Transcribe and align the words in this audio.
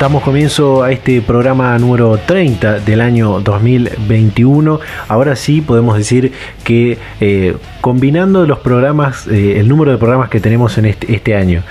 Damos 0.00 0.22
comienzo 0.22 0.82
a 0.82 0.92
este 0.92 1.20
programa 1.20 1.78
número 1.78 2.16
30 2.16 2.78
del 2.80 3.02
año 3.02 3.40
2021. 3.40 4.80
Ahora 5.08 5.36
sí 5.36 5.60
podemos 5.60 5.98
decir 5.98 6.32
que 6.64 6.96
eh, 7.20 7.54
combinando 7.82 8.46
los 8.46 8.60
programas, 8.60 9.26
eh, 9.26 9.60
el 9.60 9.68
número 9.68 9.92
de 9.92 9.98
programas 9.98 10.30
que 10.30 10.40
tenemos 10.40 10.78
en 10.78 10.86
este, 10.86 11.14
este 11.14 11.36
año 11.36 11.64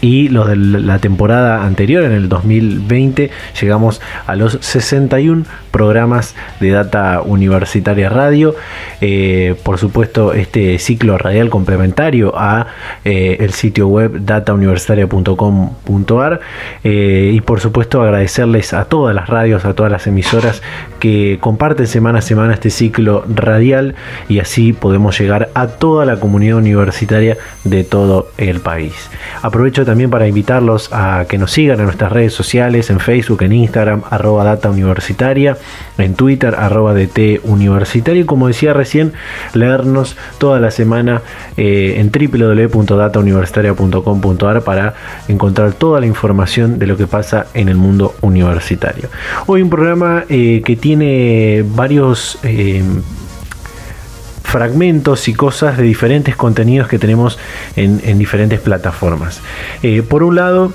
y 0.00 0.28
los 0.28 0.48
de 0.48 0.56
la 0.56 0.98
temporada 0.98 1.64
anterior, 1.64 2.04
en 2.04 2.12
el 2.12 2.28
2020, 2.28 3.30
llegamos 3.60 4.00
a 4.26 4.34
los 4.34 4.58
61 4.60 5.44
programas 5.74 6.34
de 6.60 6.70
Data 6.70 7.20
Universitaria 7.24 8.08
Radio. 8.08 8.54
Eh, 9.00 9.56
por 9.64 9.78
supuesto, 9.78 10.32
este 10.32 10.78
ciclo 10.78 11.18
radial 11.18 11.50
complementario 11.50 12.32
a 12.36 12.68
eh, 13.04 13.38
el 13.40 13.50
sitio 13.50 13.88
web 13.88 14.20
datauniversitaria.com.ar 14.20 16.40
eh, 16.84 17.32
y 17.34 17.40
por 17.40 17.58
supuesto 17.58 18.02
agradecerles 18.02 18.72
a 18.72 18.84
todas 18.84 19.16
las 19.16 19.28
radios, 19.28 19.64
a 19.64 19.74
todas 19.74 19.90
las 19.90 20.06
emisoras 20.06 20.62
que 21.00 21.38
comparten 21.40 21.88
semana 21.88 22.20
a 22.20 22.22
semana 22.22 22.54
este 22.54 22.70
ciclo 22.70 23.24
radial 23.28 23.96
y 24.28 24.38
así 24.38 24.72
podemos 24.72 25.18
llegar 25.18 25.50
a 25.54 25.66
toda 25.66 26.04
la 26.04 26.20
comunidad 26.20 26.58
universitaria 26.58 27.36
de 27.64 27.82
todo 27.82 28.28
el 28.38 28.60
país. 28.60 28.94
Aprovecho 29.42 29.84
también 29.84 30.08
para 30.08 30.28
invitarlos 30.28 30.88
a 30.92 31.24
que 31.28 31.36
nos 31.36 31.50
sigan 31.50 31.80
en 31.80 31.86
nuestras 31.86 32.12
redes 32.12 32.32
sociales, 32.32 32.90
en 32.90 33.00
Facebook, 33.00 33.42
en 33.42 33.50
Instagram, 33.52 34.02
arroba 34.08 34.44
data 34.44 34.70
universitaria, 34.70 35.56
en 35.98 36.14
Twitter, 36.14 36.54
arroba 36.54 36.94
DT 36.94 37.40
universitario, 37.44 38.24
como 38.26 38.48
decía 38.48 38.72
recién, 38.72 39.12
leernos 39.52 40.16
toda 40.38 40.58
la 40.60 40.70
semana 40.70 41.20
eh, 41.56 41.96
en 41.98 42.10
www.datauniversitaria.com.ar 42.10 44.62
para 44.62 44.94
encontrar 45.28 45.72
toda 45.72 46.00
la 46.00 46.06
información 46.06 46.78
de 46.78 46.86
lo 46.86 46.96
que 46.96 47.06
pasa 47.06 47.44
en 47.54 47.68
el 47.68 47.76
mundo 47.76 48.14
universitario. 48.20 49.08
Hoy 49.46 49.62
un 49.62 49.70
programa 49.70 50.24
eh, 50.28 50.62
que 50.64 50.76
tiene 50.76 51.64
varios... 51.66 52.38
Eh, 52.42 52.82
fragmentos 54.54 55.26
y 55.26 55.34
cosas 55.34 55.78
de 55.78 55.82
diferentes 55.82 56.36
contenidos 56.36 56.86
que 56.86 56.96
tenemos 56.96 57.40
en, 57.74 58.18
diferentes 58.18 58.60
plataformas. 58.60 59.40
Eh, 59.82 60.02
por 60.02 60.22
un 60.22 60.36
lado, 60.36 60.72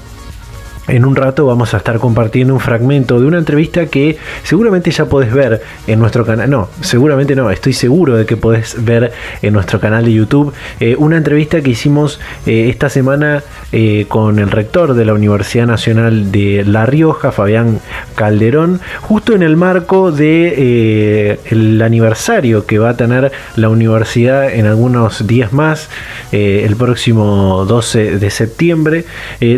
en 0.89 1.05
un 1.05 1.15
rato 1.15 1.45
vamos 1.45 1.73
a 1.73 1.77
estar 1.77 1.99
compartiendo 1.99 2.53
un 2.53 2.59
fragmento 2.59 3.19
de 3.19 3.27
una 3.27 3.37
entrevista 3.37 3.85
que 3.85 4.17
seguramente 4.43 4.91
ya 4.91 5.05
podés 5.05 5.31
ver 5.33 5.61
en 5.87 5.99
nuestro 5.99 6.25
canal. 6.25 6.49
No, 6.49 6.69
seguramente 6.81 7.35
no, 7.35 7.51
estoy 7.51 7.73
seguro 7.73 8.15
de 8.15 8.25
que 8.25 8.37
podés 8.37 8.83
ver 8.83 9.11
en 9.41 9.53
nuestro 9.53 9.79
canal 9.79 10.05
de 10.05 10.13
YouTube. 10.13 10.53
Eh, 10.79 10.95
una 10.97 11.17
entrevista 11.17 11.61
que 11.61 11.71
hicimos 11.71 12.19
eh, 12.45 12.69
esta 12.69 12.89
semana 12.89 13.43
eh, 13.71 14.05
con 14.07 14.39
el 14.39 14.49
rector 14.49 14.95
de 14.95 15.05
la 15.05 15.13
Universidad 15.13 15.67
Nacional 15.67 16.31
de 16.31 16.63
La 16.65 16.85
Rioja, 16.85 17.31
Fabián 17.31 17.79
Calderón, 18.15 18.81
justo 19.01 19.33
en 19.33 19.43
el 19.43 19.55
marco 19.55 20.11
de 20.11 21.39
el 21.45 21.81
aniversario 21.81 22.65
que 22.65 22.79
va 22.79 22.89
a 22.89 22.97
tener 22.97 23.31
la 23.55 23.69
universidad 23.69 24.51
en 24.51 24.65
algunos 24.65 25.27
días 25.27 25.53
más, 25.53 25.89
el 26.31 26.75
próximo 26.75 27.65
12 27.65 28.17
de 28.17 28.29
septiembre, 28.29 29.05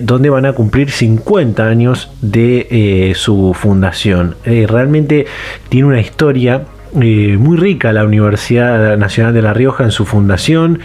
donde 0.01 0.29
van 0.29 0.45
a 0.45 0.53
cumplir 0.53 0.91
50 0.91 1.20
50 1.21 1.65
años 1.65 2.09
de 2.21 2.67
eh, 2.69 3.13
su 3.15 3.53
fundación. 3.53 4.35
Eh, 4.45 4.65
realmente 4.67 5.25
tiene 5.69 5.87
una 5.87 6.01
historia 6.01 6.63
eh, 6.99 7.37
muy 7.39 7.57
rica 7.57 7.93
la 7.93 8.03
Universidad 8.03 8.97
Nacional 8.97 9.33
de 9.33 9.41
La 9.41 9.53
Rioja 9.53 9.85
en 9.85 9.91
su 9.91 10.05
fundación, 10.05 10.79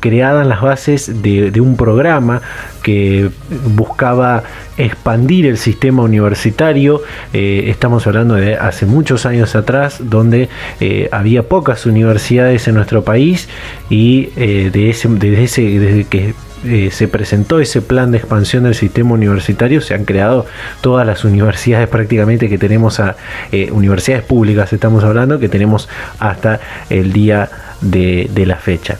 creada 0.00 0.42
en 0.42 0.48
las 0.48 0.62
bases 0.62 1.22
de, 1.22 1.60
un 1.60 1.76
programa 1.76 2.40
que 2.82 3.28
buscaba 3.74 4.44
expandir 4.78 5.44
el 5.44 5.58
sistema 5.58 6.02
universitario. 6.02 7.02
estamos 7.34 8.06
hablando 8.06 8.36
de 8.36 8.54
hace 8.56 8.86
muchos 8.86 9.26
años 9.26 9.54
atrás, 9.56 9.98
donde 10.00 10.48
había 11.12 11.42
pocas 11.42 11.84
universidades 11.84 12.66
en 12.68 12.76
nuestro 12.76 13.04
país 13.04 13.50
y 13.90 14.30
de 14.36 14.88
ese, 14.88 15.08
desde 15.08 16.04
que 16.04 16.32
eh, 16.64 16.90
se 16.92 17.08
presentó 17.08 17.60
ese 17.60 17.82
plan 17.82 18.10
de 18.10 18.18
expansión 18.18 18.64
del 18.64 18.74
sistema 18.74 19.12
universitario, 19.12 19.80
se 19.80 19.94
han 19.94 20.04
creado 20.04 20.46
todas 20.80 21.06
las 21.06 21.24
universidades 21.24 21.88
prácticamente 21.88 22.48
que 22.48 22.58
tenemos, 22.58 23.00
a, 23.00 23.16
eh, 23.52 23.70
universidades 23.70 24.24
públicas 24.24 24.72
estamos 24.72 25.04
hablando, 25.04 25.38
que 25.38 25.48
tenemos 25.48 25.88
hasta 26.18 26.60
el 26.90 27.12
día 27.12 27.48
de 27.80 28.44
la 28.46 28.56
fecha. 28.56 28.98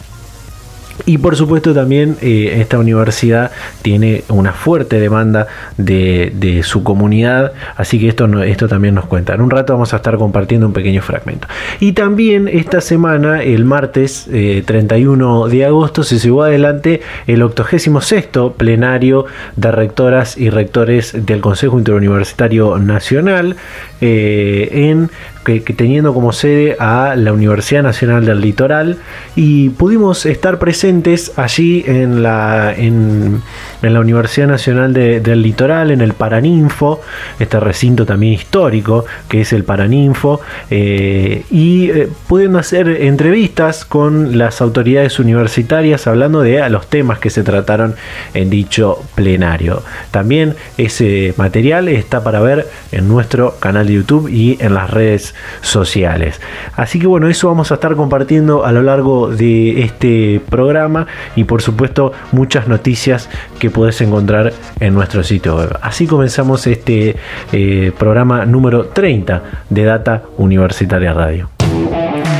Y 1.06 1.18
por 1.18 1.36
supuesto 1.36 1.74
también 1.74 2.16
eh, 2.20 2.58
esta 2.60 2.78
universidad 2.78 3.50
tiene 3.82 4.24
una 4.28 4.52
fuerte 4.52 5.00
demanda 5.00 5.46
de, 5.76 6.60
su 6.64 6.82
comunidad, 6.82 7.52
así 7.76 7.98
que 7.98 8.08
esto, 8.08 8.42
esto 8.42 8.68
también 8.68 8.94
nos 8.94 9.06
cuenta. 9.06 9.34
En 9.34 9.40
un 9.40 9.50
rato 9.50 9.72
vamos 9.72 9.92
a 9.94 9.96
estar 9.96 10.16
compartiendo 10.18 10.66
un 10.66 10.72
pequeño 10.72 11.02
fragmento. 11.02 11.48
Y 11.80 11.92
también 11.92 12.48
esta 12.48 12.80
semana, 12.80 13.42
el 13.42 13.64
martes 13.64 14.28
31 14.30 15.46
eh, 15.46 15.50
de 15.50 15.64
agosto, 15.64 16.02
se 16.02 16.18
llevó 16.18 16.42
adelante 16.42 17.00
el 17.26 17.42
86 17.42 18.28
plenario 18.56 19.26
de 19.56 19.72
rectoras 19.72 20.36
y 20.36 20.50
rectores 20.50 21.26
del 21.26 21.40
Consejo 21.40 21.78
Interuniversitario 21.78 22.78
Nacional 22.78 23.56
eh, 24.00 24.68
en 24.72 25.10
que, 25.44 25.60
teniendo 25.60 26.12
como 26.14 26.32
sede 26.32 26.76
a 26.78 27.14
la 27.16 27.32
Universidad 27.32 27.82
Nacional 27.82 28.24
del 28.24 28.40
Litoral 28.40 28.98
y 29.36 29.70
pudimos 29.70 30.26
estar 30.26 30.58
presentes 30.58 31.32
allí 31.36 31.82
en 31.86 32.22
la, 32.22 32.74
en, 32.76 33.42
la 33.82 34.00
Universidad 34.00 34.48
Nacional 34.48 34.92
del 34.92 35.42
Litoral, 35.42 35.90
en 35.90 36.00
el 36.00 36.12
Paraninfo, 36.12 37.00
este 37.38 37.58
recinto 37.58 38.04
también 38.04 38.34
histórico 38.34 39.06
que 39.28 39.42
es 39.42 39.52
el 39.52 39.64
Paraninfo, 39.64 40.40
eh, 40.70 41.44
y 41.50 41.90
eh, 41.90 42.08
pudiendo 42.28 42.58
hacer 42.58 42.88
entrevistas 42.88 43.84
con 43.84 44.36
las 44.36 44.60
autoridades 44.60 45.18
universitarias 45.18 46.06
hablando 46.06 46.42
de 46.42 46.68
los 46.68 46.88
temas 46.88 47.18
que 47.18 47.30
se 47.30 47.42
trataron 47.42 47.94
en 48.34 48.50
dicho 48.50 49.02
plenario. 49.14 49.82
También 50.10 50.56
ese 50.76 51.34
material 51.36 51.88
está 51.88 52.22
para 52.22 52.40
ver 52.40 52.68
en 52.92 53.08
nuestro 53.08 53.56
canal 53.58 53.86
de 53.86 53.94
YouTube 53.94 54.28
y 54.28 54.58
en 54.60 54.74
las 54.74 54.90
redes 54.90 55.29
sociales. 55.60 56.41
Así 56.76 56.98
que 56.98 57.06
bueno, 57.06 57.28
eso 57.28 57.48
vamos 57.48 57.71
a 57.71 57.74
estar 57.74 57.94
compartiendo 57.97 58.65
a 58.65 58.72
lo 58.72 58.82
largo 58.82 59.28
de 59.28 59.82
este 59.82 60.41
programa 60.48 61.06
y 61.36 61.44
por 61.44 61.62
supuesto 61.62 62.12
muchas 62.32 62.68
noticias 62.68 63.28
que 63.59 63.71
puedes 63.71 64.00
encontrar 64.00 64.53
en 64.80 64.94
nuestro 64.94 65.22
sitio 65.22 65.56
web. 65.56 65.78
Así 65.82 66.06
comenzamos 66.06 66.66
este 66.66 67.16
eh, 67.53 67.92
programa 67.98 68.44
número 68.47 68.86
30 68.86 69.42
de 69.68 69.84
Data 69.84 70.22
Universitaria 70.38 71.12
Radio. 71.12 71.50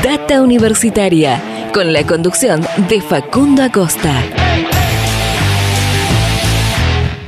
Data 0.03 0.41
Universitaria, 0.41 1.41
con 1.73 1.93
la 1.93 2.03
conducción 2.03 2.61
de 2.89 3.01
Facundo 3.01 3.63
Acosta. 3.63 4.13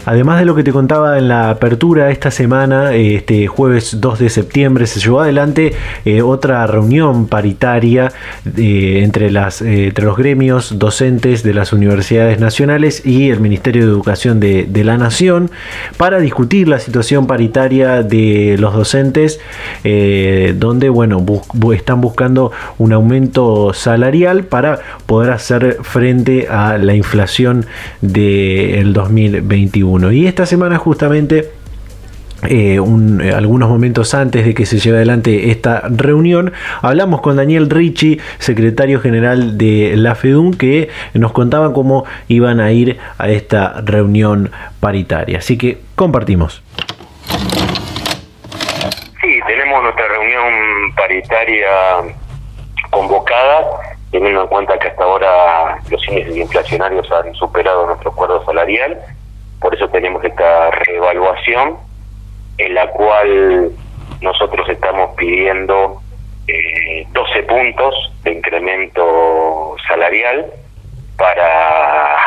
Además 0.05 0.39
de 0.39 0.45
lo 0.45 0.53
que 0.53 0.63
te 0.63 0.71
contaba 0.71 1.17
en 1.17 1.29
la 1.29 1.49
apertura 1.49 2.11
esta 2.11 2.29
semana, 2.29 2.93
este 2.93 3.47
jueves 3.47 4.01
2 4.01 4.19
de 4.19 4.29
septiembre, 4.29 4.85
se 4.85 4.99
llevó 4.99 5.21
adelante 5.21 5.73
eh, 6.03 6.21
otra 6.21 6.67
reunión 6.67 7.27
paritaria 7.27 8.11
eh, 8.57 9.01
entre, 9.03 9.31
las, 9.31 9.61
eh, 9.61 9.87
entre 9.87 10.05
los 10.05 10.17
gremios 10.17 10.77
docentes 10.77 11.41
de 11.43 11.53
las 11.53 11.71
universidades 11.71 12.39
nacionales 12.39 13.05
y 13.05 13.29
el 13.29 13.39
Ministerio 13.39 13.85
de 13.85 13.91
Educación 13.91 14.41
de, 14.41 14.65
de 14.65 14.83
la 14.83 14.97
Nación 14.97 15.51
para 15.95 16.19
discutir 16.19 16.67
la 16.67 16.79
situación 16.79 17.25
paritaria 17.25 18.03
de 18.03 18.57
los 18.59 18.73
docentes, 18.73 19.39
donde 19.83 20.89
bueno, 20.89 21.23
están 21.73 22.01
buscando 22.01 22.51
un 22.77 22.93
aumento 22.93 23.73
salarial 23.73 24.43
para 24.43 24.79
poder 25.05 25.31
hacer 25.31 25.77
frente 25.81 26.47
a 26.49 26.77
la 26.77 26.93
inflación 26.93 27.65
del 28.01 28.93
2021. 28.93 29.92
Y 29.93 30.25
esta 30.25 30.47
semana 30.47 30.79
justamente 30.79 31.51
eh, 32.49 32.79
eh, 32.79 33.33
algunos 33.33 33.69
momentos 33.69 34.15
antes 34.15 34.43
de 34.43 34.55
que 34.55 34.65
se 34.65 34.79
lleve 34.79 34.97
adelante 34.97 35.51
esta 35.51 35.83
reunión, 35.87 36.51
hablamos 36.81 37.21
con 37.21 37.35
Daniel 37.35 37.69
Ricci, 37.69 38.19
secretario 38.39 38.99
general 38.99 39.55
de 39.57 39.93
la 39.95 40.15
FEDUN, 40.15 40.55
que 40.55 40.89
nos 41.13 41.31
contaba 41.31 41.73
cómo 41.73 42.05
iban 42.27 42.59
a 42.59 42.71
ir 42.71 42.99
a 43.19 43.29
esta 43.29 43.81
reunión 43.83 44.51
paritaria. 44.79 45.37
Así 45.37 45.59
que 45.59 45.77
compartimos. 45.95 46.63
Sí, 49.21 49.39
tenemos 49.45 49.83
nuestra 49.83 50.07
reunión 50.07 50.95
paritaria 50.95 51.67
convocada, 52.89 53.63
teniendo 54.11 54.41
en 54.41 54.47
cuenta 54.47 54.77
que 54.79 54.87
hasta 54.87 55.03
ahora 55.03 55.77
los 55.89 56.07
índices 56.07 56.35
inflacionarios 56.35 57.09
han 57.11 57.33
superado 57.35 57.85
nuestro 57.85 58.09
acuerdo 58.09 58.43
salarial 58.43 58.97
por 59.63 59.73
eso 59.73 59.87
tenemos 59.87 60.23
esta 60.25 60.71
reevaluación 60.71 61.77
en 62.57 62.75
la 62.75 62.89
cual 62.89 63.71
nosotros 64.19 64.67
estamos 64.67 65.15
pidiendo 65.15 66.01
eh, 66.47 67.07
12 67.13 67.43
puntos 67.43 68.11
de 68.23 68.33
incremento 68.33 69.77
salarial 69.87 70.47
para 71.17 72.17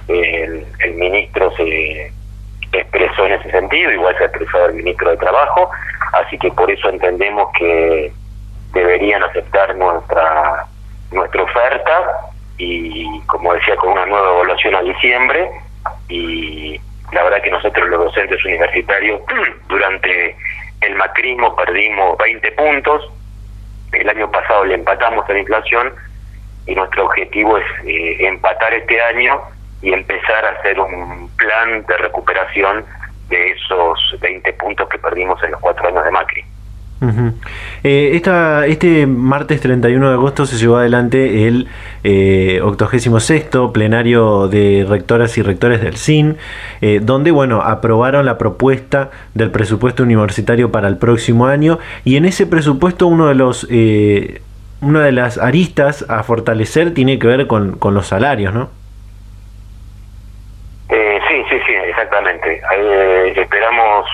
el, 0.08 0.66
ministro 0.94 1.50
se 1.56 2.12
expresó 2.72 3.26
en 3.26 3.32
ese 3.32 3.50
sentido, 3.50 3.90
igual 3.90 4.16
se 4.16 4.24
ha 4.24 4.26
expresado 4.26 4.66
el 4.66 4.74
ministro 4.74 5.10
de 5.10 5.16
Trabajo, 5.16 5.70
así 6.12 6.38
que 6.38 6.50
por 6.50 6.70
eso 6.70 6.88
entendemos 6.88 7.50
que 7.58 8.12
deberían 8.72 9.22
aceptar 9.22 9.76
nuestra 9.76 10.66
nuestra 11.10 11.42
oferta 11.42 12.32
y 12.56 13.20
como 13.26 13.52
decía 13.54 13.76
con 13.76 13.90
una 13.90 14.06
nueva 14.06 14.30
evaluación 14.30 14.74
a 14.74 14.82
diciembre. 14.82 15.50
Y 16.08 16.80
la 17.12 17.24
verdad 17.24 17.42
que 17.42 17.50
nosotros 17.50 17.88
los 17.88 18.04
docentes 18.04 18.44
universitarios 18.44 19.20
durante 19.68 20.36
el 20.80 20.94
macrismo 20.96 21.54
perdimos 21.56 22.16
20 22.18 22.52
puntos, 22.52 23.10
el 23.92 24.08
año 24.08 24.30
pasado 24.30 24.64
le 24.64 24.74
empatamos 24.74 25.28
a 25.28 25.32
la 25.32 25.38
inflación 25.38 25.92
y 26.66 26.74
nuestro 26.74 27.06
objetivo 27.06 27.58
es 27.58 27.64
eh, 27.84 28.16
empatar 28.26 28.72
este 28.74 29.00
año 29.02 29.40
y 29.82 29.92
empezar 29.92 30.44
a 30.44 30.50
hacer 30.50 30.78
un 30.78 31.28
plan 31.36 31.84
de 31.86 31.96
recuperación 31.98 32.84
de 33.28 33.50
esos 33.50 33.98
20 34.20 34.52
puntos 34.54 34.88
que 34.88 34.98
perdimos 34.98 35.42
en 35.42 35.50
los 35.52 35.60
cuatro 35.60 35.88
años 35.88 36.04
de 36.04 36.10
Macri. 36.10 36.44
Eh, 37.82 38.12
esta, 38.14 38.64
este 38.66 39.08
martes 39.08 39.60
31 39.60 40.08
de 40.08 40.14
agosto 40.14 40.46
se 40.46 40.56
llevó 40.56 40.76
adelante 40.76 41.48
el 41.48 41.66
eh, 42.04 42.60
86 42.62 43.48
plenario 43.74 44.46
de 44.46 44.86
rectoras 44.88 45.36
y 45.36 45.42
rectores 45.42 45.80
del 45.80 45.96
CIN, 45.96 46.36
eh, 46.80 47.00
donde 47.02 47.32
bueno 47.32 47.60
aprobaron 47.60 48.24
la 48.24 48.38
propuesta 48.38 49.10
del 49.34 49.50
presupuesto 49.50 50.04
universitario 50.04 50.70
para 50.70 50.86
el 50.86 50.96
próximo 50.96 51.46
año 51.46 51.80
y 52.04 52.16
en 52.16 52.24
ese 52.24 52.46
presupuesto 52.46 53.08
uno 53.08 53.26
de 53.26 53.34
los 53.34 53.66
eh, 53.68 54.40
una 54.80 55.02
de 55.02 55.12
las 55.12 55.38
aristas 55.38 56.06
a 56.08 56.22
fortalecer 56.22 56.94
tiene 56.94 57.18
que 57.18 57.26
ver 57.26 57.48
con, 57.48 57.78
con 57.78 57.94
los 57.94 58.06
salarios, 58.06 58.54
¿no? 58.54 58.70
Sí, 60.88 61.38
sí, 61.48 61.72
exactamente. 62.12 62.60
Eh, 62.76 63.32
esperamos 63.36 64.06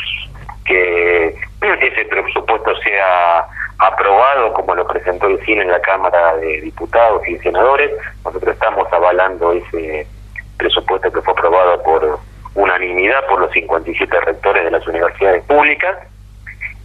que 0.64 1.35
ese 1.61 2.05
presupuesto 2.05 2.76
sea 2.83 3.47
aprobado 3.78 4.52
como 4.55 4.75
lo 4.75 4.87
presentó 4.87 5.26
el 5.26 5.38
CINE 5.45 5.62
en 5.62 5.71
la 5.71 5.81
Cámara 5.81 6.37
de 6.37 6.61
Diputados 6.61 7.26
y 7.28 7.38
Senadores. 7.38 7.90
Nosotros 8.25 8.55
estamos 8.55 8.93
avalando 8.93 9.52
ese 9.52 10.07
presupuesto 10.57 11.11
que 11.12 11.23
fue 11.23 11.33
aprobado 11.33 11.83
por 11.83 12.19
unanimidad 12.55 13.26
por 13.26 13.40
los 13.40 13.52
57 13.52 14.21
rectores 14.21 14.64
de 14.64 14.71
las 14.71 14.87
universidades 14.87 15.45
públicas 15.45 15.97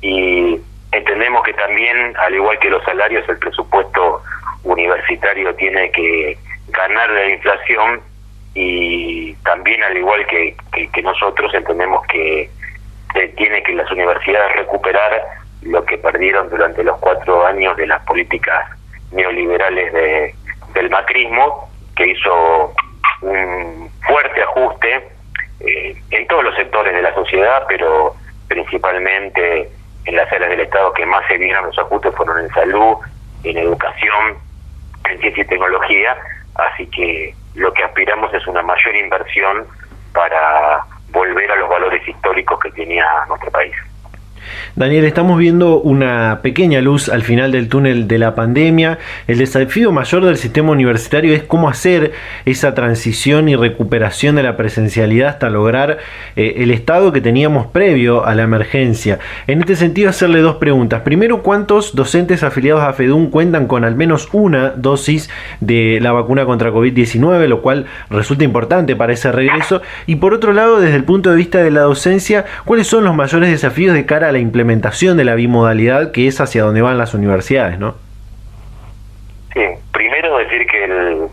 y 0.02 0.60
entendemos 0.92 1.44
que 1.44 1.54
también, 1.54 2.16
al 2.18 2.36
igual 2.36 2.60
que 2.60 2.70
los 2.70 2.84
salarios, 2.84 3.28
el 3.28 3.40
presupuesto 3.40 4.22
universitario 4.64 5.54
tiene 5.56 5.92
que 5.92 6.38
ganar 6.70 7.10
la 7.10 7.30
inflación 7.30 8.02
y 8.56 9.34
también 9.44 9.84
al 9.84 9.98
igual 9.98 10.26
que, 10.28 10.56
que, 10.92 11.02
nosotros 11.02 11.54
entendemos 11.54 12.06
que 12.08 12.50
tiene 13.36 13.64
que 13.64 13.74
las 13.74 13.90
universidades 13.92 14.56
recuperar 14.56 15.24
lo 15.64 15.84
que 15.86 15.98
perdieron 15.98 16.50
durante 16.50 16.84
los 16.84 16.98
cuatro 17.00 17.46
años 17.46 17.76
de 17.78 17.88
las 17.88 18.02
políticas 18.04 18.70
neoliberales 19.12 19.94
de, 19.94 20.36
del 20.74 20.90
macrismo, 20.90 21.70
que 21.96 22.08
hizo 22.08 22.74
un 23.22 23.90
fuerte 24.06 24.42
ajuste 24.42 25.08
eh, 25.62 25.96
en 26.12 26.28
todos 26.28 26.44
los 26.44 26.56
sectores 26.56 26.94
de 26.94 27.02
la 27.02 27.14
sociedad, 27.14 27.66
pero 27.68 28.16
principalmente 28.48 29.70
en 30.06 30.16
las 30.16 30.32
áreas 30.32 30.50
del 30.50 30.62
Estado 30.62 30.94
que 30.94 31.06
más 31.06 31.26
se 31.28 31.38
vieron 31.38 31.66
los 31.66 31.80
ajustes 31.80 32.14
fueron 32.16 32.40
en 32.40 32.50
salud, 32.50 32.98
en 33.44 33.58
educación, 33.58 34.38
en 35.10 35.20
ciencia 35.20 35.44
y 35.44 35.48
tecnología, 35.48 36.18
así 36.56 36.88
que 36.88 37.34
lo 37.56 37.74
que 37.74 37.84
aspiramos 37.84 38.34
es 38.34 38.46
una 38.48 38.62
mayor 38.62 38.96
inversión 38.96 39.68
para 40.14 40.84
volver 41.10 41.52
a 41.52 41.56
los 41.56 41.70
valores 41.70 42.08
históricos 42.08 42.60
que 42.60 42.72
tenía 42.72 43.06
nuestro 43.28 43.52
país. 43.52 43.76
Daniel, 44.76 45.06
estamos 45.06 45.38
viendo 45.38 45.80
una 45.80 46.40
pequeña 46.42 46.82
luz 46.82 47.10
al 47.10 47.24
final 47.24 47.52
del 47.52 47.70
túnel 47.70 48.08
de 48.08 48.18
la 48.18 48.36
pandemia. 48.36 48.98
El 49.28 49.38
desafío 49.38 49.92
mayor 49.92 50.26
del 50.26 50.38
sistema 50.38 50.72
universitario 50.72 51.34
es 51.34 51.44
cómo 51.44 51.70
hacer 51.70 52.12
esa 52.46 52.74
transición 52.74 53.50
y 53.50 53.56
recuperación 53.56 54.36
de 54.36 54.44
la 54.44 54.58
presencialidad 54.58 55.30
hasta 55.30 55.50
lograr 55.50 56.00
eh, 56.36 56.56
el 56.58 56.72
estado 56.72 57.12
que 57.12 57.22
teníamos 57.22 57.68
previo 57.68 58.26
a 58.26 58.36
la 58.36 58.44
emergencia. 58.44 59.20
En 59.48 59.60
este 59.60 59.76
sentido, 59.76 60.10
hacerle 60.10 60.40
dos 60.42 60.56
preguntas. 60.56 61.02
Primero, 61.02 61.44
¿cuántos 61.44 61.96
docentes 61.96 62.44
afiliados 62.44 62.84
a 62.84 62.94
FEDUN 62.94 63.30
cuentan 63.30 63.68
con 63.68 63.84
al 63.84 63.96
menos 63.96 64.30
una 64.32 64.70
dosis 64.72 65.30
de 65.60 66.00
la 66.02 66.12
vacuna 66.12 66.46
contra 66.46 66.72
COVID-19, 66.72 67.48
lo 67.48 67.62
cual 67.62 67.86
resulta 68.10 68.44
importante 68.44 68.96
para 68.96 69.14
ese 69.14 69.32
regreso? 69.32 69.82
Y 70.06 70.16
por 70.16 70.34
otro 70.34 70.54
lado, 70.54 70.80
desde 70.80 70.96
el 70.96 71.04
punto 71.04 71.30
de 71.32 71.38
vista 71.38 71.64
de 71.64 71.72
la 71.72 71.82
docencia, 71.82 72.46
¿cuáles 72.66 72.88
son 72.88 73.04
los 73.04 73.16
mayores 73.16 73.50
desafíos 73.50 73.94
de 73.94 74.06
cara 74.06 74.30
a 74.30 74.32
la 74.32 74.40
implementación 74.44 75.18
de 75.18 75.24
la 75.24 75.36
bimodalidad 75.36 76.12
que 76.12 76.28
es 76.28 76.40
hacia 76.40 76.64
donde 76.64 76.82
van 76.82 76.98
las 76.98 77.14
universidades, 77.16 77.80
¿no? 77.80 77.96
Sí, 79.54 79.66
primero 79.92 80.38
decir 80.38 80.68
que 80.68 80.84
el, 80.84 81.28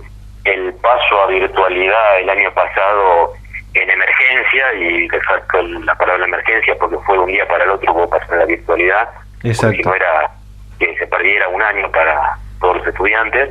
el 0.45 0.73
paso 0.75 1.23
a 1.23 1.27
virtualidad 1.29 2.21
el 2.21 2.31
año 2.31 2.51
pasado 2.53 3.35
en 3.75 3.89
emergencia, 3.89 4.75
y 4.75 5.05
exacto 5.05 5.63
la 5.63 5.95
palabra 5.95 6.25
emergencia 6.25 6.75
porque 6.79 6.97
fue 7.07 7.19
un 7.19 7.27
día 7.27 7.47
para 7.47 7.65
el 7.65 7.71
otro 7.71 7.93
hubo 7.93 8.09
pasar 8.11 8.35
a 8.35 8.37
la 8.39 8.45
virtualidad, 8.47 9.09
Exacto. 9.45 9.77
si 9.77 9.83
no 9.83 9.95
era 9.95 10.31
que 10.79 10.97
se 10.97 11.07
perdiera 11.07 11.49
un 11.49 11.63
año 11.63 11.91
para 11.93 12.37
todos 12.61 12.79
los 12.79 12.87
estudiantes, 12.87 13.51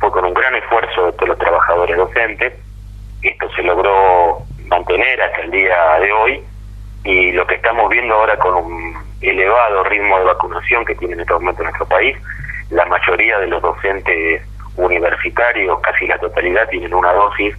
fue 0.00 0.10
con 0.10 0.24
un 0.24 0.34
gran 0.34 0.54
esfuerzo 0.54 1.06
de 1.06 1.12
todos 1.12 1.28
los 1.28 1.38
trabajadores 1.38 1.96
docentes, 1.96 2.52
esto 3.22 3.50
se 3.56 3.62
logró 3.62 4.42
mantener 4.66 5.22
hasta 5.22 5.42
el 5.42 5.50
día 5.50 5.98
de 6.00 6.12
hoy, 6.12 6.42
y 7.04 7.32
lo 7.32 7.46
que 7.46 7.56
estamos 7.56 7.90
viendo 7.90 8.14
ahora 8.14 8.36
con 8.38 8.54
un 8.54 8.96
elevado 9.20 9.84
ritmo 9.84 10.18
de 10.18 10.24
vacunación 10.24 10.84
que 10.84 10.94
tiene 10.94 11.14
en 11.14 11.20
este 11.20 11.34
momento 11.34 11.62
nuestro 11.62 11.86
país, 11.86 12.16
la 12.70 12.84
mayoría 12.86 13.38
de 13.38 13.46
los 13.46 13.62
docentes 13.62 14.42
universitarios, 14.76 15.80
casi 15.80 16.06
la 16.06 16.18
totalidad, 16.18 16.68
tienen 16.68 16.94
una 16.94 17.12
dosis 17.12 17.54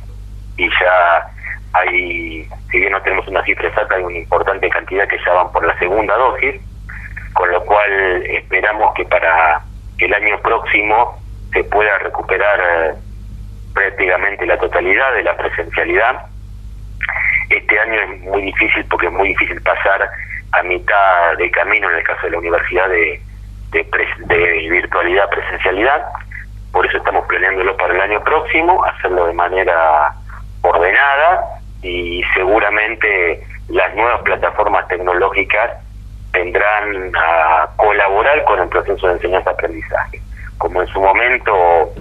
y 0.58 0.70
ya 0.70 1.28
hay, 1.74 2.48
si 2.72 2.80
bien 2.80 2.92
no 2.92 3.02
tenemos 3.02 3.28
una 3.28 3.44
cifra 3.44 3.68
exacta, 3.68 3.96
hay 3.96 4.04
una 4.04 4.18
importante 4.18 4.70
cantidad 4.70 5.08
que 5.08 5.18
ya 5.24 5.34
van 5.34 5.52
por 5.52 5.66
la 5.66 5.78
segunda 5.78 6.16
dosis, 6.18 6.56
con 7.34 7.52
lo 7.52 7.64
cual 7.66 8.24
esperamos 8.26 8.94
que 8.96 9.06
para 9.06 9.62
el 10.00 10.14
año 10.14 10.40
próximo 10.40 11.20
se 11.54 11.64
pueda 11.66 11.98
recuperar 12.00 12.60
eh, 12.60 12.94
prácticamente 13.74 14.46
la 14.46 14.58
totalidad 14.58 15.14
de 15.14 15.24
la 15.24 15.38
presencialidad 15.38 16.26
este 17.50 17.80
año 17.80 18.02
es 18.02 18.22
muy 18.22 18.42
difícil 18.42 18.86
porque 18.90 19.08
es 19.08 19.14
muy 19.14 19.30
difícil 19.30 19.62
pasar 19.62 20.10
a 20.52 20.64
mitad 20.64 21.38
de 21.38 21.52
camino 21.52 21.90
en 21.90 21.98
el 21.98 22.04
caso 22.04 22.26
de 22.26 22.32
la 22.32 22.38
universidad 22.40 22.90
de, 22.90 23.22
de, 23.72 24.68
virtualidad 24.70 25.30
presencialidad. 25.30 26.06
Por 26.72 26.86
eso 26.86 26.98
estamos 26.98 27.26
planeándolo 27.28 27.76
para 27.78 27.94
el 27.94 28.02
año 28.02 28.22
próximo, 28.24 28.84
hacerlo 28.86 29.28
de 29.28 29.34
manera 29.34 30.14
ordenada 30.62 31.42
y 31.82 32.24
seguramente 32.34 33.44
las 33.70 33.96
nuevas 33.96 34.22
plataformas 34.22 34.88
tecnológicas 34.88 35.72
vendrán 36.32 37.12
a 37.16 37.70
colaborar 37.78 38.44
con 38.46 38.60
el 38.60 38.70
proceso 38.70 39.08
de 39.08 39.14
enseñanza-aprendizaje. 39.14 40.22
Como 40.58 40.82
en 40.82 40.88
su 40.88 41.00
momento 41.00 41.92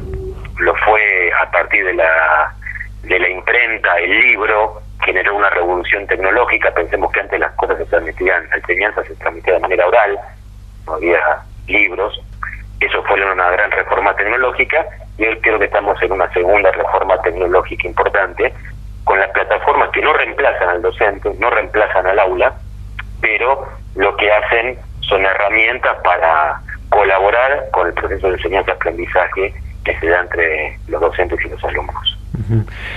lo 0.59 0.75
fue 0.77 1.33
a 1.41 1.51
partir 1.51 1.85
de 1.85 1.95
la, 1.95 2.55
de 3.03 3.19
la 3.19 3.29
imprenta, 3.29 3.97
el 3.99 4.11
libro, 4.11 4.83
generó 5.05 5.37
una 5.37 5.51
revolución 5.51 6.07
tecnológica. 6.07 6.73
Pensemos 6.73 7.13
que 7.13 7.21
antes 7.21 7.39
las 7.39 7.53
cosas 7.53 7.79
se 7.79 7.85
transmitían, 7.87 8.49
la 8.51 8.57
enseñanza 8.57 9.05
se 9.05 9.15
transmitía 9.17 9.55
de 9.55 9.61
manera 9.61 9.87
oral, 9.87 10.19
no 10.87 10.95
había 10.95 11.21
libros. 11.67 12.21
Eso 12.81 13.03
fue 13.05 13.23
una 13.23 13.51
gran 13.51 13.71
reforma 13.71 14.15
tecnológica 14.17 14.87
y 15.19 15.27
hoy 15.27 15.39
creo 15.41 15.59
que 15.59 15.67
estamos 15.67 16.01
en 16.03 16.13
una 16.13 16.31
segunda 16.33 16.71
reforma 16.73 17.21
tecnológica 17.23 17.87
importante 17.87 18.53
con 19.05 19.19
las 19.19 19.31
plataformas 19.31 19.91
que 19.91 20.03
no 20.03 20.13
reemplazan 20.13 20.69
al 20.69 20.83
docente, 20.83 21.31
no 21.39 21.51
reemplazan 21.51 22.07
al 22.07 22.19
aula, 22.19 22.55
pero 23.21 23.69
lo 23.95 24.17
que 24.17 24.33
hacen 24.33 24.79
son 25.01 25.25
herramientas 25.25 25.97
para 26.03 26.61
colaborar 26.89 27.65
con 27.73 27.87
el 27.87 27.95
proceso 27.95 28.29
de 28.29 28.35
enseñanza-aprendizaje 28.35 29.55
que 29.85 29.99
se 30.01 30.07
da 30.07 30.21
entre 30.21 30.79
los 30.89 31.01
docentes 31.01 31.39
y 31.45 31.49
los 31.49 31.63
alumnos. 31.65 32.14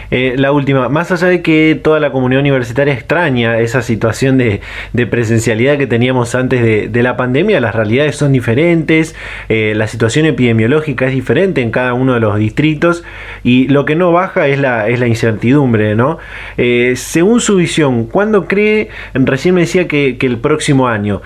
Eh, 0.09 0.35
la 0.37 0.51
última, 0.51 0.89
más 0.89 1.11
allá 1.11 1.27
de 1.27 1.41
que 1.41 1.79
toda 1.81 1.99
la 1.99 2.11
comunidad 2.11 2.41
universitaria 2.41 2.93
extraña 2.93 3.59
esa 3.59 3.81
situación 3.81 4.37
de, 4.37 4.61
presencialidad 5.07 5.77
que 5.77 5.87
teníamos 5.87 6.35
antes 6.35 6.91
de, 6.91 7.03
la 7.03 7.15
pandemia, 7.15 7.59
las 7.61 7.75
realidades 7.75 8.15
son 8.15 8.31
diferentes, 8.31 9.15
eh, 9.49 9.73
la 9.75 9.87
situación 9.87 10.25
epidemiológica 10.25 11.05
es 11.05 11.13
diferente 11.13 11.61
en 11.61 11.69
cada 11.69 11.93
uno 11.93 12.15
de 12.15 12.19
los 12.19 12.37
distritos 12.39 13.03
y 13.43 13.67
lo 13.67 13.85
que 13.85 13.95
no 13.95 14.11
baja 14.11 14.47
es 14.47 14.59
la, 14.59 14.89
es 14.89 14.99
la 14.99 15.07
incertidumbre, 15.07 15.95
¿no? 15.95 16.17
Eh, 16.57 16.93
según 16.95 17.39
su 17.39 17.57
visión, 17.57 18.05
¿cuándo 18.05 18.47
cree, 18.47 18.89
recién 19.13 19.55
me 19.55 19.61
decía 19.61 19.87
que, 19.87 20.17
el 20.27 20.39
próximo 20.39 20.89
año, 20.89 21.21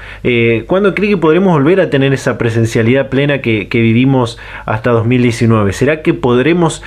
¿cuándo 0.68 0.94
cree 0.94 1.10
que 1.10 1.18
podremos 1.18 1.54
volver 1.54 1.82
a 1.82 1.90
tener 1.90 2.14
esa 2.14 2.38
presencialidad 2.38 3.10
plena 3.10 3.42
que 3.42 3.68
vivimos 3.72 4.38
hasta 4.66 4.92
2019? 4.92 5.74
¿Será 5.74 6.04
que 6.04 6.14
podremos 6.14 6.84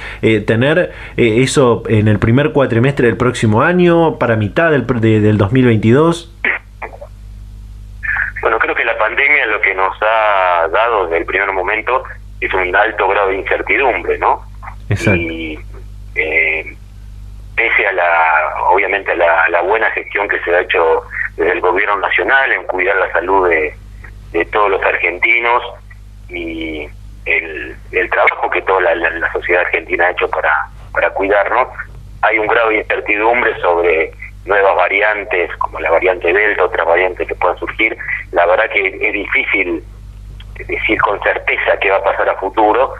tener 0.47 0.93
eh, 1.17 1.43
eso 1.43 1.83
en 1.89 2.09
el 2.09 2.19
primer 2.19 2.53
cuatrimestre 2.53 3.07
del 3.07 3.17
próximo 3.17 3.63
año, 3.63 4.19
para 4.19 4.37
mitad 4.37 4.71
del, 4.71 4.87
del 4.87 5.39
2022? 5.39 6.33
Bueno, 8.43 8.59
creo 8.59 8.75
que 8.75 8.85
la 8.85 8.99
pandemia 8.99 9.47
lo 9.47 9.61
que 9.61 9.75
nos 9.75 9.97
ha 10.03 10.69
dado 10.69 11.05
desde 11.05 11.19
el 11.19 11.25
primer 11.25 11.51
momento 11.53 12.05
es 12.41 12.53
un 12.53 12.75
alto 12.77 13.09
grado 13.09 13.29
de 13.29 13.37
incertidumbre, 13.37 14.19
¿no? 14.19 14.43
Exacto. 14.91 15.21
Y 15.21 15.59
eh, 16.15 16.77
pese 17.57 17.87
a 17.87 17.93
la, 17.93 18.55
obviamente, 18.69 19.13
a 19.13 19.49
la, 19.49 19.63
buena 19.63 19.91
gestión 19.93 20.29
que 20.29 20.39
se 20.41 20.55
ha 20.55 20.61
hecho 20.61 21.05
desde 21.37 21.53
el 21.53 21.61
gobierno 21.61 21.97
nacional 21.99 22.53
en 22.53 22.65
cuidar 22.65 22.97
la 22.97 23.11
salud 23.13 23.49
de, 23.49 23.75
de 24.33 24.45
todos 24.47 24.71
los 24.71 24.83
argentinos 24.83 25.63
y 26.29 26.87
el, 27.25 27.77
el 27.93 28.11
trabajo 28.11 28.51
que 28.51 28.63
toda 28.63 28.95
la 28.95 29.33
sociedad 29.33 29.63
argentina 29.63 30.07
ha 30.07 30.11
hecho 30.11 30.29
para 30.29 30.69
para 30.95 31.11
cuidarnos, 31.11 31.69
hay 32.23 32.39
un 32.39 32.47
grado 32.47 32.71
de 32.71 32.79
incertidumbre 32.79 33.61
sobre 33.61 34.13
nuevas 34.47 34.77
variantes 34.77 35.51
como 35.57 35.81
la 35.81 35.91
variante 35.91 36.33
Delta, 36.33 36.65
otras 36.65 36.87
variantes 36.87 37.29
que 37.29 37.35
puedan 37.35 37.59
surgir. 37.59 37.97
La 38.33 38.47
verdad 38.47 38.71
que 38.71 38.87
es 38.87 39.13
difícil 39.13 39.83
decir 40.67 41.01
con 41.01 41.21
certeza 41.23 41.79
qué 41.81 41.91
va 41.91 41.97
a 41.97 42.05
pasar 42.05 42.29
a 42.29 42.37
futuro, 42.37 42.95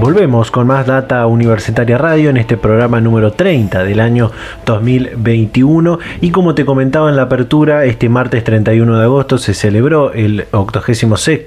Volvemos 0.00 0.52
con 0.52 0.68
más 0.68 0.86
Data 0.86 1.26
Universitaria 1.26 1.98
Radio 1.98 2.30
en 2.30 2.36
este 2.36 2.56
programa 2.56 3.00
número 3.00 3.32
30 3.32 3.82
del 3.82 3.98
año 3.98 4.30
2021 4.64 5.98
y 6.20 6.30
como 6.30 6.54
te 6.54 6.64
comentaba 6.64 7.10
en 7.10 7.16
la 7.16 7.22
apertura, 7.22 7.84
este 7.84 8.08
martes 8.08 8.44
31 8.44 8.96
de 8.96 9.02
agosto 9.02 9.38
se 9.38 9.54
celebró 9.54 10.12
el 10.12 10.46
86 10.52 11.40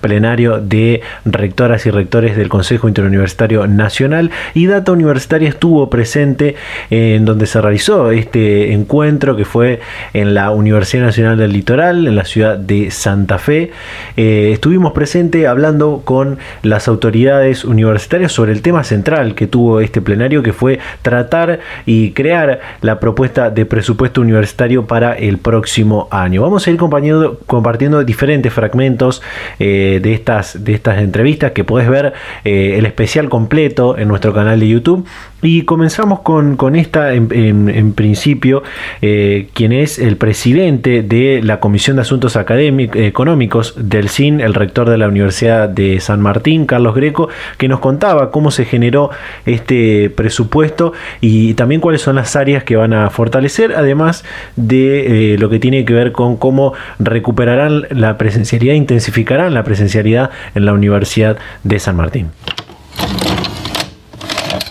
plenario 0.00 0.60
de 0.60 1.00
rectoras 1.24 1.84
y 1.86 1.90
rectores 1.90 2.36
del 2.36 2.48
Consejo 2.48 2.86
Interuniversitario 2.86 3.66
Nacional 3.66 4.30
y 4.54 4.66
Data 4.66 4.92
Universitaria 4.92 5.48
estuvo 5.48 5.90
presente 5.90 6.54
en 6.90 7.24
donde 7.24 7.46
se 7.46 7.60
realizó 7.60 8.12
este 8.12 8.72
encuentro 8.72 9.34
que 9.34 9.44
fue 9.44 9.80
en 10.12 10.32
la 10.32 10.52
Universidad 10.52 11.06
Nacional 11.06 11.38
del 11.38 11.52
Litoral, 11.52 12.06
en 12.06 12.14
la 12.14 12.24
ciudad 12.24 12.56
de 12.56 12.92
Santa 12.92 13.38
Fe. 13.38 13.72
Eh, 14.16 14.50
estuvimos 14.52 14.92
presentes 14.92 15.44
hablando 15.48 16.02
con 16.04 16.38
las 16.62 16.86
autoridades 16.86 17.64
universitarias 17.64 17.95
sobre 18.28 18.52
el 18.52 18.62
tema 18.62 18.84
central 18.84 19.34
que 19.34 19.46
tuvo 19.46 19.80
este 19.80 20.00
plenario, 20.00 20.42
que 20.42 20.52
fue 20.52 20.78
tratar 21.02 21.60
y 21.84 22.12
crear 22.12 22.60
la 22.80 23.00
propuesta 23.00 23.50
de 23.50 23.66
presupuesto 23.66 24.20
universitario 24.20 24.86
para 24.86 25.14
el 25.14 25.38
próximo 25.38 26.08
año. 26.10 26.42
Vamos 26.42 26.66
a 26.66 26.70
ir 26.70 26.76
compartiendo, 26.76 28.04
diferentes 28.04 28.52
fragmentos 28.52 29.22
eh, 29.58 30.00
de, 30.02 30.12
estas, 30.12 30.64
de 30.64 30.74
estas 30.74 30.98
entrevistas 30.98 31.52
que 31.52 31.64
puedes 31.64 31.88
ver 31.88 32.14
eh, 32.44 32.76
el 32.78 32.86
especial 32.86 33.28
completo 33.28 33.96
en 33.98 34.08
nuestro 34.08 34.32
canal 34.32 34.60
de 34.60 34.68
YouTube. 34.68 35.06
Y 35.42 35.62
comenzamos 35.62 36.20
con, 36.20 36.76
esta, 36.76 37.12
en, 37.12 37.92
principio, 37.92 38.62
eh, 39.02 39.48
quien 39.52 39.70
es 39.72 39.98
el 39.98 40.16
presidente 40.16 41.02
de 41.02 41.40
la 41.42 41.60
Comisión 41.60 41.96
de 41.96 42.02
Asuntos 42.02 42.36
Académicos, 42.36 42.96
Económicos 42.96 43.74
del 43.76 44.08
CIN, 44.08 44.40
el 44.40 44.54
rector 44.54 44.88
de 44.88 44.96
la 44.98 45.08
Universidad 45.08 45.68
de 45.68 46.00
San 46.00 46.20
Martín, 46.20 46.66
Carlos 46.66 46.94
Greco, 46.94 47.28
que 47.58 47.68
nos 47.68 47.80
contaba 47.86 48.32
cómo 48.32 48.50
se 48.50 48.64
generó 48.64 49.10
este 49.44 50.10
presupuesto 50.10 50.92
y 51.20 51.54
también 51.54 51.80
cuáles 51.80 52.02
son 52.02 52.16
las 52.16 52.34
áreas 52.34 52.64
que 52.64 52.74
van 52.74 52.92
a 52.92 53.10
fortalecer, 53.10 53.74
además 53.76 54.24
de 54.56 55.34
eh, 55.34 55.38
lo 55.38 55.48
que 55.48 55.60
tiene 55.60 55.84
que 55.84 55.94
ver 55.94 56.10
con 56.10 56.36
cómo 56.36 56.72
recuperarán 56.98 57.86
la 57.90 58.18
presencialidad, 58.18 58.74
intensificarán 58.74 59.54
la 59.54 59.62
presencialidad 59.62 60.30
en 60.56 60.64
la 60.64 60.72
Universidad 60.72 61.38
de 61.62 61.78
San 61.78 61.94
Martín. 61.94 62.30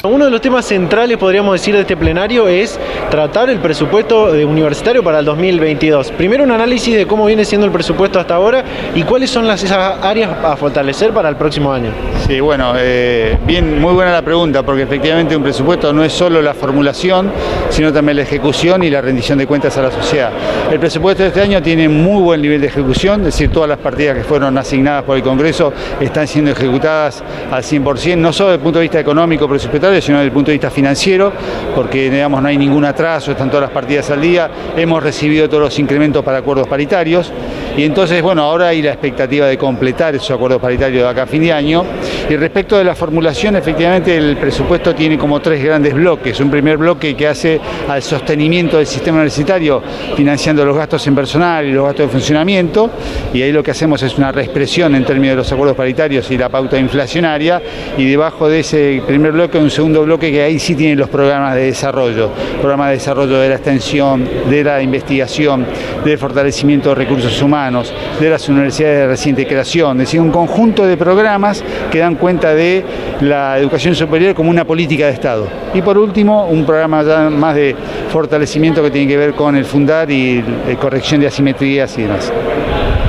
Uno 0.04 0.26
de 0.26 0.32
los 0.32 0.42
temas 0.42 0.66
centrales, 0.66 1.18
podríamos 1.18 1.54
decir, 1.54 1.74
de 1.74 1.82
este 1.82 1.96
plenario 1.96 2.50
es 2.50 2.78
tratar 3.10 3.50
el 3.50 3.60
presupuesto 3.60 4.32
universitario 4.32 5.04
para 5.04 5.20
el 5.20 5.26
2022. 5.26 6.12
Primero 6.12 6.44
un 6.44 6.52
análisis 6.52 6.96
de 6.96 7.06
cómo 7.06 7.26
viene 7.26 7.46
siendo 7.46 7.66
el 7.66 7.72
presupuesto 7.72 8.20
hasta 8.20 8.36
ahora 8.36 8.64
y 8.94 9.04
cuáles 9.04 9.30
son 9.30 9.48
las 9.48 9.64
esas 9.64 10.04
áreas 10.04 10.32
a 10.44 10.56
fortalecer 10.56 11.12
para 11.12 11.30
el 11.30 11.36
próximo 11.36 11.72
año. 11.72 11.92
Sí, 12.28 12.40
bueno, 12.40 12.74
eh, 12.78 13.38
bien, 13.46 13.80
muy 13.80 13.94
buena 13.94 14.12
la 14.12 14.22
pregunta, 14.22 14.64
porque 14.64 14.84
efectivamente 14.84 15.36
un 15.36 15.44
presupuesto 15.44 15.94
no 15.94 16.04
es 16.04 16.14
solo 16.14 16.42
la 16.42 16.54
formulación, 16.54 17.32
sino 17.70 17.94
también 17.94 18.18
la 18.18 18.24
ejecución 18.24 18.84
y 18.84 18.90
la 18.90 19.02
rendición 19.02 19.38
de 19.38 19.48
cuentas 19.48 19.78
a 19.78 19.84
la 19.84 19.92
sociedad. 19.92 20.32
El 20.72 20.80
presupuesto 20.80 21.24
de 21.24 21.30
este 21.30 21.42
año 21.42 21.62
tiene 21.62 21.88
muy 21.88 22.22
buen 22.22 22.42
nivel 22.42 22.62
de 22.62 22.68
ejecución, 22.68 23.22
es 23.22 23.28
decir, 23.28 23.52
todas 23.52 23.70
las 23.70 23.78
partidas 23.78 24.18
que 24.18 24.24
fueron 24.24 24.58
asignadas 24.58 25.04
por 25.04 25.18
el 25.18 25.24
Congreso 25.24 25.72
están 26.00 26.28
siendo 26.28 26.52
ejecutadas 26.52 27.24
al 27.52 27.64
100%, 27.64 28.18
no 28.18 28.34
solo 28.34 28.50
desde 28.50 28.58
el 28.58 28.64
punto 28.64 28.80
de 28.80 28.84
vista 28.84 29.00
económico 29.00 29.48
presupuestario, 29.48 30.02
sino 30.02 30.18
desde 30.18 30.28
el 30.28 30.34
punto 30.34 30.52
de 30.52 30.54
vista 30.54 30.70
financiero, 30.70 31.32
porque 31.76 32.10
digamos, 32.10 32.42
no 32.42 32.48
hay 32.48 32.58
ningún 32.58 32.86
atraso, 32.96 33.32
están 33.32 33.50
todas 33.50 33.64
las 33.64 33.72
partidas 33.72 34.10
al 34.10 34.22
día, 34.22 34.50
hemos 34.78 35.04
recibido 35.04 35.50
todos 35.50 35.64
los 35.64 35.80
incrementos 35.80 36.24
para 36.24 36.38
acuerdos 36.38 36.66
paritarios 36.66 37.32
y 37.78 37.84
entonces, 37.84 38.22
bueno, 38.22 38.44
ahora 38.44 38.70
hay 38.70 38.82
la 38.82 38.92
expectativa 38.92 39.48
de 39.48 39.58
completar 39.58 40.16
esos 40.16 40.32
acuerdos 40.32 40.62
paritarios 40.62 41.04
de 41.04 41.10
acá 41.10 41.24
a 41.24 41.28
fin 41.28 41.42
de 41.42 41.52
año. 41.52 41.84
Y 42.30 42.36
respecto 42.38 42.78
de 42.78 42.84
la 42.84 42.96
formulación, 42.96 43.56
efectivamente 43.56 44.16
el 44.16 44.38
presupuesto 44.38 44.96
tiene 44.96 45.18
como 45.18 45.42
tres 45.42 45.64
grandes 45.64 45.94
bloques. 45.94 46.40
Un 46.40 46.50
primer 46.50 46.78
bloque 46.78 47.16
que 47.16 47.28
hace 47.28 47.60
al 47.90 48.02
sostenimiento 48.02 48.78
del 48.78 48.88
sistema 48.88 49.18
universitario, 49.18 49.82
financiando 50.16 50.64
los 50.66 50.76
gastos 50.76 51.06
en 51.08 51.16
personal 51.16 51.66
y 51.66 51.74
los 51.74 51.86
gastos 51.86 52.06
de 52.06 52.12
funcionamiento, 52.12 52.90
y 53.34 53.42
ahí 53.42 53.52
lo 53.52 53.62
que 53.62 53.72
hacemos 53.72 54.02
es 54.04 54.18
una 54.18 54.32
reexpresión 54.32 54.96
en 54.96 55.04
términos 55.04 55.34
de 55.34 55.38
los 55.38 55.52
acuerdos 55.52 55.76
paritarios 55.76 56.32
y 56.32 56.38
la 56.38 56.48
pauta 56.48 56.78
inflacionaria, 56.80 57.62
y 57.98 58.06
debajo 58.06 58.48
de 58.48 58.62
ese 58.62 59.04
primer 59.06 59.34
bloque 59.34 59.58
un 59.58 59.70
segundo 59.70 60.04
bloque 60.04 60.32
que 60.32 60.42
ahí 60.42 60.60
sí 60.60 60.76
tienen 60.76 60.98
los 60.98 61.10
programas 61.10 61.56
de 61.56 61.64
desarrollo, 61.64 62.30
programas 62.60 62.88
de 62.88 62.94
desarrollo 62.94 63.38
de 63.40 63.50
la 63.50 63.56
extensión, 63.56 64.28
de 64.50 64.64
la 64.64 64.82
investigación, 64.82 65.66
del 66.04 66.18
fortalecimiento 66.18 66.90
de 66.90 66.96
recursos 66.96 67.42
humanos, 67.42 67.65
de 67.72 68.30
las 68.30 68.48
universidades 68.50 69.00
de 69.00 69.08
reciente 69.08 69.48
creación, 69.48 69.98
es 69.98 70.08
decir, 70.08 70.22
un 70.22 70.32
conjunto 70.32 70.86
de 70.86 70.98
programas 70.98 71.64
que 71.92 72.00
dan 72.00 72.16
cuenta 72.16 72.54
de 72.54 72.84
la 73.22 73.58
educación 73.58 73.96
superior 73.96 74.34
como 74.36 74.50
una 74.50 74.66
política 74.66 75.08
de 75.08 75.14
Estado. 75.14 75.48
Y 75.74 75.82
por 75.82 75.98
último, 75.98 76.46
un 76.46 76.66
programa 76.66 77.04
ya 77.04 77.30
más 77.30 77.56
de 77.56 77.76
fortalecimiento 78.10 78.84
que 78.84 78.92
tiene 78.92 79.08
que 79.08 79.18
ver 79.18 79.34
con 79.34 79.56
el 79.56 79.66
fundar 79.66 80.10
y 80.12 80.44
eh, 80.68 80.78
corrección 80.80 81.22
de 81.22 81.28
asimetrías 81.28 81.98
y 81.98 82.04
demás. 82.04 82.32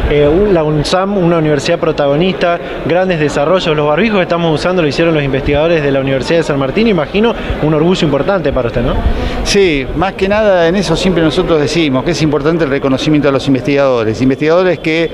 Eh, 0.09 0.31
la 0.53 0.63
UNSAM, 0.63 1.19
una 1.19 1.39
universidad 1.39 1.81
protagonista, 1.81 2.61
grandes 2.87 3.19
desarrollos. 3.19 3.77
Los 3.77 3.89
barbijos 3.89 4.19
que 4.19 4.23
estamos 4.23 4.55
usando 4.55 4.81
lo 4.81 4.87
hicieron 4.87 5.13
los 5.13 5.25
investigadores 5.25 5.83
de 5.83 5.91
la 5.91 6.01
Universidad 6.01 6.39
de 6.39 6.43
San 6.45 6.61
Martín, 6.61 6.87
imagino 6.87 7.35
un 7.63 7.75
orgullo 7.75 8.07
importante 8.07 8.53
para 8.53 8.69
usted, 8.69 8.83
¿no? 8.83 8.95
Sí, 9.43 9.85
más 9.97 10.13
que 10.13 10.29
nada 10.29 10.69
en 10.69 10.77
eso 10.77 10.95
siempre 10.95 11.25
nosotros 11.25 11.61
decimos 11.61 12.05
que 12.05 12.13
es 12.13 12.23
importante 12.23 12.65
el 12.65 12.71
reconocimiento 12.71 13.29
a 13.29 13.33
los 13.33 13.49
investigadores, 13.49 14.23
investigadores 14.23 14.79
que 14.79 15.11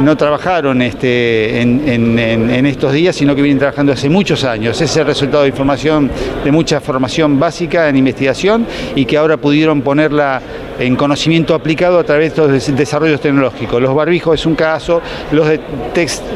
no 0.00 0.16
trabajaron 0.16 0.80
este, 0.80 1.60
en, 1.60 2.66
estos 2.66 2.92
días, 2.92 3.16
sino 3.16 3.34
que 3.34 3.42
vienen 3.42 3.58
trabajando 3.58 3.92
hace 3.92 4.08
muchos 4.08 4.44
años. 4.44 4.80
Es 4.80 4.96
el 4.96 5.06
resultado 5.06 5.42
de 5.42 5.48
información, 5.48 6.08
de 6.44 6.52
mucha 6.52 6.80
formación 6.80 7.40
básica 7.40 7.88
en 7.88 7.96
investigación 7.96 8.64
y 8.94 9.06
que 9.06 9.16
ahora 9.16 9.36
pudieron 9.36 9.82
ponerla 9.82 10.40
en 10.78 10.94
conocimiento 10.94 11.54
aplicado 11.54 11.98
a 11.98 12.04
través 12.04 12.34
de 12.34 12.56
estos 12.56 12.76
desarrollos 12.76 13.20
tecnológicos. 13.20 13.80
Los 13.80 13.94
barbijos 13.94 14.35
es 14.36 14.46
un 14.46 14.54
caso, 14.54 15.02
los 15.32 15.48
de, 15.48 15.60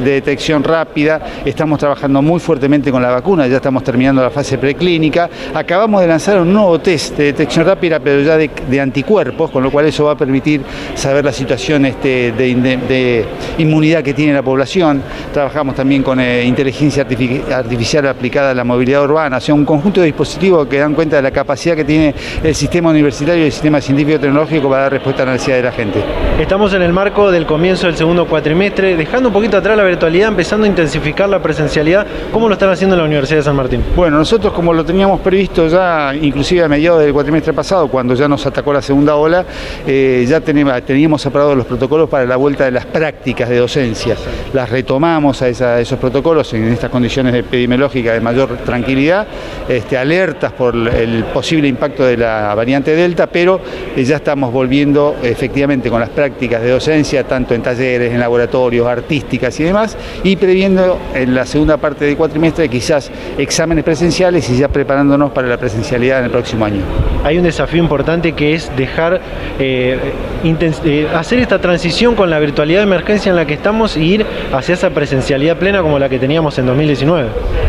de 0.02 0.10
detección 0.10 0.64
rápida, 0.64 1.20
estamos 1.44 1.78
trabajando 1.78 2.20
muy 2.20 2.40
fuertemente 2.40 2.90
con 2.90 3.00
la 3.00 3.10
vacuna, 3.10 3.46
ya 3.46 3.56
estamos 3.56 3.84
terminando 3.84 4.22
la 4.22 4.30
fase 4.30 4.58
preclínica, 4.58 5.30
acabamos 5.54 6.00
de 6.00 6.08
lanzar 6.08 6.40
un 6.40 6.52
nuevo 6.52 6.78
test 6.80 7.16
de 7.16 7.24
detección 7.24 7.66
rápida, 7.66 8.00
pero 8.00 8.20
ya 8.22 8.36
de, 8.36 8.80
anticuerpos, 8.80 9.50
con 9.50 9.62
lo 9.62 9.70
cual 9.70 9.86
eso 9.86 10.04
va 10.04 10.12
a 10.12 10.16
permitir 10.16 10.62
saber 10.94 11.24
la 11.24 11.32
situación 11.32 11.84
este, 11.86 12.32
de, 12.32 13.26
inmunidad 13.58 14.02
que 14.02 14.14
tiene 14.14 14.32
la 14.32 14.42
población, 14.42 15.02
trabajamos 15.32 15.74
también 15.74 16.02
con 16.02 16.18
eh, 16.18 16.44
inteligencia 16.44 17.06
artificial 17.54 18.06
aplicada 18.08 18.50
a 18.50 18.54
la 18.54 18.64
movilidad 18.64 19.04
urbana, 19.04 19.36
o 19.36 19.40
sea, 19.40 19.54
un 19.54 19.64
conjunto 19.64 20.00
de 20.00 20.06
dispositivos 20.06 20.66
que 20.66 20.78
dan 20.78 20.94
cuenta 20.94 21.16
de 21.16 21.22
la 21.22 21.30
capacidad 21.30 21.76
que 21.76 21.84
tiene 21.84 22.14
el 22.42 22.54
sistema 22.54 22.90
universitario 22.90 23.42
y 23.42 23.46
el 23.46 23.52
sistema 23.52 23.80
científico 23.80 24.18
tecnológico 24.18 24.68
para 24.68 24.82
dar 24.82 24.92
respuesta 24.92 25.22
a 25.22 25.26
la 25.26 25.32
necesidad 25.32 25.56
de 25.56 25.62
la 25.62 25.72
gente. 25.72 26.02
Estamos 26.40 26.72
en 26.72 26.82
el 26.82 26.92
marco 26.92 27.30
del 27.30 27.44
comienzo 27.46 27.88
el 27.90 27.96
segundo 27.96 28.26
cuatrimestre, 28.26 28.96
dejando 28.96 29.28
un 29.28 29.32
poquito 29.32 29.56
atrás 29.56 29.76
la 29.76 29.82
virtualidad, 29.82 30.28
empezando 30.28 30.64
a 30.64 30.68
intensificar 30.68 31.28
la 31.28 31.42
presencialidad. 31.42 32.06
¿Cómo 32.32 32.48
lo 32.48 32.54
están 32.54 32.70
haciendo 32.70 32.94
en 32.94 33.00
la 33.00 33.04
Universidad 33.04 33.38
de 33.38 33.42
San 33.42 33.56
Martín? 33.56 33.82
Bueno, 33.96 34.16
nosotros 34.16 34.52
como 34.52 34.72
lo 34.72 34.84
teníamos 34.84 35.20
previsto 35.20 35.66
ya, 35.66 36.14
inclusive 36.14 36.62
a 36.62 36.68
mediados 36.68 37.02
del 37.02 37.12
cuatrimestre 37.12 37.52
pasado, 37.52 37.88
cuando 37.88 38.14
ya 38.14 38.28
nos 38.28 38.46
atacó 38.46 38.72
la 38.72 38.80
segunda 38.80 39.16
ola, 39.16 39.44
eh, 39.86 40.24
ya 40.28 40.40
teníamos, 40.40 40.80
teníamos 40.82 41.26
aprobados 41.26 41.56
los 41.56 41.66
protocolos 41.66 42.08
para 42.08 42.24
la 42.24 42.36
vuelta 42.36 42.64
de 42.64 42.70
las 42.70 42.86
prácticas 42.86 43.48
de 43.48 43.58
docencia. 43.58 44.16
Las 44.52 44.70
retomamos 44.70 45.42
a, 45.42 45.48
esos 45.48 45.98
protocolos 45.98 46.54
en 46.54 46.68
estas 46.68 46.90
condiciones 46.90 47.34
epidemiológicas 47.34 48.14
de 48.14 48.20
mayor 48.20 48.56
tranquilidad, 48.58 49.26
este, 49.68 49.98
alertas 49.98 50.52
por 50.52 50.76
el 50.76 51.24
posible 51.24 51.66
impacto 51.66 52.04
de 52.04 52.16
la 52.16 52.54
variante 52.54 52.94
Delta, 52.94 53.26
pero 53.26 53.60
eh, 53.96 54.04
ya 54.04 54.16
estamos 54.16 54.52
volviendo 54.52 55.16
efectivamente 55.22 55.90
con 55.90 55.98
las 55.98 56.10
prácticas 56.10 56.62
de 56.62 56.70
docencia, 56.70 57.24
tanto 57.24 57.52
en 57.54 57.62
talleres 57.62 57.79
en 57.80 58.20
laboratorios, 58.20 58.86
artísticas 58.86 59.58
y 59.60 59.64
demás, 59.64 59.96
y 60.22 60.36
previendo 60.36 60.98
en 61.14 61.34
la 61.34 61.46
segunda 61.46 61.76
parte 61.76 62.04
del 62.04 62.16
cuatrimestre 62.16 62.68
quizás 62.68 63.10
exámenes 63.38 63.84
presenciales 63.84 64.48
y 64.50 64.58
ya 64.58 64.68
preparándonos 64.68 65.32
para 65.32 65.48
la 65.48 65.56
presencialidad 65.56 66.18
en 66.20 66.26
el 66.26 66.30
próximo 66.30 66.64
año. 66.64 66.82
Hay 67.24 67.38
un 67.38 67.44
desafío 67.44 67.82
importante 67.82 68.32
que 68.32 68.54
es 68.54 68.74
dejar, 68.76 69.20
eh, 69.58 69.98
eh, 70.44 71.08
hacer 71.14 71.38
esta 71.38 71.58
transición 71.60 72.14
con 72.14 72.30
la 72.30 72.38
virtualidad 72.38 72.80
de 72.80 72.84
emergencia 72.84 73.30
en 73.30 73.36
la 73.36 73.46
que 73.46 73.54
estamos 73.54 73.96
y 73.96 74.14
ir 74.14 74.26
hacia 74.52 74.74
esa 74.74 74.90
presencialidad 74.90 75.56
plena 75.56 75.82
como 75.82 75.98
la 75.98 76.08
que 76.08 76.18
teníamos 76.18 76.58
en 76.58 76.66
2019. 76.66 77.28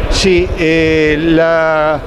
Sí, 0.10 0.48
eh, 0.60 1.18
la 1.20 2.00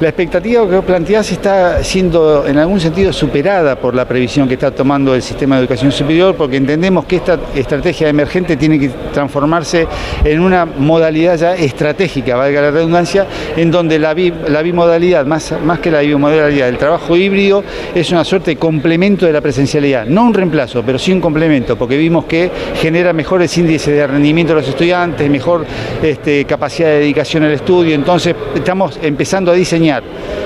La 0.00 0.08
expectativa 0.08 0.66
que 0.66 0.80
planteás 0.80 1.30
está 1.30 1.84
siendo 1.84 2.46
en 2.46 2.56
algún 2.56 2.80
sentido 2.80 3.12
superada 3.12 3.76
por 3.76 3.94
la 3.94 4.08
previsión 4.08 4.48
que 4.48 4.54
está 4.54 4.70
tomando 4.70 5.14
el 5.14 5.20
sistema 5.20 5.56
de 5.56 5.60
educación 5.60 5.92
superior, 5.92 6.34
porque 6.36 6.56
entendemos 6.56 7.04
que 7.04 7.16
esta 7.16 7.38
estrategia 7.54 8.08
emergente 8.08 8.56
tiene 8.56 8.78
que 8.78 8.88
transformarse 9.12 9.86
en 10.24 10.40
una 10.40 10.64
modalidad 10.64 11.36
ya 11.36 11.54
estratégica, 11.54 12.34
valga 12.34 12.62
la 12.62 12.70
redundancia, 12.70 13.26
en 13.54 13.70
donde 13.70 13.98
la, 13.98 14.14
bimodalidad, 14.14 15.26
más, 15.26 15.52
que 15.82 15.90
la 15.90 16.00
bimodalidad, 16.00 16.70
el 16.70 16.78
trabajo 16.78 17.14
híbrido 17.14 17.62
es 17.94 18.10
una 18.10 18.24
suerte 18.24 18.52
de 18.52 18.56
complemento 18.56 19.26
de 19.26 19.34
la 19.34 19.42
presencialidad, 19.42 20.06
no 20.06 20.22
un 20.22 20.32
reemplazo, 20.32 20.82
pero 20.82 20.98
sí 20.98 21.12
un 21.12 21.20
complemento, 21.20 21.76
porque 21.76 21.98
vimos 21.98 22.24
que 22.24 22.50
genera 22.76 23.12
mejores 23.12 23.58
índices 23.58 23.94
de 23.94 24.06
rendimiento 24.06 24.54
de 24.54 24.60
los 24.60 24.68
estudiantes, 24.70 25.28
mejor 25.28 25.66
este, 26.02 26.46
capacidad 26.46 26.88
de 26.88 27.00
dedicación 27.00 27.42
al 27.42 27.52
estudio, 27.52 27.94
entonces 27.94 28.34
estamos 28.54 28.98
empezando 29.02 29.50
a 29.50 29.54
diseñar. 29.54 29.89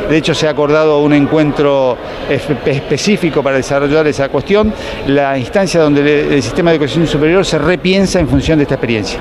De 0.08 0.16
hecho, 0.16 0.34
se 0.34 0.46
ha 0.46 0.50
acordado 0.50 1.00
un 1.00 1.12
encuentro 1.12 1.96
específico 2.28 3.42
para 3.42 3.56
desarrollar 3.56 4.06
esa 4.06 4.28
cuestión, 4.28 4.72
la 5.06 5.36
instancia 5.38 5.80
donde 5.80 6.36
el 6.36 6.42
sistema 6.42 6.70
de 6.70 6.76
educación 6.76 7.06
superior 7.06 7.44
se 7.44 7.58
repiensa 7.58 8.20
en 8.20 8.28
función 8.28 8.58
de 8.58 8.64
esta 8.64 8.74
experiencia. 8.74 9.18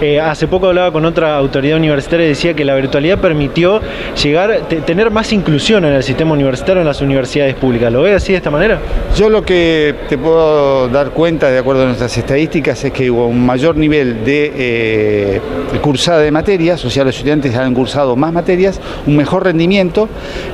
Eh, 0.00 0.18
hace 0.18 0.46
poco 0.46 0.68
hablaba 0.68 0.90
con 0.90 1.04
otra 1.04 1.36
autoridad 1.36 1.76
universitaria 1.76 2.24
y 2.24 2.30
decía 2.30 2.54
que 2.54 2.64
la 2.64 2.74
virtualidad 2.74 3.18
permitió 3.18 3.82
llegar, 4.22 4.66
tener 4.86 5.10
más 5.10 5.30
inclusión 5.32 5.84
en 5.84 5.92
el 5.92 6.02
sistema 6.02 6.32
universitario 6.32 6.80
en 6.80 6.86
las 6.86 7.02
universidades 7.02 7.54
públicas. 7.54 7.92
¿Lo 7.92 8.02
ve 8.02 8.14
así 8.14 8.32
de 8.32 8.38
esta 8.38 8.50
manera? 8.50 8.78
Yo 9.14 9.28
lo 9.28 9.42
que 9.42 9.94
te 10.08 10.16
puedo 10.16 10.88
dar 10.88 11.10
cuenta, 11.10 11.50
de 11.50 11.58
acuerdo 11.58 11.82
a 11.82 11.86
nuestras 11.86 12.16
estadísticas, 12.16 12.82
es 12.82 12.92
que 12.92 13.10
hubo 13.10 13.26
un 13.26 13.44
mayor 13.44 13.76
nivel 13.76 14.24
de 14.24 14.52
eh, 14.56 15.40
cursada 15.82 16.20
de 16.20 16.30
materias, 16.30 16.82
o 16.84 16.88
sea, 16.88 17.04
los 17.04 17.14
estudiantes 17.14 17.54
han 17.54 17.74
cursado 17.74 18.16
más 18.16 18.32
materias, 18.32 18.80
un 19.06 19.16
mejor 19.16 19.44
rendimiento, 19.44 20.08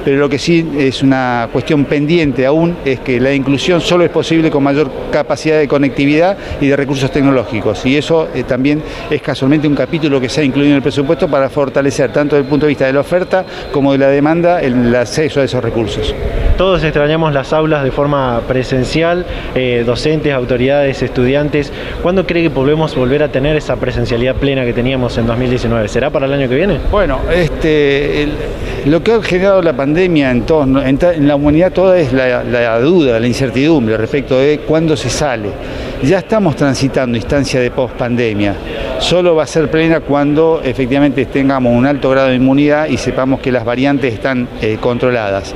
pero 0.04 0.16
lo 0.16 0.28
que 0.28 0.40
sí 0.40 0.68
es 0.76 1.04
una 1.04 1.48
cuestión 1.52 1.84
pendiente 1.84 2.46
aún 2.46 2.76
es 2.84 2.98
que 2.98 3.20
la 3.20 3.32
inclusión 3.32 3.80
solo 3.80 4.02
es 4.02 4.10
posible 4.10 4.50
con 4.50 4.64
mayor 4.64 4.90
capacidad 5.12 5.58
de 5.58 5.68
conectividad 5.68 6.36
y 6.60 6.66
de 6.66 6.76
recursos 6.76 7.12
tecnológicos, 7.12 7.86
y 7.86 7.96
eso 7.96 8.26
eh, 8.34 8.42
también 8.42 8.82
es 9.08 9.22
solamente 9.36 9.68
un 9.68 9.74
capítulo 9.74 10.20
que 10.20 10.28
se 10.28 10.40
ha 10.40 10.44
incluido 10.44 10.70
en 10.70 10.76
el 10.76 10.82
presupuesto 10.82 11.28
para 11.28 11.50
fortalecer 11.50 12.12
tanto 12.12 12.36
desde 12.36 12.46
el 12.46 12.50
punto 12.50 12.66
de 12.66 12.70
vista 12.70 12.86
de 12.86 12.92
la 12.92 13.00
oferta 13.00 13.44
como 13.70 13.92
de 13.92 13.98
la 13.98 14.08
demanda 14.08 14.60
el 14.60 14.94
acceso 14.96 15.40
a 15.40 15.44
esos 15.44 15.62
recursos. 15.62 16.14
Todos 16.56 16.82
extrañamos 16.82 17.34
las 17.34 17.52
aulas 17.52 17.84
de 17.84 17.90
forma 17.90 18.40
presencial, 18.48 19.26
eh, 19.54 19.82
docentes, 19.84 20.32
autoridades, 20.32 21.02
estudiantes. 21.02 21.70
¿Cuándo 22.02 22.26
cree 22.26 22.44
que 22.44 22.50
podemos 22.50 22.96
volver 22.96 23.22
a 23.22 23.28
tener 23.28 23.56
esa 23.56 23.76
presencialidad 23.76 24.36
plena 24.36 24.64
que 24.64 24.72
teníamos 24.72 25.18
en 25.18 25.26
2019? 25.26 25.86
¿Será 25.88 26.08
para 26.08 26.24
el 26.24 26.32
año 26.32 26.48
que 26.48 26.54
viene? 26.54 26.80
Bueno, 26.90 27.20
este, 27.30 28.26
lo 28.86 29.02
que 29.02 29.12
ha 29.12 29.22
generado 29.22 29.60
la 29.60 29.74
pandemia 29.74 30.30
en, 30.30 30.44
en, 30.48 31.28
la 31.28 31.36
humanidad 31.36 31.72
toda 31.72 31.98
es 31.98 32.14
la, 32.14 32.42
la 32.42 32.80
duda, 32.80 33.20
la 33.20 33.26
incertidumbre 33.26 33.98
respecto 33.98 34.38
de 34.38 34.60
cuándo 34.60 34.96
se 34.96 35.10
sale. 35.10 35.50
Ya 36.02 36.18
estamos 36.18 36.56
transitando 36.56 37.16
instancia 37.16 37.60
de 37.60 37.70
post-pandemia. 37.70 38.54
Solo 38.98 39.25
va 39.34 39.44
a 39.44 39.46
ser 39.46 39.70
plena 39.70 40.00
cuando 40.00 40.60
efectivamente 40.62 41.26
tengamos 41.26 41.72
un 41.72 41.86
alto 41.86 42.10
grado 42.10 42.28
de 42.28 42.36
inmunidad 42.36 42.88
y 42.88 42.96
sepamos 42.96 43.40
que 43.40 43.50
las 43.50 43.64
variantes 43.64 44.14
están 44.14 44.48
eh, 44.60 44.78
controladas. 44.80 45.54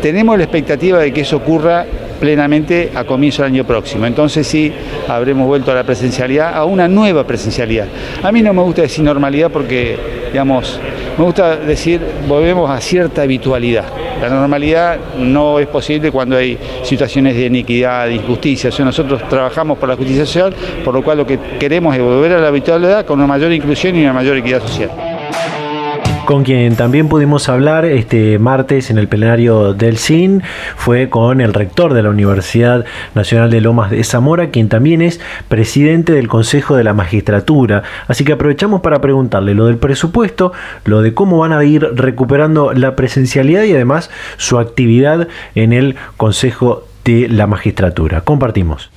Tenemos 0.00 0.38
la 0.38 0.44
expectativa 0.44 0.98
de 0.98 1.12
que 1.12 1.22
eso 1.22 1.36
ocurra 1.36 1.86
plenamente 2.20 2.92
a 2.94 3.04
comienzo 3.04 3.42
del 3.42 3.52
año 3.52 3.64
próximo. 3.64 4.06
Entonces 4.06 4.46
sí, 4.46 4.72
habremos 5.08 5.46
vuelto 5.46 5.72
a 5.72 5.74
la 5.74 5.84
presencialidad, 5.84 6.54
a 6.54 6.64
una 6.64 6.86
nueva 6.86 7.26
presencialidad. 7.26 7.88
A 8.22 8.30
mí 8.30 8.42
no 8.42 8.52
me 8.52 8.62
gusta 8.62 8.82
decir 8.82 9.02
normalidad 9.04 9.50
porque, 9.50 9.96
digamos, 10.30 10.78
me 11.18 11.24
gusta 11.24 11.56
decir 11.56 12.00
volvemos 12.28 12.70
a 12.70 12.80
cierta 12.80 13.22
habitualidad. 13.22 13.86
La 14.20 14.28
normalidad 14.28 14.98
no 15.18 15.58
es 15.58 15.66
posible 15.66 16.12
cuando 16.12 16.36
hay 16.36 16.58
situaciones 16.82 17.34
de 17.34 17.46
iniquidad, 17.46 18.06
de 18.06 18.16
injusticia. 18.16 18.70
nosotros 18.84 19.26
trabajamos 19.28 19.78
por 19.78 19.88
la 19.88 19.96
justicia 19.96 20.26
social, 20.26 20.54
por 20.84 20.92
lo 20.92 21.02
cual 21.02 21.18
lo 21.18 21.26
que 21.26 21.38
queremos 21.58 21.96
es 21.96 22.02
volver 22.02 22.32
a 22.34 22.38
la 22.38 22.48
habitualidad 22.48 23.06
con 23.06 23.18
una 23.18 23.26
mayor 23.26 23.50
inclusión 23.50 23.96
y 23.96 24.02
una 24.02 24.12
mayor 24.12 24.36
equidad 24.36 24.60
social 24.60 25.09
con 26.30 26.44
quien 26.44 26.76
también 26.76 27.08
pudimos 27.08 27.48
hablar 27.48 27.84
este 27.84 28.38
martes 28.38 28.88
en 28.88 28.98
el 28.98 29.08
plenario 29.08 29.74
del 29.74 29.98
CIN 29.98 30.44
fue 30.76 31.10
con 31.10 31.40
el 31.40 31.52
rector 31.52 31.92
de 31.92 32.04
la 32.04 32.10
Universidad 32.10 32.84
Nacional 33.16 33.50
de 33.50 33.60
Lomas 33.60 33.90
de 33.90 34.04
Zamora, 34.04 34.50
quien 34.50 34.68
también 34.68 35.02
es 35.02 35.18
presidente 35.48 36.12
del 36.12 36.28
Consejo 36.28 36.76
de 36.76 36.84
la 36.84 36.94
Magistratura. 36.94 37.82
Así 38.06 38.22
que 38.22 38.34
aprovechamos 38.34 38.80
para 38.80 39.00
preguntarle 39.00 39.56
lo 39.56 39.66
del 39.66 39.78
presupuesto, 39.78 40.52
lo 40.84 41.02
de 41.02 41.14
cómo 41.14 41.38
van 41.38 41.52
a 41.52 41.64
ir 41.64 41.84
recuperando 41.96 42.74
la 42.74 42.94
presencialidad 42.94 43.64
y 43.64 43.72
además 43.72 44.08
su 44.36 44.60
actividad 44.60 45.26
en 45.56 45.72
el 45.72 45.96
Consejo 46.16 46.84
de 47.04 47.26
la 47.28 47.48
Magistratura. 47.48 48.20
Compartimos. 48.20 48.92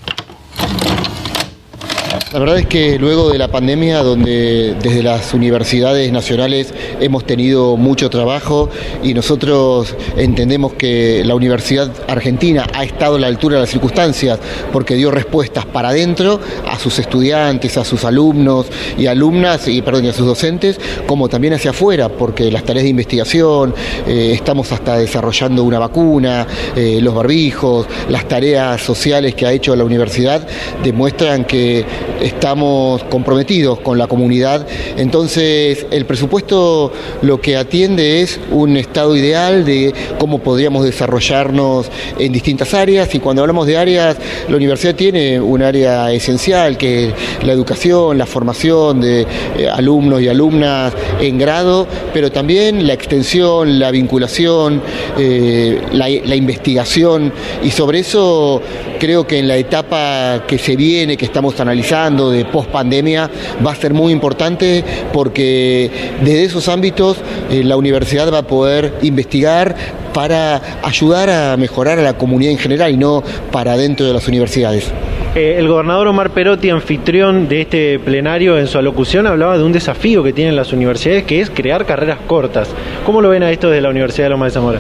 La 2.34 2.40
verdad 2.40 2.58
es 2.58 2.66
que 2.66 2.98
luego 2.98 3.30
de 3.30 3.38
la 3.38 3.48
pandemia, 3.50 4.02
donde 4.02 4.76
desde 4.82 5.04
las 5.04 5.36
universidades 5.36 6.12
nacionales 6.12 6.74
hemos 7.00 7.26
tenido 7.28 7.78
mucho 7.78 8.10
trabajo 8.10 8.72
y 9.04 9.14
nosotros 9.14 9.96
entendemos 10.18 10.74
que 10.74 11.22
la 11.24 11.36
Universidad 11.36 11.92
Argentina 12.08 12.66
ha 12.74 12.86
estado 12.86 13.18
a 13.18 13.20
la 13.20 13.28
altura 13.28 13.58
de 13.58 13.62
las 13.62 13.70
circunstancias 13.70 14.40
porque 14.72 14.96
dio 14.96 15.12
respuestas 15.12 15.68
para 15.68 15.90
adentro 15.90 16.40
a 16.68 16.80
sus 16.80 16.98
estudiantes, 16.98 17.78
a 17.78 17.86
sus 17.86 18.04
alumnos 18.04 18.66
y 18.98 19.06
alumnas, 19.06 19.68
y 19.68 19.84
perdón, 19.84 20.06
y 20.06 20.08
a 20.08 20.14
sus 20.14 20.26
docentes, 20.26 20.80
como 21.06 21.30
también 21.30 21.54
hacia 21.54 21.70
afuera, 21.70 22.10
porque 22.10 22.50
las 22.50 22.64
tareas 22.64 22.86
de 22.86 22.90
investigación, 22.90 23.76
eh, 24.08 24.32
estamos 24.34 24.72
hasta 24.72 24.98
desarrollando 24.98 25.64
una 25.64 25.78
vacuna, 25.78 26.48
eh, 26.76 26.98
los 27.00 27.14
barbijos, 27.14 27.86
las 28.10 28.28
tareas 28.28 28.82
sociales 28.82 29.36
que 29.36 29.46
ha 29.46 29.52
hecho 29.52 29.76
la 29.76 29.84
universidad 29.84 30.48
demuestran 30.84 31.46
que 31.46 31.86
estamos 32.24 33.04
comprometidos 33.04 33.80
con 33.80 33.98
la 33.98 34.08
comunidad. 34.08 34.66
Entonces, 34.98 35.86
el 35.92 36.06
presupuesto 36.06 36.92
lo 37.22 37.42
que 37.42 37.58
atiende 37.58 38.22
es 38.22 38.40
un 38.52 38.78
estado 38.78 39.16
ideal 39.16 39.66
de 39.66 39.94
cómo 40.18 40.40
podríamos 40.40 40.86
desarrollarnos 40.86 41.92
en 42.18 42.32
distintas 42.32 42.74
áreas 42.74 43.14
y 43.14 43.20
cuando 43.20 43.42
hablamos 43.42 43.68
de 43.68 43.78
áreas, 43.78 44.18
la 44.48 44.56
universidad 44.56 44.96
tiene 44.96 45.40
un 45.40 45.62
área 45.62 46.12
esencial 46.12 46.78
que 46.78 47.10
es 47.10 47.14
la 47.44 47.52
educación, 47.52 48.18
la 48.18 48.26
formación 48.26 49.02
de 49.02 49.22
eh, 49.58 49.70
alumnos 49.70 50.22
y 50.22 50.28
alumnas 50.30 50.94
en 51.20 51.38
grado, 51.38 51.88
pero 52.14 52.32
también 52.32 52.88
la 52.88 52.94
extensión, 52.94 53.80
la 53.80 53.92
vinculación, 53.92 54.82
eh, 55.18 55.82
la, 55.92 56.08
la 56.08 56.36
investigación 56.36 57.34
y 57.64 57.72
sobre 57.72 58.00
eso 58.00 58.62
creo 59.00 59.28
que 59.28 59.40
en 59.40 59.48
la 59.48 59.58
etapa 59.58 60.44
que 60.48 60.58
se 60.58 60.76
viene, 60.76 61.18
que 61.18 61.26
estamos 61.26 61.60
analizando, 61.60 62.13
de 62.14 62.46
post 62.46 62.70
pandemia 62.70 63.30
va 63.66 63.72
a 63.72 63.76
ser 63.76 63.94
muy 63.94 64.14
importante 64.14 64.84
porque 65.12 65.92
desde 66.22 66.44
esos 66.44 66.70
ámbitos 66.70 67.18
eh, 67.50 67.64
la 67.64 67.78
universidad 67.78 68.32
va 68.32 68.40
a 68.40 68.48
poder 68.48 68.94
investigar 69.02 69.76
para 70.14 70.62
ayudar 70.84 71.30
a 71.30 71.58
mejorar 71.58 72.00
a 72.00 72.04
la 72.04 72.14
comunidad 72.14 72.52
en 72.52 72.60
general 72.60 72.92
y 72.92 72.98
no 72.98 73.24
para 73.52 73.76
dentro 73.76 74.06
de 74.06 74.14
las 74.14 74.28
universidades. 74.28 74.92
Eh, 75.36 75.56
el 75.58 75.68
gobernador 75.68 76.08
Omar 76.08 76.30
Perotti, 76.30 76.70
anfitrión 76.70 77.48
de 77.48 77.62
este 77.62 77.98
plenario, 77.98 78.60
en 78.60 78.68
su 78.68 78.78
alocución 78.78 79.26
hablaba 79.26 79.58
de 79.58 79.64
un 79.64 79.72
desafío 79.72 80.24
que 80.24 80.32
tienen 80.32 80.56
las 80.56 80.72
universidades, 80.74 81.24
que 81.24 81.42
es 81.42 81.50
crear 81.50 81.86
carreras 81.86 82.20
cortas. 82.28 82.70
¿Cómo 83.06 83.22
lo 83.22 83.30
ven 83.30 83.42
a 83.42 83.50
esto 83.50 83.70
desde 83.70 83.82
la 83.82 83.90
Universidad 83.90 84.26
de 84.26 84.30
Loma 84.30 84.46
de 84.46 84.52
Zamora? 84.52 84.80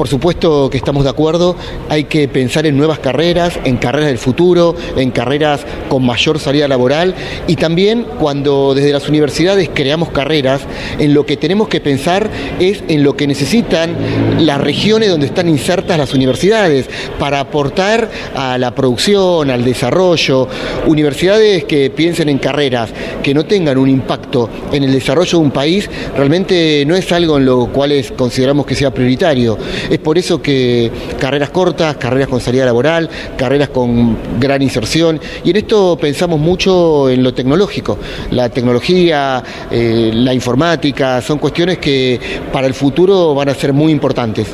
Por 0.00 0.08
supuesto 0.08 0.70
que 0.70 0.78
estamos 0.78 1.04
de 1.04 1.10
acuerdo, 1.10 1.56
hay 1.90 2.04
que 2.04 2.26
pensar 2.26 2.64
en 2.64 2.74
nuevas 2.74 3.00
carreras, 3.00 3.60
en 3.64 3.76
carreras 3.76 4.08
del 4.08 4.16
futuro, 4.16 4.74
en 4.96 5.10
carreras 5.10 5.66
con 5.90 6.06
mayor 6.06 6.38
salida 6.38 6.66
laboral 6.68 7.14
y 7.46 7.56
también 7.56 8.06
cuando 8.18 8.72
desde 8.72 8.94
las 8.94 9.10
universidades 9.10 9.68
creamos 9.74 10.08
carreras, 10.08 10.62
en 10.98 11.12
lo 11.12 11.26
que 11.26 11.36
tenemos 11.36 11.68
que 11.68 11.82
pensar 11.82 12.30
es 12.58 12.82
en 12.88 13.04
lo 13.04 13.14
que 13.14 13.26
necesitan 13.26 13.94
las 14.38 14.58
regiones 14.58 15.10
donde 15.10 15.26
están 15.26 15.50
insertas 15.50 15.98
las 15.98 16.14
universidades 16.14 16.88
para 17.18 17.40
aportar 17.40 18.10
a 18.34 18.56
la 18.56 18.74
producción, 18.74 19.50
al 19.50 19.66
desarrollo. 19.66 20.48
Universidades 20.86 21.64
que 21.64 21.90
piensen 21.90 22.30
en 22.30 22.38
carreras 22.38 22.88
que 23.22 23.34
no 23.34 23.44
tengan 23.44 23.76
un 23.76 23.90
impacto 23.90 24.48
en 24.72 24.82
el 24.82 24.92
desarrollo 24.92 25.32
de 25.32 25.44
un 25.44 25.50
país 25.50 25.90
realmente 26.16 26.84
no 26.86 26.96
es 26.96 27.12
algo 27.12 27.36
en 27.36 27.44
lo 27.44 27.66
cual 27.66 27.92
consideramos 28.16 28.64
que 28.64 28.74
sea 28.74 28.94
prioritario. 28.94 29.58
Es 29.90 29.98
por 29.98 30.16
eso 30.16 30.40
que 30.40 30.90
carreras 31.18 31.50
cortas, 31.50 31.96
carreras 31.96 32.28
con 32.28 32.40
salida 32.40 32.64
laboral, 32.64 33.10
carreras 33.36 33.70
con 33.70 34.16
gran 34.38 34.62
inserción, 34.62 35.20
y 35.44 35.50
en 35.50 35.56
esto 35.56 35.98
pensamos 36.00 36.38
mucho 36.38 37.10
en 37.10 37.22
lo 37.22 37.34
tecnológico. 37.34 37.98
La 38.30 38.48
tecnología, 38.48 39.42
eh, 39.70 40.12
la 40.14 40.32
informática, 40.32 41.20
son 41.20 41.38
cuestiones 41.38 41.78
que 41.78 42.20
para 42.52 42.68
el 42.68 42.74
futuro 42.74 43.34
van 43.34 43.48
a 43.48 43.54
ser 43.54 43.72
muy 43.72 43.90
importantes. 43.90 44.46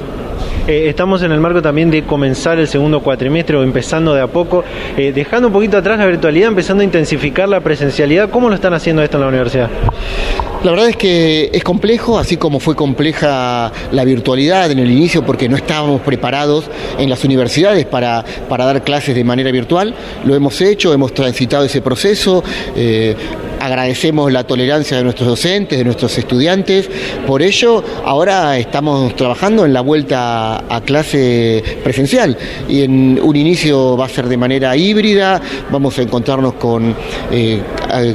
Eh, 0.66 0.88
estamos 0.88 1.22
en 1.22 1.31
el 1.31 1.38
marco 1.38 1.62
también 1.62 1.92
de 1.92 2.02
comenzar 2.02 2.59
el 2.59 2.66
segundo 2.66 3.00
cuatrimestre 3.00 3.57
o 3.57 3.62
empezando 3.62 4.14
de 4.14 4.20
a 4.20 4.26
poco, 4.26 4.64
eh, 4.96 5.12
dejando 5.12 5.46
un 5.46 5.52
poquito 5.52 5.76
atrás 5.76 5.96
la 5.96 6.07
virtualidad, 6.07 6.48
empezando 6.48 6.81
a 6.81 6.85
intensificar 6.85 7.48
la 7.48 7.61
presencialidad. 7.61 8.31
¿Cómo 8.31 8.48
lo 8.48 8.57
están 8.57 8.74
haciendo 8.74 9.00
esto 9.00 9.16
en 9.16 9.20
la 9.20 9.29
universidad? 9.29 9.70
La 10.64 10.72
verdad 10.72 10.88
es 10.88 10.96
que 10.96 11.50
es 11.52 11.62
complejo, 11.62 12.18
así 12.18 12.37
como 12.37 12.59
fue 12.59 12.74
compleja 12.74 13.70
la 13.92 14.05
virtualidad 14.05 14.68
en 14.72 14.81
el 14.81 14.90
inicio 14.90 15.24
porque 15.24 15.48
no 15.48 15.57
estábamos 15.57 16.00
preparados 16.00 16.68
en 16.98 17.09
las 17.09 17.22
universidades 17.22 17.87
para, 17.87 18.24
para 18.48 18.64
dar 18.64 18.83
clases 18.83 19.14
de 19.14 19.22
manera 19.22 19.52
virtual. 19.52 19.94
Lo 20.24 20.35
hemos 20.35 20.61
hecho, 20.61 20.92
hemos 20.92 21.14
transitado 21.14 21.64
ese 21.64 21.81
proceso. 21.81 22.42
Eh, 22.74 23.14
agradecemos 23.66 24.33
la 24.33 24.44
tolerancia 24.44 24.96
de 24.96 25.02
nuestros 25.02 25.29
docentes, 25.29 25.76
de 25.76 25.85
nuestros 25.85 26.16
estudiantes. 26.16 26.88
Por 27.26 27.42
ello, 27.42 27.83
ahora 28.05 28.57
estamos 28.59 29.14
trabajando 29.16 29.64
en 29.64 29.72
la 29.72 29.81
vuelta 29.81 30.64
a 30.72 30.81
clase 30.83 31.62
presencial 31.83 32.38
y 32.68 32.83
en 32.83 33.20
un 33.20 33.35
inicio 33.35 33.96
va 33.96 34.07
a 34.07 34.09
ser 34.09 34.29
de 34.29 34.37
manera 34.37 34.76
híbrida, 34.76 35.40
vamos 35.70 35.98
a 35.98 36.02
encontrarnos 36.02 36.55
con 36.55 36.94
eh, 37.33 37.61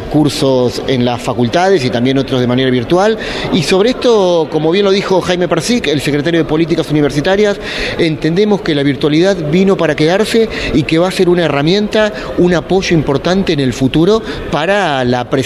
cursos 0.09 0.83
en 0.87 1.03
las 1.03 1.21
facultades 1.21 1.83
y 1.83 1.89
también 1.89 2.17
otros 2.17 2.39
de 2.39 2.47
manera 2.47 2.69
virtual. 2.71 3.17
Y 3.51 3.63
sobre 3.63 3.89
esto, 3.89 4.47
como 4.49 4.71
bien 4.71 4.85
lo 4.85 4.91
dijo 4.91 5.19
Jaime 5.19 5.49
Persic, 5.49 5.87
el 5.87 5.99
secretario 5.99 6.39
de 6.39 6.45
Políticas 6.45 6.89
Universitarias, 6.91 7.59
entendemos 7.97 8.61
que 8.61 8.73
la 8.73 8.83
virtualidad 8.83 9.35
vino 9.51 9.75
para 9.75 9.95
quedarse 9.97 10.47
y 10.73 10.83
que 10.83 10.97
va 10.97 11.09
a 11.09 11.11
ser 11.11 11.27
una 11.27 11.43
herramienta, 11.43 12.13
un 12.37 12.53
apoyo 12.53 12.95
importante 12.95 13.51
en 13.51 13.59
el 13.59 13.73
futuro 13.73 14.21
para 14.49 15.03
la 15.03 15.25
presencialidad 15.25 15.40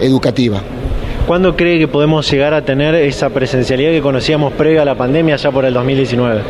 educativa. 0.00 0.62
¿Cuándo 1.26 1.54
cree 1.56 1.78
que 1.78 1.86
podemos 1.86 2.28
llegar 2.28 2.52
a 2.52 2.64
tener 2.64 2.96
esa 2.96 3.30
presencialidad 3.30 3.92
que 3.92 4.02
conocíamos 4.02 4.52
previa 4.54 4.82
a 4.82 4.84
la 4.84 4.96
pandemia 4.96 5.36
ya 5.36 5.52
por 5.52 5.64
el 5.64 5.72
2019? 5.72 6.42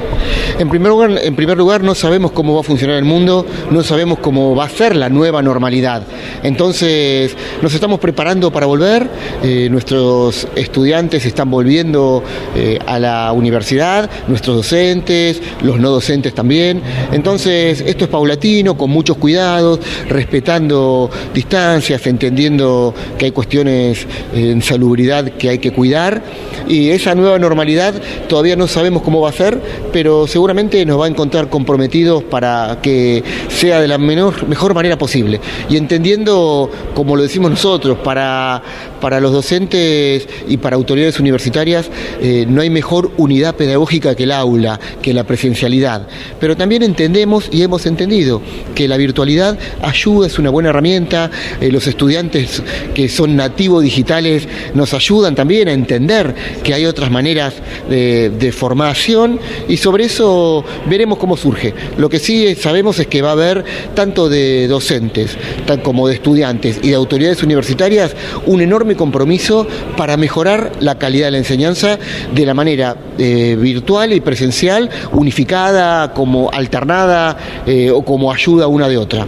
En 0.58 0.68
primer, 0.70 0.88
lugar, 0.88 1.10
en 1.22 1.36
primer 1.36 1.58
lugar, 1.58 1.82
no 1.82 1.94
sabemos 1.94 2.32
cómo 2.32 2.54
va 2.54 2.60
a 2.60 2.62
funcionar 2.62 2.96
el 2.96 3.04
mundo, 3.04 3.44
no 3.70 3.82
sabemos 3.82 4.18
cómo 4.20 4.56
va 4.56 4.64
a 4.64 4.68
ser 4.70 4.96
la 4.96 5.10
nueva 5.10 5.42
normalidad. 5.42 6.04
Entonces, 6.42 7.36
nos 7.60 7.74
estamos 7.74 8.00
preparando 8.00 8.50
para 8.50 8.64
volver, 8.64 9.08
eh, 9.42 9.68
nuestros 9.70 10.48
estudiantes 10.56 11.26
están 11.26 11.50
volviendo 11.50 12.22
eh, 12.56 12.78
a 12.86 12.98
la 12.98 13.32
universidad, 13.32 14.08
nuestros 14.26 14.56
docentes, 14.56 15.42
los 15.62 15.78
no 15.78 15.90
docentes 15.90 16.34
también. 16.34 16.80
Entonces, 17.12 17.82
esto 17.86 18.04
es 18.04 18.10
paulatino, 18.10 18.76
con 18.76 18.90
muchos 18.90 19.18
cuidados, 19.18 19.80
respetando 20.08 21.10
distancias, 21.34 22.06
entendiendo 22.06 22.94
que 23.18 23.26
hay 23.26 23.32
cuestiones 23.32 24.06
en 24.34 24.61
salubridad 24.62 25.32
que 25.32 25.48
hay 25.48 25.58
que 25.58 25.72
cuidar 25.72 26.22
y 26.68 26.90
esa 26.90 27.14
nueva 27.14 27.38
normalidad 27.38 27.94
todavía 28.28 28.56
no 28.56 28.68
sabemos 28.68 29.02
cómo 29.02 29.20
va 29.20 29.30
a 29.30 29.32
ser, 29.32 29.60
pero 29.92 30.26
seguramente 30.26 30.84
nos 30.86 31.00
va 31.00 31.06
a 31.06 31.08
encontrar 31.08 31.48
comprometidos 31.48 32.22
para 32.24 32.78
que 32.82 33.22
sea 33.48 33.80
de 33.80 33.88
la 33.88 33.98
menor, 33.98 34.46
mejor 34.48 34.74
manera 34.74 34.96
posible. 34.96 35.40
Y 35.68 35.76
entendiendo, 35.76 36.70
como 36.94 37.16
lo 37.16 37.22
decimos 37.22 37.50
nosotros, 37.50 37.98
para, 37.98 38.62
para 39.00 39.20
los 39.20 39.32
docentes 39.32 40.28
y 40.48 40.56
para 40.56 40.76
autoridades 40.76 41.18
universitarias 41.20 41.90
eh, 42.20 42.46
no 42.48 42.60
hay 42.60 42.70
mejor 42.70 43.10
unidad 43.16 43.56
pedagógica 43.56 44.14
que 44.14 44.24
el 44.24 44.32
aula, 44.32 44.78
que 45.00 45.12
la 45.12 45.24
presencialidad. 45.24 46.06
Pero 46.40 46.56
también 46.56 46.82
entendemos 46.82 47.48
y 47.50 47.62
hemos 47.62 47.86
entendido 47.86 48.40
que 48.74 48.88
la 48.88 48.96
virtualidad 48.96 49.58
ayuda, 49.82 50.26
es 50.26 50.38
una 50.38 50.50
buena 50.50 50.70
herramienta, 50.70 51.30
eh, 51.60 51.70
los 51.70 51.86
estudiantes 51.86 52.62
que 52.94 53.08
son 53.08 53.36
nativos 53.36 53.82
digitales 53.82 54.46
nos 54.74 54.94
ayudan 54.94 55.34
también 55.34 55.68
a 55.68 55.72
entender 55.72 56.34
que 56.62 56.74
hay 56.74 56.86
otras 56.86 57.10
maneras 57.10 57.54
de, 57.88 58.52
formación 58.52 59.40
y 59.68 59.78
sobre 59.78 60.04
eso 60.04 60.64
veremos 60.86 61.18
cómo 61.18 61.36
surge. 61.36 61.74
Lo 61.96 62.08
que 62.08 62.18
sí 62.18 62.54
sabemos 62.54 62.98
es 62.98 63.06
que 63.06 63.22
va 63.22 63.30
a 63.30 63.32
haber 63.32 63.64
tanto 63.94 64.28
de 64.28 64.68
docentes 64.68 65.36
como 65.82 66.08
de 66.08 66.14
estudiantes 66.14 66.80
y 66.82 66.90
de 66.90 66.94
autoridades 66.94 67.42
universitarias 67.42 68.14
un 68.46 68.60
enorme 68.60 68.94
compromiso 68.94 69.66
para 69.96 70.16
mejorar 70.16 70.72
la 70.80 70.98
calidad 70.98 71.28
de 71.28 71.32
la 71.32 71.38
enseñanza 71.38 71.98
de 72.34 72.46
la 72.46 72.54
manera 72.54 72.96
eh, 73.18 73.56
virtual 73.58 74.12
y 74.12 74.20
presencial, 74.20 74.90
unificada, 75.12 76.12
como 76.12 76.50
alternada 76.50 77.36
eh, 77.66 77.90
o 77.90 78.04
como 78.04 78.32
ayuda 78.32 78.66
una 78.66 78.88
de 78.88 78.98
otra. 78.98 79.26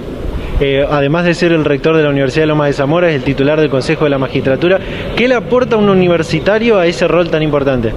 Eh, 0.60 0.86
además 0.88 1.24
de 1.24 1.34
ser 1.34 1.52
el 1.52 1.64
rector 1.64 1.96
de 1.96 2.02
la 2.02 2.10
Universidad 2.10 2.44
de 2.44 2.46
Loma 2.48 2.66
de 2.66 2.72
Zamora, 2.72 3.08
es 3.08 3.16
el 3.16 3.22
titular 3.22 3.60
del 3.60 3.70
Consejo 3.70 4.04
de 4.04 4.10
la 4.10 4.18
Magistratura. 4.18 4.78
¿Qué 5.16 5.26
le 5.26 5.34
aporta 5.34 5.76
un 5.76 5.88
universitario 5.88 6.78
a 6.78 6.86
ese 6.86 7.08
rol 7.08 7.30
tan 7.30 7.42
importante? 7.42 7.92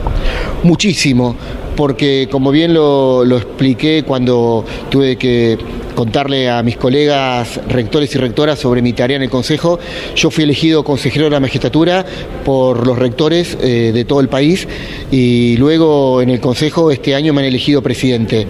Muchísimo, 0.63 1.35
porque 1.75 2.27
como 2.31 2.51
bien 2.51 2.73
lo 2.73 3.37
expliqué 3.37 4.03
cuando 4.05 4.65
tuve 4.89 5.17
que 5.17 5.57
contarle 5.97 6.47
a 6.47 6.61
mis 6.61 6.77
colegas 6.77 7.59
rectores 7.67 8.13
y 8.13 8.19
rectoras 8.19 8.59
sobre 8.59 8.83
mi 8.83 8.93
tarea 8.93 9.17
en 9.17 9.23
el 9.23 9.31
Consejo. 9.31 9.79
Yo 10.15 10.29
fui 10.29 10.43
elegido 10.43 10.83
consejero 10.83 11.25
de 11.25 11.31
la 11.31 11.39
magistratura 11.39 12.05
por 12.45 12.85
los 12.85 12.99
rectores 12.99 13.57
eh, 13.59 13.89
de 13.91 14.05
todo 14.05 14.19
el 14.19 14.29
país 14.29 14.67
y 15.09 15.57
luego 15.57 16.21
en 16.21 16.29
el 16.29 16.39
Consejo 16.39 16.91
este 16.91 17.15
año 17.15 17.33
me 17.33 17.41
han 17.41 17.47
elegido 17.47 17.81
presidente. 17.81 18.45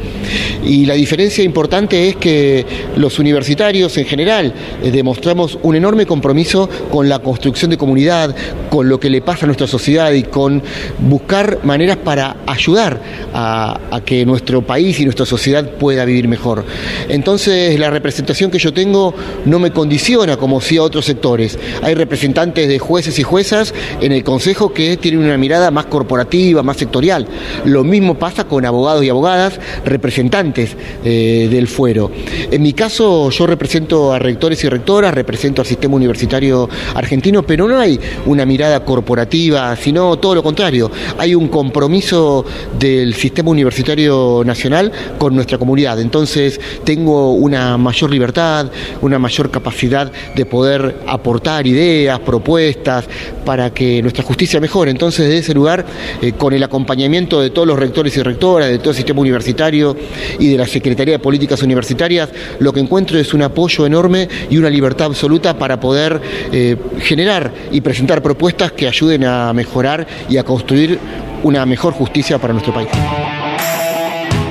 Y 0.65 0.85
la 0.87 0.95
diferencia 0.95 1.41
importante 1.41 2.09
es 2.09 2.17
que 2.17 2.65
los 2.97 3.17
universitarios 3.17 3.97
en 3.97 4.03
general 4.03 4.53
eh, 4.83 4.91
demostramos 4.91 5.57
un 5.63 5.77
enorme 5.77 6.05
compromiso 6.05 6.69
con 6.91 7.07
la 7.07 7.19
construcción 7.19 7.71
de 7.71 7.77
comunidad, 7.77 8.35
con 8.69 8.89
lo 8.89 8.99
que 8.99 9.09
le 9.09 9.21
pasa 9.21 9.45
a 9.45 9.47
nuestra 9.47 9.67
sociedad 9.67 10.11
y 10.11 10.23
con 10.23 10.61
buscar 10.99 11.59
maneras 11.63 11.95
para 11.95 12.35
ayudar 12.45 13.01
a, 13.33 13.79
a 13.89 14.01
que 14.01 14.25
nuestro 14.25 14.63
país 14.63 14.99
y 14.99 15.05
nuestra 15.05 15.25
sociedad 15.25 15.63
pueda 15.77 16.03
vivir 16.03 16.27
mejor. 16.27 16.65
Entonces, 17.07 17.36
entonces 17.37 17.77
la 17.77 17.91
representación 17.91 18.49
que 18.49 18.57
yo 18.57 18.73
tengo 18.73 19.13
no 19.45 19.59
me 19.59 19.69
condiciona 19.69 20.37
como 20.37 20.59
si 20.59 20.77
a 20.77 20.81
otros 20.81 21.05
sectores. 21.05 21.59
Hay 21.83 21.93
representantes 21.93 22.67
de 22.67 22.79
jueces 22.79 23.19
y 23.19 23.21
juezas 23.21 23.75
en 24.01 24.11
el 24.11 24.23
Consejo 24.23 24.73
que 24.73 24.97
tienen 24.97 25.19
una 25.19 25.37
mirada 25.37 25.69
más 25.69 25.85
corporativa, 25.85 26.63
más 26.63 26.77
sectorial. 26.77 27.27
Lo 27.63 27.83
mismo 27.83 28.15
pasa 28.15 28.45
con 28.45 28.65
abogados 28.65 29.03
y 29.03 29.09
abogadas, 29.09 29.59
representantes 29.85 30.75
eh, 31.05 31.47
del 31.51 31.67
fuero. 31.67 32.09
En 32.49 32.63
mi 32.63 32.73
caso 32.73 33.29
yo 33.29 33.45
represento 33.45 34.11
a 34.11 34.17
rectores 34.17 34.63
y 34.63 34.69
rectoras, 34.69 35.13
represento 35.13 35.61
al 35.61 35.67
sistema 35.67 35.95
universitario 35.95 36.67
argentino, 36.95 37.43
pero 37.43 37.67
no 37.67 37.79
hay 37.79 37.99
una 38.25 38.47
mirada 38.47 38.83
corporativa, 38.83 39.75
sino 39.75 40.17
todo 40.17 40.33
lo 40.33 40.41
contrario. 40.41 40.89
Hay 41.19 41.35
un 41.35 41.49
compromiso 41.49 42.43
del 42.79 43.13
sistema 43.13 43.51
universitario 43.51 44.41
nacional 44.43 44.91
con 45.19 45.35
nuestra 45.35 45.59
comunidad. 45.59 45.99
Entonces 46.01 46.59
tengo 46.83 47.26
una 47.31 47.77
mayor 47.77 48.09
libertad, 48.09 48.71
una 49.01 49.19
mayor 49.19 49.49
capacidad 49.51 50.11
de 50.35 50.45
poder 50.45 50.97
aportar 51.07 51.67
ideas, 51.67 52.19
propuestas, 52.19 53.05
para 53.45 53.73
que 53.73 54.01
nuestra 54.01 54.23
justicia 54.23 54.59
mejore. 54.59 54.91
Entonces, 54.91 55.25
desde 55.25 55.39
ese 55.39 55.53
lugar, 55.53 55.85
eh, 56.21 56.33
con 56.33 56.53
el 56.53 56.63
acompañamiento 56.63 57.41
de 57.41 57.49
todos 57.49 57.67
los 57.67 57.79
rectores 57.79 58.15
y 58.17 58.21
rectoras, 58.21 58.69
de 58.69 58.79
todo 58.79 58.91
el 58.91 58.95
sistema 58.95 59.21
universitario 59.21 59.95
y 60.39 60.51
de 60.51 60.57
la 60.57 60.67
Secretaría 60.67 61.13
de 61.13 61.19
Políticas 61.19 61.61
Universitarias, 61.63 62.29
lo 62.59 62.73
que 62.73 62.79
encuentro 62.79 63.17
es 63.17 63.33
un 63.33 63.41
apoyo 63.41 63.85
enorme 63.85 64.27
y 64.49 64.57
una 64.57 64.69
libertad 64.69 65.07
absoluta 65.07 65.57
para 65.57 65.79
poder 65.79 66.21
eh, 66.51 66.75
generar 66.99 67.51
y 67.71 67.81
presentar 67.81 68.21
propuestas 68.21 68.71
que 68.71 68.87
ayuden 68.87 69.23
a 69.23 69.53
mejorar 69.53 70.05
y 70.29 70.37
a 70.37 70.43
construir 70.43 70.99
una 71.43 71.65
mejor 71.65 71.93
justicia 71.93 72.37
para 72.37 72.53
nuestro 72.53 72.73
país. 72.73 72.89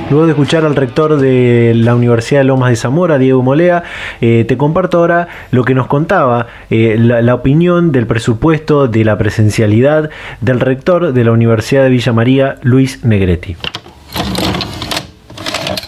Luego 0.09 0.25
de 0.25 0.31
escuchar 0.31 0.63
al 0.63 0.75
rector 0.77 1.17
de 1.17 1.73
la 1.75 1.93
Universidad 1.93 2.39
de 2.39 2.45
Lomas 2.45 2.69
de 2.69 2.77
Zamora, 2.77 3.17
Diego 3.17 3.43
Molea, 3.43 3.83
eh, 4.21 4.45
te 4.47 4.55
comparto 4.55 4.99
ahora 4.99 5.27
lo 5.51 5.65
que 5.65 5.75
nos 5.75 5.87
contaba, 5.87 6.47
eh, 6.69 6.95
la, 6.97 7.35
opinión 7.35 7.91
del 7.91 8.07
presupuesto 8.07 8.87
de 8.87 9.03
la 9.03 9.17
presencialidad 9.17 10.09
del 10.39 10.61
rector 10.61 11.11
de 11.11 11.23
la 11.25 11.33
Universidad 11.33 11.83
de 11.83 11.89
Villa 11.89 12.13
María, 12.13 12.55
Luis 12.61 13.03
Negretti. 13.03 13.57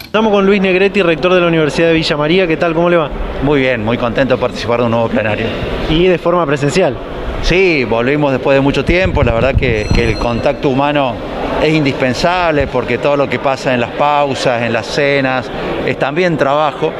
Estamos 0.04 0.32
con 0.32 0.44
Luis 0.44 0.60
Negretti, 0.60 1.00
rector 1.00 1.32
de 1.32 1.40
la 1.40 1.46
Universidad 1.46 1.88
de 1.88 1.94
Villa 1.94 2.16
María. 2.18 2.46
¿Qué 2.46 2.58
tal? 2.58 2.74
¿Cómo 2.74 2.90
le 2.90 2.98
va? 2.98 3.10
Muy 3.42 3.60
bien, 3.60 3.82
muy 3.82 3.96
contento 3.96 4.34
de 4.34 4.40
participar 4.40 4.80
de 4.80 4.84
un 4.84 4.90
nuevo 4.90 5.08
plenario. 5.08 5.46
¿Y 5.88 6.08
de 6.08 6.18
forma 6.18 6.44
presencial? 6.44 6.94
Sí, 7.42 7.84
volvimos 7.84 8.32
después 8.32 8.54
de 8.56 8.60
mucho 8.60 8.84
tiempo. 8.84 9.22
La 9.22 9.32
verdad 9.32 9.54
que, 9.54 9.86
el 9.96 10.16
contacto 10.18 10.68
humano 10.68 11.14
es 11.62 11.72
indispensable 11.72 12.66
porque 12.66 12.98
todo 12.98 13.16
lo 13.16 13.28
que 13.28 13.38
pasa 13.38 13.74
en 13.74 13.80
las 13.80 13.90
pausas, 13.90 14.62
en 14.62 14.72
las 14.72 14.86
cenas, 14.86 15.50
es 15.86 15.98
también 15.98 16.36
trabajo 16.36 16.92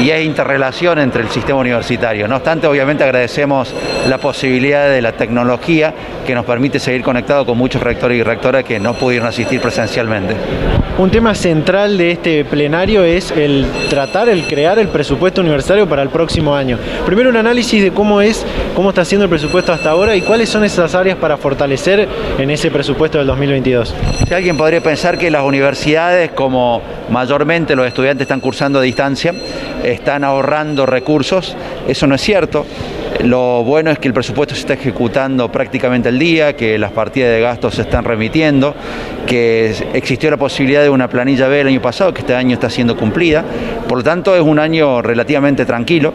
y 0.00 0.10
hay 0.10 0.24
interrelación 0.24 0.98
entre 0.98 1.22
el 1.22 1.28
sistema 1.28 1.60
universitario. 1.60 2.26
No 2.28 2.36
obstante, 2.36 2.66
obviamente 2.66 3.04
agradecemos 3.04 3.74
la 4.08 4.18
posibilidad 4.18 4.88
de 4.88 5.02
la 5.02 5.12
tecnología 5.12 5.94
que 6.26 6.34
nos 6.34 6.44
permite 6.44 6.78
seguir 6.78 7.02
conectados 7.02 7.46
con 7.46 7.58
muchos 7.58 7.82
rectores 7.82 8.18
y 8.18 8.22
rectoras 8.22 8.64
que 8.64 8.78
no 8.80 8.94
pudieron 8.94 9.28
asistir 9.28 9.60
presencialmente. 9.60 10.34
Un 10.98 11.10
tema 11.10 11.34
central 11.34 11.96
de 11.96 12.10
este 12.10 12.44
plenario 12.44 13.02
es 13.02 13.30
el 13.30 13.66
tratar, 13.88 14.28
el 14.28 14.44
crear 14.44 14.78
el 14.78 14.88
presupuesto 14.88 15.40
universitario 15.40 15.88
para 15.88 16.02
el 16.02 16.10
próximo 16.10 16.54
año. 16.54 16.78
Primero 17.06 17.30
un 17.30 17.36
análisis 17.36 17.82
de 17.82 17.92
cómo 17.92 18.20
es, 18.20 18.44
cómo 18.74 18.90
está 18.90 19.04
siendo 19.04 19.24
el 19.24 19.30
presupuesto 19.30 19.72
hasta 19.72 19.90
ahora 19.90 20.14
y 20.14 20.20
cuáles 20.20 20.48
son 20.48 20.64
esas 20.64 20.94
áreas 20.94 21.16
para 21.16 21.38
fortalecer 21.38 22.06
en 22.38 22.50
ese 22.50 22.70
presupuesto 22.70 23.18
del 23.18 23.26
2022. 23.26 23.94
Si 24.28 24.34
alguien 24.34 24.56
podría 24.56 24.82
pensar 24.82 25.16
que 25.16 25.30
las 25.30 25.42
universidades, 25.42 26.30
como 26.32 26.82
mayormente 27.10 27.74
los 27.74 27.86
estudiantes 27.86 28.26
están 28.26 28.40
cursando 28.40 28.78
a 28.78 28.82
distancia, 28.82 29.34
están 29.84 30.24
ahorrando 30.24 30.86
recursos, 30.86 31.56
eso 31.88 32.06
no 32.06 32.14
es 32.14 32.20
cierto. 32.20 32.66
Lo 33.20 33.62
bueno 33.62 33.90
es 33.90 33.98
que 33.98 34.08
el 34.08 34.14
presupuesto 34.14 34.54
se 34.54 34.62
está 34.62 34.74
ejecutando 34.74 35.50
prácticamente 35.52 36.08
al 36.08 36.18
día, 36.18 36.56
que 36.56 36.76
las 36.78 36.90
partidas 36.90 37.30
de 37.30 37.40
gastos 37.40 37.76
se 37.76 37.82
están 37.82 38.04
remitiendo, 38.04 38.74
que 39.26 39.72
existió 39.92 40.30
la 40.30 40.36
posibilidad 40.36 40.82
de 40.82 40.90
una 40.90 41.08
planilla 41.08 41.46
B 41.46 41.60
el 41.60 41.68
año 41.68 41.80
pasado, 41.80 42.12
que 42.12 42.20
este 42.20 42.34
año 42.34 42.54
está 42.54 42.68
siendo 42.68 42.96
cumplida. 42.96 43.44
Por 43.86 43.98
lo 43.98 44.04
tanto, 44.04 44.34
es 44.34 44.42
un 44.42 44.58
año 44.58 45.02
relativamente 45.02 45.64
tranquilo 45.64 46.14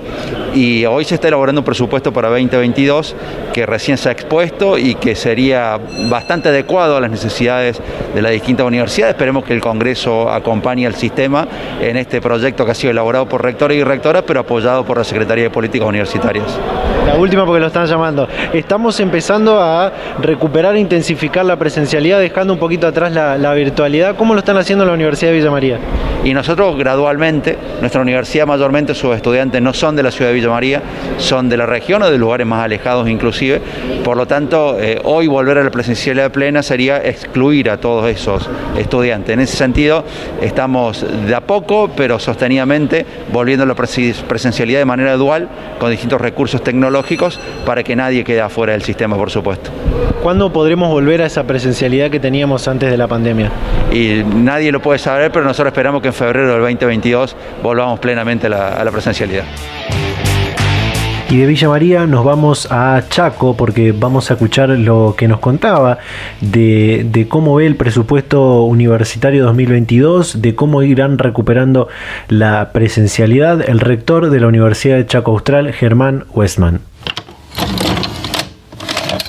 y 0.53 0.85
hoy 0.85 1.05
se 1.05 1.15
está 1.15 1.27
elaborando 1.27 1.61
un 1.61 1.65
presupuesto 1.65 2.11
para 2.11 2.29
2022 2.29 3.15
que 3.53 3.65
recién 3.65 3.97
se 3.97 4.09
ha 4.09 4.11
expuesto 4.11 4.77
y 4.77 4.95
que 4.95 5.15
sería 5.15 5.79
bastante 6.09 6.49
adecuado 6.49 6.97
a 6.97 7.01
las 7.01 7.11
necesidades 7.11 7.79
de 8.13 8.21
las 8.21 8.31
distintas 8.31 8.65
universidades. 8.65 9.15
Esperemos 9.15 9.45
que 9.45 9.53
el 9.53 9.61
Congreso 9.61 10.29
acompañe 10.29 10.85
al 10.85 10.95
sistema 10.95 11.47
en 11.79 11.95
este 11.95 12.21
proyecto 12.21 12.65
que 12.65 12.71
ha 12.71 12.75
sido 12.75 12.91
elaborado 12.91 13.27
por 13.27 13.43
rectores 13.43 13.77
y 13.77 13.83
rectoras, 13.83 14.23
pero 14.25 14.41
apoyado 14.41 14.83
por 14.83 14.97
la 14.97 15.03
Secretaría 15.03 15.45
de 15.45 15.49
Políticas 15.49 15.87
Universitarias. 15.87 16.57
La 17.07 17.15
última 17.15 17.45
porque 17.45 17.61
lo 17.61 17.67
están 17.67 17.85
llamando. 17.85 18.27
Estamos 18.51 18.99
empezando 18.99 19.61
a 19.61 19.93
recuperar 20.21 20.75
e 20.75 20.79
intensificar 20.79 21.45
la 21.45 21.55
presencialidad, 21.55 22.19
dejando 22.19 22.51
un 22.51 22.59
poquito 22.59 22.85
atrás 22.85 23.13
la, 23.13 23.53
virtualidad. 23.53 24.17
¿Cómo 24.17 24.33
lo 24.33 24.39
están 24.39 24.57
haciendo 24.57 24.83
en 24.83 24.89
la 24.89 24.93
Universidad 24.93 25.31
de 25.31 25.37
Villa 25.37 25.49
María? 25.49 25.79
Y 26.25 26.33
nosotros 26.33 26.77
gradualmente, 26.77 27.57
nuestra 27.79 28.01
universidad 28.01 28.45
mayormente 28.45 28.93
sus 28.93 29.15
estudiantes 29.15 29.61
no 29.61 29.73
son 29.73 29.95
de 29.95 30.03
la 30.03 30.11
ciudad 30.11 30.31
de 30.31 30.35
Villa 30.35 30.49
María, 30.49 30.81
son 31.17 31.47
de 31.47 31.55
la 31.55 31.65
región 31.65 32.03
o 32.03 32.11
de 32.11 32.17
lugares 32.17 32.45
más 32.45 32.63
alejados 32.65 33.07
inclusive. 33.07 33.61
Por 34.03 34.17
lo 34.17 34.25
tanto, 34.25 34.77
eh, 34.77 34.99
hoy 35.05 35.27
volver 35.27 35.59
a 35.59 35.63
la 35.63 35.71
presencialidad 35.71 36.29
plena 36.31 36.61
sería 36.61 36.97
excluir 36.97 37.69
a 37.69 37.77
todos 37.77 38.09
esos 38.09 38.49
estudiantes. 38.77 39.33
En 39.33 39.39
ese 39.39 39.55
sentido, 39.55 40.03
estamos 40.41 41.05
de 41.25 41.33
a 41.33 41.41
poco, 41.41 41.89
pero 41.95 42.19
sostenidamente, 42.19 43.05
volviendo 43.31 43.63
a 43.63 43.67
la 43.67 43.75
presencialidad 43.75 44.79
de 44.79 44.85
manera 44.85 45.15
dual, 45.15 45.47
con 45.79 45.91
distintos 45.91 46.19
recursos 46.19 46.61
tecnológicos, 46.61 46.76
para 47.65 47.83
que 47.83 47.95
nadie 47.95 48.23
quede 48.23 48.41
afuera 48.41 48.73
del 48.73 48.81
sistema, 48.81 49.15
por 49.15 49.29
supuesto. 49.29 49.69
¿Cuándo 50.21 50.51
podremos 50.51 50.89
volver 50.89 51.21
a 51.21 51.25
esa 51.25 51.43
presencialidad 51.43 52.09
que 52.09 52.19
teníamos 52.19 52.67
antes 52.67 52.89
de 52.89 52.97
la 52.97 53.07
pandemia? 53.07 53.51
Y 53.91 54.23
nadie 54.23 54.71
lo 54.71 54.81
puede 54.81 54.99
saber, 54.99 55.31
pero 55.31 55.45
nosotros 55.45 55.71
esperamos 55.71 56.01
que 56.01 56.09
en 56.09 56.13
febrero 56.13 56.53
del 56.53 56.61
2022 56.61 57.35
volvamos 57.63 57.99
plenamente 57.99 58.47
a 58.47 58.49
la, 58.49 58.67
a 58.69 58.83
la 58.83 58.91
presencialidad. 58.91 59.45
Y 61.29 61.39
de 61.39 61.45
Villa 61.45 61.67
María 61.67 62.07
nos 62.07 62.23
vamos 62.23 62.71
a 62.71 63.03
Chaco 63.09 63.57
porque 63.57 63.91
vamos 63.91 64.31
a 64.31 64.35
escuchar 64.35 64.69
lo 64.69 65.13
que 65.17 65.27
nos 65.27 65.41
contaba 65.41 65.97
de, 66.39 67.25
cómo 67.27 67.55
ve 67.55 67.65
el 67.65 67.75
presupuesto 67.75 68.63
universitario 68.63 69.43
2022, 69.43 70.41
de 70.41 70.55
cómo 70.55 70.83
irán 70.83 71.17
recuperando 71.17 71.89
la 72.29 72.71
presencialidad 72.71 73.69
el 73.69 73.81
rector 73.81 74.29
de 74.29 74.39
la 74.39 74.47
Universidad 74.47 74.95
de 74.95 75.05
Chaco 75.05 75.31
Austral, 75.31 75.73
Germán 75.73 76.23
Westman. 76.33 76.79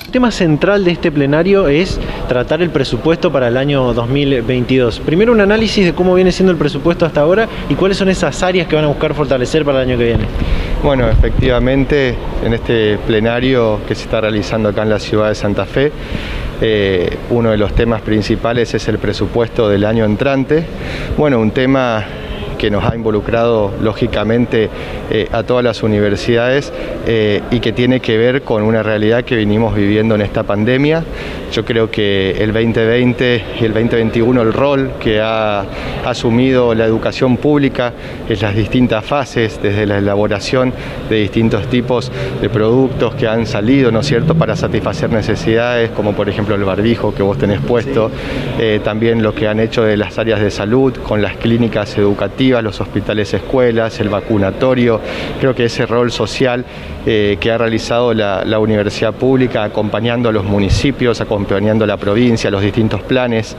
El 0.07 0.13
tema 0.13 0.31
central 0.31 0.85
de 0.85 0.93
este 0.93 1.11
plenario 1.11 1.67
es 1.67 1.99
tratar 2.29 2.63
el 2.63 2.71
presupuesto 2.71 3.33
para 3.33 3.49
el 3.49 3.57
año 3.57 3.93
2022. 3.93 5.01
Primero 5.01 5.33
un 5.33 5.41
análisis 5.41 5.85
de 5.85 5.95
cómo 5.95 6.15
viene 6.15 6.31
siendo 6.31 6.53
el 6.53 6.59
presupuesto 6.59 7.05
hasta 7.05 7.23
ahora 7.23 7.49
y 7.69 7.75
cuáles 7.75 7.99
son 7.99 8.09
esas 8.09 8.41
áreas 8.45 8.69
que 8.69 8.77
van 8.77 8.85
a 8.85 8.89
buscar 8.89 9.15
fortalecer 9.15 9.65
para 9.65 9.83
el 9.83 9.89
año 9.89 9.99
que 9.99 10.05
viene. 10.05 10.25
Bueno, 10.83 11.09
efectivamente, 11.09 12.15
en 12.45 12.55
este 12.55 12.99
plenario 12.99 13.81
que 13.87 13.97
se 13.97 14.05
está 14.05 14.21
realizando 14.21 14.69
acá 14.69 14.83
en 14.83 14.91
la 14.91 15.01
ciudad 15.01 15.29
de 15.29 15.35
Santa 15.35 15.67
Fe, 15.67 15.91
eh, 16.61 17.17
uno 17.31 17.51
de 17.51 17.57
los 17.57 17.75
temas 17.75 18.01
principales 18.01 18.73
es 18.75 18.87
el 18.87 18.99
presupuesto 18.99 19.69
del 19.69 19.85
año 19.85 20.05
entrante. 20.05 20.65
Bueno, 21.17 21.41
un 21.41 21.51
tema 21.51 22.05
que 22.59 22.71
nos 22.71 22.85
ha 22.85 22.95
involucrado 22.95 23.73
lógicamente 23.81 24.69
eh, 25.11 25.29
a 25.33 25.43
todas 25.45 25.65
las 25.65 25.83
universidades 25.83 26.73
eh, 27.07 27.41
y 27.51 27.61
que 27.61 27.73
tiene 27.73 28.01
que 28.01 28.19
ver 28.19 28.43
con 28.43 28.63
una 28.63 28.83
realidad 28.83 29.25
que 29.25 29.37
venimos 29.37 29.75
viviendo 29.75 30.15
en 30.15 30.21
esta 30.21 30.43
pandemia. 30.43 31.05
Yo 31.53 31.65
creo 31.65 31.91
que 31.91 32.33
el 32.33 32.53
2020 32.53 33.45
y 33.61 33.65
el 33.65 33.73
2021 33.73 34.43
el 34.43 34.53
rol 34.53 34.91
que 35.01 35.21
ha 35.21 35.65
asumido 36.05 36.75
la 36.75 36.85
educación 36.85 37.37
pública 37.37 37.93
en 38.29 38.41
las 38.41 38.55
distintas 38.55 39.05
fases, 39.05 39.61
desde 39.63 39.87
la 39.87 39.99
elaboración 39.99 40.73
de 41.09 41.17
distintos 41.17 41.67
tipos 41.69 42.13
de 42.41 42.51
productos 42.51 43.15
que 43.15 43.27
han 43.27 43.47
salido, 43.47 43.91
¿no 43.91 44.01
es 44.01 44.07
cierto?, 44.07 44.35
para 44.35 44.57
satisfacer 44.57 45.11
necesidades, 45.11 45.91
como 45.91 46.13
por 46.13 46.29
ejemplo 46.29 46.55
el 46.55 46.65
barbijo 46.65 47.15
que 47.15 47.23
vos 47.23 47.39
tenés 47.39 47.61
puesto, 47.61 48.11
eh, 48.59 48.81
también 48.83 49.23
lo 49.23 49.35
que 49.35 49.49
han 49.49 49.61
hecho 49.61 49.85
de 49.85 49.97
las 49.97 50.19
áreas 50.19 50.41
de 50.41 50.51
salud 50.51 50.95
con 51.03 51.23
las 51.23 51.37
clínicas 51.37 51.89
educativas, 52.49 52.63
los 52.63 52.81
hospitales 52.81 53.35
escuelas, 53.35 54.01
el 54.01 54.09
vacunatorio, 54.09 55.01
creo 55.41 55.55
que 55.55 55.65
ese 55.65 55.87
rol 55.87 56.11
social 56.11 56.65
eh, 57.07 57.37
que 57.41 57.51
ha 57.51 57.59
realizado 57.59 58.15
la, 58.15 58.45
la, 58.45 58.59
universidad 58.59 59.15
pública 59.15 59.65
acompañando 59.65 60.29
a 60.29 60.33
los 60.33 60.45
municipios, 60.45 61.21
acompañando 61.21 61.85
a 61.85 61.87
la 61.87 61.97
provincia, 61.97 62.51
los 62.51 62.63
distintos 62.63 63.03
planes 63.03 63.57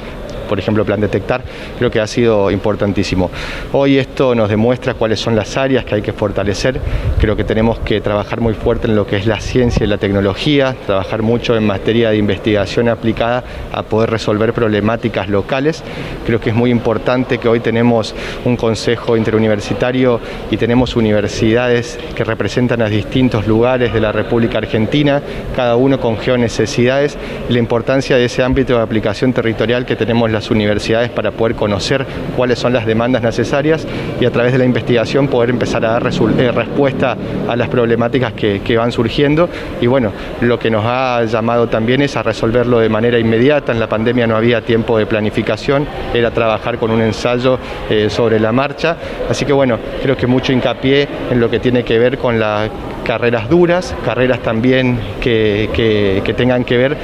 por 0.49 0.59
ejemplo 0.59 0.83
Plan 0.83 0.99
Detectar, 0.99 1.43
creo 1.77 1.89
que 1.89 2.01
ha 2.01 2.07
sido 2.07 2.51
importantísimo. 2.51 3.31
Hoy 3.71 3.97
esto 3.97 4.35
nos 4.35 4.49
demuestra 4.49 4.95
cuáles 4.95 5.21
son 5.21 5.35
las 5.35 5.55
áreas 5.55 5.85
que 5.85 5.95
hay 5.95 6.01
que 6.01 6.11
fortalecer, 6.11 6.81
creo 7.19 7.37
que 7.37 7.45
tenemos 7.45 7.79
que 7.79 8.01
trabajar 8.01 8.41
muy 8.41 8.55
fuerte 8.55 8.87
en 8.87 8.95
lo 8.95 9.05
que 9.05 9.15
es 9.15 9.25
la 9.25 9.39
ciencia 9.39 9.85
y 9.85 9.87
la 9.87 9.97
tecnología, 9.97 10.75
trabajar 10.85 11.21
mucho 11.21 11.55
en 11.55 11.65
materia 11.65 12.09
de 12.09 12.17
investigación 12.17 12.89
aplicada 12.89 13.43
a 13.71 13.83
poder 13.83 14.09
resolver 14.09 14.53
problemáticas 14.53 15.29
locales. 15.29 15.83
Creo 16.25 16.41
que 16.41 16.49
es 16.49 16.55
muy 16.55 16.71
importante 16.71 17.37
que 17.37 17.47
hoy 17.47 17.59
tenemos 17.59 18.15
un 18.45 18.57
consejo 18.57 19.15
interuniversitario 19.15 20.19
y 20.49 20.57
tenemos 20.57 20.95
universidades 20.95 21.99
que 22.15 22.23
representan 22.23 22.81
a 22.81 22.89
distintos 22.89 23.47
lugares 23.47 23.93
de 23.93 23.99
la 23.99 24.11
República 24.11 24.57
Argentina, 24.57 25.21
cada 25.55 25.75
uno 25.75 25.99
con 25.99 26.17
geonecesidades 26.17 27.17
y 27.47 27.53
la 27.53 27.59
importancia 27.59 28.17
de 28.17 28.25
ese 28.25 28.43
ámbito 28.43 28.75
de 28.75 28.81
aplicación 28.81 29.33
territorial 29.33 29.85
que 29.85 29.95
tenemos 29.95 30.31
universidades 30.51 31.09
para 31.09 31.31
poder 31.31 31.55
conocer 31.55 32.05
cuáles 32.35 32.59
son 32.59 32.73
las 32.73 32.85
demandas 32.85 33.21
necesarias 33.21 33.85
y 34.19 34.25
a 34.25 34.31
través 34.31 34.51
de 34.53 34.59
la 34.59 34.65
investigación 34.65 35.27
poder 35.27 35.49
empezar 35.49 35.85
a 35.85 35.91
dar 35.91 36.07
eh, 36.07 36.51
respuesta 36.51 37.17
a 37.47 37.55
las 37.55 37.69
problemáticas 37.69 38.33
que, 38.33 38.61
que, 38.61 38.77
van 38.77 38.91
surgiendo. 38.91 39.49
Y 39.81 39.87
bueno, 39.87 40.11
lo 40.41 40.57
que 40.57 40.69
nos 40.69 40.83
ha 40.85 41.23
llamado 41.25 41.67
también 41.67 42.01
es 42.01 42.15
a 42.15 42.23
resolverlo 42.23 42.79
de 42.79 42.89
manera 42.89 43.19
inmediata, 43.19 43.71
en 43.71 43.79
la 43.79 43.87
pandemia 43.87 44.27
no 44.27 44.35
había 44.35 44.61
tiempo 44.61 44.97
de 44.97 45.05
planificación, 45.05 45.87
era 46.13 46.31
trabajar 46.31 46.77
con 46.77 46.91
un 46.91 47.01
ensayo 47.01 47.59
eh, 47.89 48.09
sobre 48.09 48.39
la 48.39 48.51
marcha, 48.51 48.97
así 49.29 49.45
que 49.45 49.53
bueno, 49.53 49.77
creo 50.01 50.15
que 50.15 50.27
mucho 50.27 50.53
hincapié 50.53 51.07
en 51.31 51.39
lo 51.39 51.49
que 51.49 51.59
tiene 51.59 51.83
que 51.83 51.99
ver 51.99 52.17
con 52.17 52.39
la 52.39 52.69
carreras 53.09 53.49
duras, 53.49 53.95
carreras 54.05 54.37
también 54.43 54.99
que, 55.19 55.67
que, 55.73 56.21
que 56.23 56.33
tengan 56.35 56.63
que 56.63 56.77
ver 56.77 56.95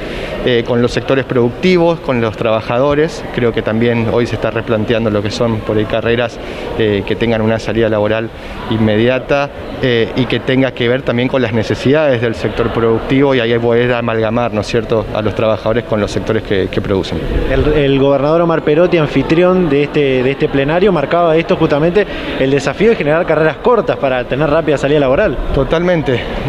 eh, 0.44 0.62
con 0.64 0.80
los 0.80 0.92
sectores 0.92 1.24
productivos, 1.24 1.98
con 1.98 2.20
los 2.20 2.36
trabajadores. 2.36 3.24
Creo 3.34 3.52
que 3.52 3.60
también 3.60 4.06
hoy 4.12 4.24
se 4.28 4.36
está 4.36 4.52
replanteando 4.52 5.10
lo 5.10 5.20
que 5.20 5.32
son 5.32 5.58
por 5.58 5.76
ahí 5.76 5.84
carreras 5.84 6.38
eh, 6.78 7.02
que 7.04 7.16
tengan 7.16 7.42
una 7.42 7.58
salida 7.58 7.88
laboral 7.88 8.30
inmediata 8.70 9.50
eh, 9.82 10.12
y 10.14 10.26
que 10.26 10.38
tenga 10.38 10.70
que 10.70 10.88
ver 10.88 11.02
también 11.02 11.26
con 11.26 11.42
las 11.42 11.52
necesidades 11.52 12.20
del 12.20 12.36
sector 12.36 12.72
productivo 12.72 13.34
y 13.34 13.40
ahí 13.40 13.58
poder 13.58 13.92
amalgamar, 13.94 14.54
¿no 14.54 14.60
es 14.60 14.68
cierto?, 14.68 15.04
a 15.12 15.20
los 15.22 15.34
trabajadores 15.34 15.82
con 15.82 16.00
los 16.00 16.12
sectores 16.12 16.44
que, 16.44 16.68
que 16.68 16.80
producen. 16.80 17.18
El, 17.50 17.72
el, 17.72 17.98
gobernador 17.98 18.42
Omar 18.42 18.62
Perotti, 18.62 18.96
anfitrión 18.96 19.68
de 19.68 19.82
este, 19.82 20.22
de 20.22 20.30
este 20.30 20.48
plenario, 20.48 20.92
marcaba 20.92 21.36
esto 21.36 21.56
justamente 21.56 22.06
el 22.38 22.52
desafío 22.52 22.90
de 22.90 22.94
generar 22.94 23.26
carreras 23.26 23.56
cortas 23.56 23.96
para 23.96 24.22
tener 24.22 24.48
rápida 24.48 24.78
salida 24.78 25.00
laboral. 25.00 25.36
Totalmente 25.52 25.95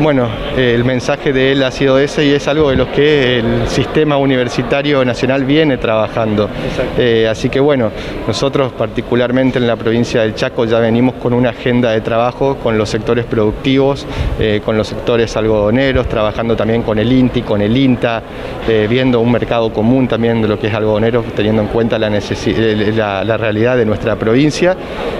bueno, 0.01 0.27
el 0.57 0.83
mensaje 0.83 1.31
de 1.31 1.51
él 1.51 1.63
ha 1.63 1.71
sido 1.71 1.99
ese 1.99 2.25
y 2.25 2.31
es 2.31 2.47
algo 2.47 2.69
de 2.69 2.75
lo 2.75 2.91
que 2.91 3.39
el 3.39 3.67
sistema 3.67 4.17
universitario 4.17 5.03
nacional 5.05 5.45
viene 5.45 5.77
trabajando. 5.77 6.49
Eh, 6.97 7.27
así 7.29 7.49
que 7.49 7.59
bueno, 7.59 7.91
nosotros 8.27 8.73
particularmente 8.73 9.59
en 9.59 9.67
la 9.67 9.75
provincia 9.75 10.21
del 10.21 10.35
Chaco 10.35 10.65
ya 10.65 10.79
venimos 10.79 11.15
con 11.15 11.33
una 11.33 11.49
agenda 11.49 11.91
de 11.91 12.01
trabajo 12.01 12.57
con 12.57 12.77
los 12.77 12.89
sectores 12.89 13.25
productivos, 13.25 14.05
eh, 14.39 14.61
con 14.63 14.77
los 14.77 14.87
sectores 14.87 15.35
algodoneros, 15.37 16.07
trabajando 16.07 16.55
también 16.55 16.83
con 16.83 16.99
el 16.99 17.11
INTI, 17.11 17.41
con 17.43 17.61
el 17.61 17.75
INTA, 17.75 18.21
eh, 18.67 18.87
viendo 18.89 19.19
un 19.19 19.31
mercado 19.31 19.71
común 19.71 20.07
también 20.07 20.41
de 20.41 20.47
lo 20.47 20.59
que 20.59 20.67
es 20.67 20.73
algodonero, 20.73 21.23
teniendo 21.35 21.61
en 21.61 21.67
cuenta 21.69 21.97
la, 21.97 22.09
la, 22.09 23.23
la 23.23 23.37
realidad 23.37 23.77
de 23.77 23.85
nuestra 23.85 24.15
provincia 24.15 24.75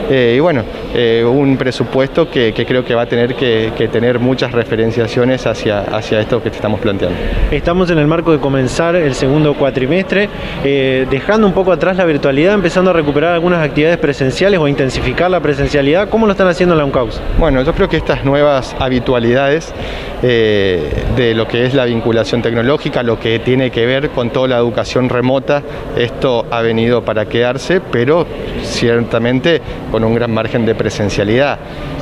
Eh, 0.09 0.35
y 0.37 0.39
bueno, 0.39 0.63
eh, 0.95 1.23
un 1.25 1.57
presupuesto 1.57 2.29
que, 2.29 2.53
creo 2.53 2.83
que 2.85 2.95
va 2.95 3.03
a 3.03 3.05
tener 3.05 3.35
que, 3.35 3.89
tener 3.91 4.19
muchas 4.19 4.51
referenciaciones 4.51 5.45
hacia, 5.45 5.81
hacia 5.81 6.19
esto 6.19 6.41
que 6.41 6.49
estamos 6.49 6.79
planteando. 6.79 7.17
Estamos 7.51 7.89
en 7.89 7.97
el 7.97 8.07
marco 8.07 8.31
de 8.31 8.39
comenzar 8.39 8.95
el 8.95 9.13
segundo 9.13 9.53
cuatrimestre, 9.53 10.29
dejando 10.63 11.47
un 11.47 11.53
poco 11.53 11.71
atrás 11.71 11.97
la 11.97 12.05
virtualidad, 12.05 12.53
empezando 12.53 12.91
a 12.91 12.93
recuperar 12.93 13.33
algunas 13.33 13.63
actividades 13.63 13.97
presenciales 13.97 14.59
o 14.59 14.67
intensificar 14.67 15.29
la 15.29 15.39
presencialidad. 15.39 16.09
¿Cómo 16.09 16.25
lo 16.25 16.33
están 16.33 16.47
haciendo 16.47 16.73
en 16.75 16.79
la 16.79 16.85
UNCAUS? 16.85 17.21
Bueno, 17.37 17.61
yo 17.61 17.73
creo 17.73 17.89
que 17.89 17.97
estas 17.97 18.23
nuevas 18.23 18.75
habitualidades 18.79 19.73
de 20.21 21.33
lo 21.35 21.47
que 21.47 21.65
es 21.65 21.73
la 21.73 21.85
vinculación 21.85 22.41
tecnológica, 22.41 23.03
lo 23.03 23.19
que 23.19 23.39
tiene 23.39 23.69
que 23.71 23.85
ver 23.85 24.09
con 24.09 24.31
toda 24.31 24.47
la 24.47 24.57
educación 24.57 25.09
remota, 25.09 25.61
esto 25.95 26.45
ha 26.49 26.61
venido 26.61 27.03
para 27.03 27.25
quedarse, 27.25 27.81
pero 27.81 28.25
ciertamente 28.63 29.61
con 29.97 30.03
un 30.03 30.13
gran 30.13 30.31
margen 30.31 30.63
de 30.63 30.75
presencialidad. 30.75 31.57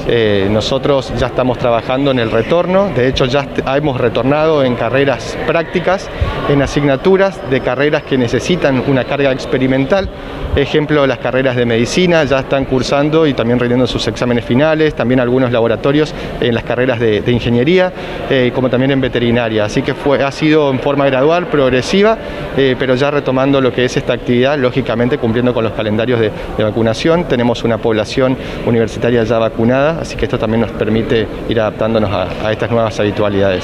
Eh, 0.06 0.50
nosotros 0.52 1.14
ya 1.18 1.28
estamos 1.28 1.58
trabajando 1.58 2.12
en 2.12 2.20
el 2.20 2.30
retorno, 2.30 2.90
de 2.94 3.08
hecho 3.08 3.24
ya 3.24 3.48
hemos 3.74 4.02
retornado 4.02 4.66
en 4.66 4.76
carreras 4.76 5.38
prácticas, 5.48 6.10
en 6.50 6.62
asignaturas 6.62 7.40
de 7.50 7.62
carreras 7.62 8.04
que 8.04 8.18
necesitan 8.18 8.84
una 8.86 9.06
carga 9.06 9.32
experimental. 9.32 10.10
Ejemplo, 10.56 11.06
las 11.06 11.20
carreras 11.20 11.58
de 11.58 11.66
medicina 11.66 12.24
ya 12.24 12.40
están 12.40 12.64
cursando 12.64 13.28
y 13.28 13.34
también 13.34 13.60
rindiendo 13.60 13.88
sus 13.88 14.08
exámenes 14.08 14.46
finales, 14.46 14.94
también 14.94 15.20
algunos 15.20 15.52
laboratorios 15.52 16.14
en 16.40 16.54
las 16.54 16.64
carreras 16.64 16.98
de, 16.98 17.24
ingeniería, 17.28 17.92
eh, 18.30 18.52
como 18.56 18.70
también 18.70 18.92
en 18.92 19.02
veterinaria. 19.02 19.66
Así 19.66 19.82
que 19.82 19.94
fue, 19.94 20.24
ha 20.24 20.32
sido 20.32 20.72
en 20.72 20.80
forma 20.80 21.06
gradual, 21.08 21.48
progresiva, 21.48 22.18
eh, 22.56 22.76
pero 22.80 22.96
ya 22.96 23.12
retomando 23.12 23.60
lo 23.60 23.74
que 23.74 23.84
es 23.84 23.98
esta 23.98 24.14
actividad, 24.14 24.58
lógicamente 24.58 25.18
cumpliendo 25.18 25.54
con 25.54 25.66
los 25.66 25.74
calendarios 25.74 26.22
de, 26.22 26.32
vacunación. 26.58 27.26
Tenemos 27.26 27.64
una 27.66 27.78
población 27.86 28.36
universitaria 28.66 29.24
ya 29.24 29.38
vacunada, 29.38 30.00
así 30.02 30.16
que 30.18 30.26
esto 30.26 30.40
también 30.40 30.62
nos 30.62 30.72
permite 30.72 31.28
ir 31.48 31.60
adaptándonos 31.60 32.10
a 32.12 32.52
estas 32.52 32.72
nuevas 32.72 33.00
habitualidades. 33.00 33.64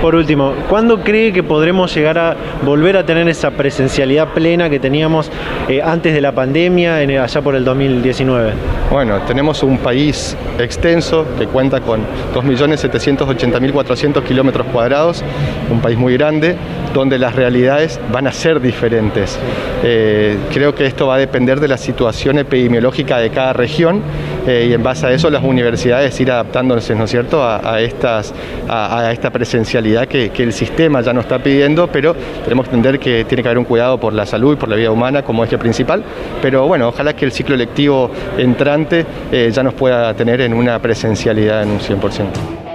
Por 0.00 0.14
último, 0.14 0.54
¿cuándo 0.70 1.00
cree 1.00 1.30
que 1.30 1.42
podremos 1.42 1.94
llegar 1.94 2.16
a 2.16 2.34
volver 2.64 2.96
a 2.96 3.04
tener 3.04 3.28
esa 3.28 3.50
presencialidad 3.50 4.28
plena 4.28 4.70
que 4.70 4.80
teníamos 4.80 5.30
eh, 5.68 5.82
antes 5.82 6.14
de 6.14 6.22
la 6.22 6.32
pandemia, 6.32 6.96
allá 6.96 7.42
por 7.42 7.54
el 7.54 7.66
2019? 7.66 8.52
Bueno, 8.90 9.20
tenemos 9.26 9.62
un 9.62 9.76
país 9.76 10.34
extenso 10.58 11.26
que 11.38 11.46
cuenta 11.46 11.82
con 11.82 12.00
2.780.400 12.34 14.22
kilómetros 14.22 14.68
cuadrados, 14.68 15.22
un 15.70 15.82
país 15.82 15.98
muy 15.98 16.14
grande, 16.14 16.56
donde 16.94 17.18
las 17.18 17.36
realidades 17.36 18.00
van 18.10 18.26
a 18.26 18.32
ser 18.32 18.58
diferentes. 18.58 19.38
Eh, 19.84 20.38
creo 20.50 20.74
que 20.74 20.86
esto 20.86 21.08
va 21.08 21.16
a 21.16 21.18
depender 21.18 21.60
de 21.60 21.68
la 21.68 21.76
situación 21.76 22.38
epidemiológica 22.38 23.18
de 23.18 23.28
cada 23.28 23.49
región 23.52 24.02
eh, 24.46 24.66
y 24.70 24.72
en 24.72 24.82
base 24.82 25.06
a 25.06 25.12
eso 25.12 25.30
las 25.30 25.44
universidades 25.44 26.18
ir 26.20 26.30
adaptándose, 26.30 26.94
¿no 26.94 27.04
es 27.04 27.10
cierto?, 27.10 27.42
a, 27.44 27.80
estas, 27.80 28.34
a 28.68 29.12
esta 29.12 29.30
presencialidad 29.30 30.06
que, 30.06 30.30
el 30.40 30.52
sistema 30.52 31.02
ya 31.02 31.12
no 31.12 31.20
está 31.20 31.38
pidiendo, 31.38 31.88
pero 31.88 32.14
tenemos 32.44 32.66
que 32.66 32.74
entender 32.74 32.98
que 32.98 33.24
tiene 33.24 33.42
que 33.42 33.48
haber 33.48 33.58
un 33.58 33.64
cuidado 33.64 33.98
por 33.98 34.14
la 34.14 34.24
salud 34.24 34.54
y 34.54 34.56
por 34.56 34.68
la 34.68 34.76
vida 34.76 34.90
humana 34.90 35.22
como 35.22 35.44
eje 35.44 35.58
principal. 35.58 36.02
Pero 36.40 36.66
bueno, 36.66 36.88
ojalá 36.88 37.14
que 37.14 37.26
el 37.26 37.32
ciclo 37.32 37.56
lectivo 37.56 38.10
entrante 38.38 39.04
eh, 39.30 39.50
ya 39.52 39.62
nos 39.62 39.74
pueda 39.74 40.14
tener 40.14 40.40
en 40.40 40.54
una 40.54 40.78
presencialidad 40.78 41.62
en 41.62 41.70
un 41.70 41.78
100%. 41.78 42.69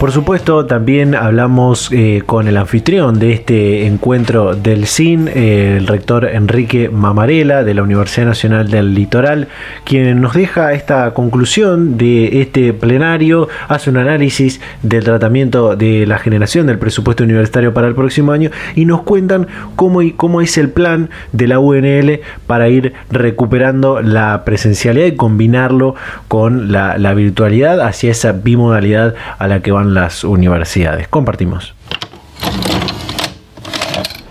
Por 0.00 0.12
supuesto, 0.12 0.64
también 0.64 1.16
hablamos 1.16 1.90
eh, 1.90 2.22
con 2.24 2.46
el 2.46 2.56
anfitrión 2.56 3.18
de 3.18 3.32
este 3.32 3.84
encuentro 3.84 4.54
del 4.54 4.86
CIN, 4.86 5.26
eh, 5.26 5.74
el 5.76 5.88
rector 5.88 6.24
Enrique 6.24 6.88
Mamarela 6.88 7.64
de 7.64 7.74
la 7.74 7.82
Universidad 7.82 8.26
Nacional 8.26 8.70
del 8.70 8.94
Litoral, 8.94 9.48
quien 9.82 10.20
nos 10.20 10.34
deja 10.34 10.72
esta 10.72 11.12
conclusión 11.14 11.98
de 11.98 12.42
este 12.42 12.72
plenario, 12.74 13.48
hace 13.66 13.90
un 13.90 13.96
análisis 13.96 14.60
del 14.84 15.02
tratamiento 15.02 15.74
de 15.74 16.06
la 16.06 16.20
generación 16.20 16.68
del 16.68 16.78
presupuesto 16.78 17.24
universitario 17.24 17.74
para 17.74 17.88
el 17.88 17.96
próximo 17.96 18.30
año 18.30 18.50
y 18.76 18.84
nos 18.84 19.02
cuentan 19.02 19.48
cómo, 19.74 19.98
cómo 20.16 20.40
es 20.40 20.58
el 20.58 20.70
plan 20.70 21.10
de 21.32 21.48
la 21.48 21.58
UNL 21.58 22.20
para 22.46 22.68
ir 22.68 22.92
recuperando 23.10 24.00
la 24.00 24.44
presencialidad 24.44 25.06
y 25.06 25.16
combinarlo 25.16 25.96
con 26.28 26.70
la 26.70 27.14
virtualidad 27.14 27.80
hacia 27.80 28.12
esa 28.12 28.30
bimodalidad 28.30 29.16
a 29.38 29.48
la 29.48 29.60
que 29.60 29.72
van 29.72 29.87
las 29.94 30.24
universidades. 30.24 31.08
Compartimos. 31.08 31.74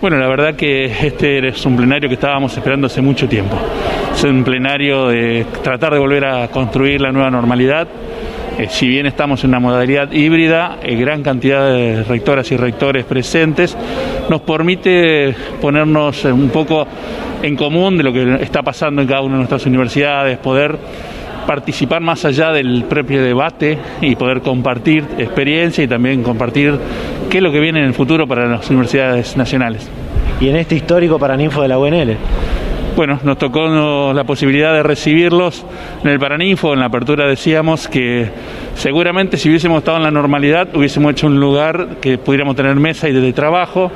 Bueno, 0.00 0.16
la 0.16 0.28
verdad 0.28 0.54
que 0.54 0.84
este 0.84 1.48
es 1.48 1.66
un 1.66 1.76
plenario 1.76 2.08
que 2.08 2.14
estábamos 2.14 2.56
esperando 2.56 2.86
hace 2.86 3.02
mucho 3.02 3.28
tiempo. 3.28 3.56
Es 4.14 4.22
un 4.22 4.44
plenario 4.44 5.08
de 5.08 5.44
tratar 5.62 5.92
de 5.92 5.98
volver 5.98 6.24
a 6.24 6.48
construir 6.48 7.00
la 7.00 7.10
nueva 7.10 7.30
normalidad. 7.30 7.88
Eh, 8.58 8.68
si 8.70 8.86
bien 8.86 9.06
estamos 9.06 9.42
en 9.42 9.50
una 9.50 9.58
modalidad 9.58 10.12
híbrida, 10.12 10.78
eh, 10.82 10.94
gran 10.94 11.24
cantidad 11.24 11.72
de 11.72 12.04
rectoras 12.04 12.50
y 12.52 12.56
rectores 12.56 13.04
presentes 13.06 13.76
nos 14.28 14.40
permite 14.42 15.34
ponernos 15.60 16.24
un 16.26 16.50
poco 16.50 16.86
en 17.42 17.56
común 17.56 17.96
de 17.96 18.04
lo 18.04 18.12
que 18.12 18.42
está 18.42 18.62
pasando 18.62 19.02
en 19.02 19.08
cada 19.08 19.22
una 19.22 19.34
de 19.34 19.38
nuestras 19.38 19.66
universidades, 19.66 20.38
poder 20.38 20.78
participar 21.48 22.02
más 22.02 22.26
allá 22.26 22.52
del 22.52 22.84
propio 22.84 23.22
debate 23.22 23.78
y 24.02 24.16
poder 24.16 24.42
compartir 24.42 25.02
experiencia 25.16 25.82
y 25.82 25.88
también 25.88 26.22
compartir 26.22 26.78
qué 27.30 27.38
es 27.38 27.42
lo 27.42 27.50
que 27.50 27.58
viene 27.58 27.78
en 27.78 27.86
el 27.86 27.94
futuro 27.94 28.26
para 28.26 28.46
las 28.46 28.68
universidades 28.68 29.34
nacionales. 29.34 29.88
Y 30.42 30.50
en 30.50 30.56
este 30.56 30.74
histórico 30.74 31.18
Paraninfo 31.18 31.62
de 31.62 31.68
la 31.68 31.78
UNL. 31.78 32.18
Bueno, 32.94 33.18
nos 33.22 33.38
tocó 33.38 34.12
la 34.12 34.24
posibilidad 34.24 34.74
de 34.74 34.82
recibirlos 34.82 35.64
en 36.04 36.10
el 36.10 36.18
Paraninfo, 36.18 36.74
en 36.74 36.80
la 36.80 36.86
apertura 36.86 37.26
decíamos 37.26 37.88
que 37.88 38.28
seguramente 38.74 39.36
si 39.36 39.48
hubiésemos 39.48 39.78
estado 39.78 39.98
en 39.98 40.04
la 40.04 40.10
normalidad 40.10 40.68
hubiésemos 40.74 41.12
hecho 41.12 41.26
un 41.26 41.40
lugar 41.40 41.96
que 42.00 42.18
pudiéramos 42.18 42.56
tener 42.56 42.74
mesa 42.76 43.08
y 43.08 43.12
de 43.12 43.32
trabajo. 43.32 43.90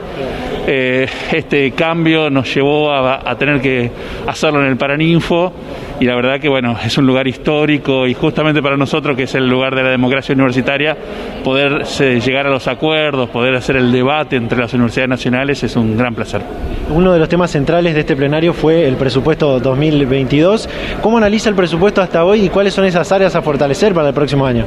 Eh, 0.65 1.09
este 1.33 1.73
cambio 1.73 2.31
nos 2.31 2.55
llevó 2.55 2.93
a, 2.93 3.35
tener 3.37 3.61
que 3.61 3.91
hacerlo 4.27 4.63
en 4.63 4.69
el 4.69 4.77
Paraninfo 4.77 5.53
y 5.99 6.05
la 6.05 6.15
verdad 6.15 6.41
que 6.41 6.49
bueno, 6.49 6.77
es 6.85 6.97
un 6.99 7.07
lugar 7.07 7.27
histórico 7.27 8.07
y 8.07 8.15
justamente 8.15 8.63
para 8.63 8.77
nosotros 8.77 9.17
que 9.17 9.25
es 9.25 9.35
el 9.35 9.49
lugar 9.49 9.75
de 9.75 9.83
la 9.83 9.91
democracia 9.91 10.35
universitaria, 10.35 10.97
poder 11.43 11.85
llegar 11.85 12.47
a 12.47 12.51
los 12.51 12.69
acuerdos, 12.69 13.29
poder 13.31 13.55
hacer 13.57 13.77
el 13.77 13.91
debate 13.91 14.37
entre 14.37 14.59
las 14.59 14.73
universidades 14.73 15.09
nacionales 15.09 15.63
es 15.65 15.75
un 15.75 15.97
gran 15.97 16.15
placer. 16.15 16.43
Uno 16.91 17.13
de 17.13 17.19
los 17.19 17.29
temas 17.29 17.51
centrales 17.51 17.95
de 17.95 18.01
este 18.01 18.17
plenario 18.17 18.53
fue 18.53 18.87
el 18.87 18.97
presupuesto 18.97 19.59
2022. 19.61 20.69
¿Cómo 21.01 21.17
analiza 21.19 21.49
el 21.49 21.55
presupuesto 21.55 22.03
hasta 22.03 22.25
hoy 22.25 22.45
y 22.45 22.49
cuáles 22.49 22.75
son 22.75 22.85
esas 22.85 23.11
áreas 23.13 23.35
a 23.35 23.43
fortalecer 23.43 23.95
para 23.95 24.09
el 24.09 24.15
próximo 24.15 24.45
año? 24.45 24.65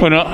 Bueno, 0.00 0.24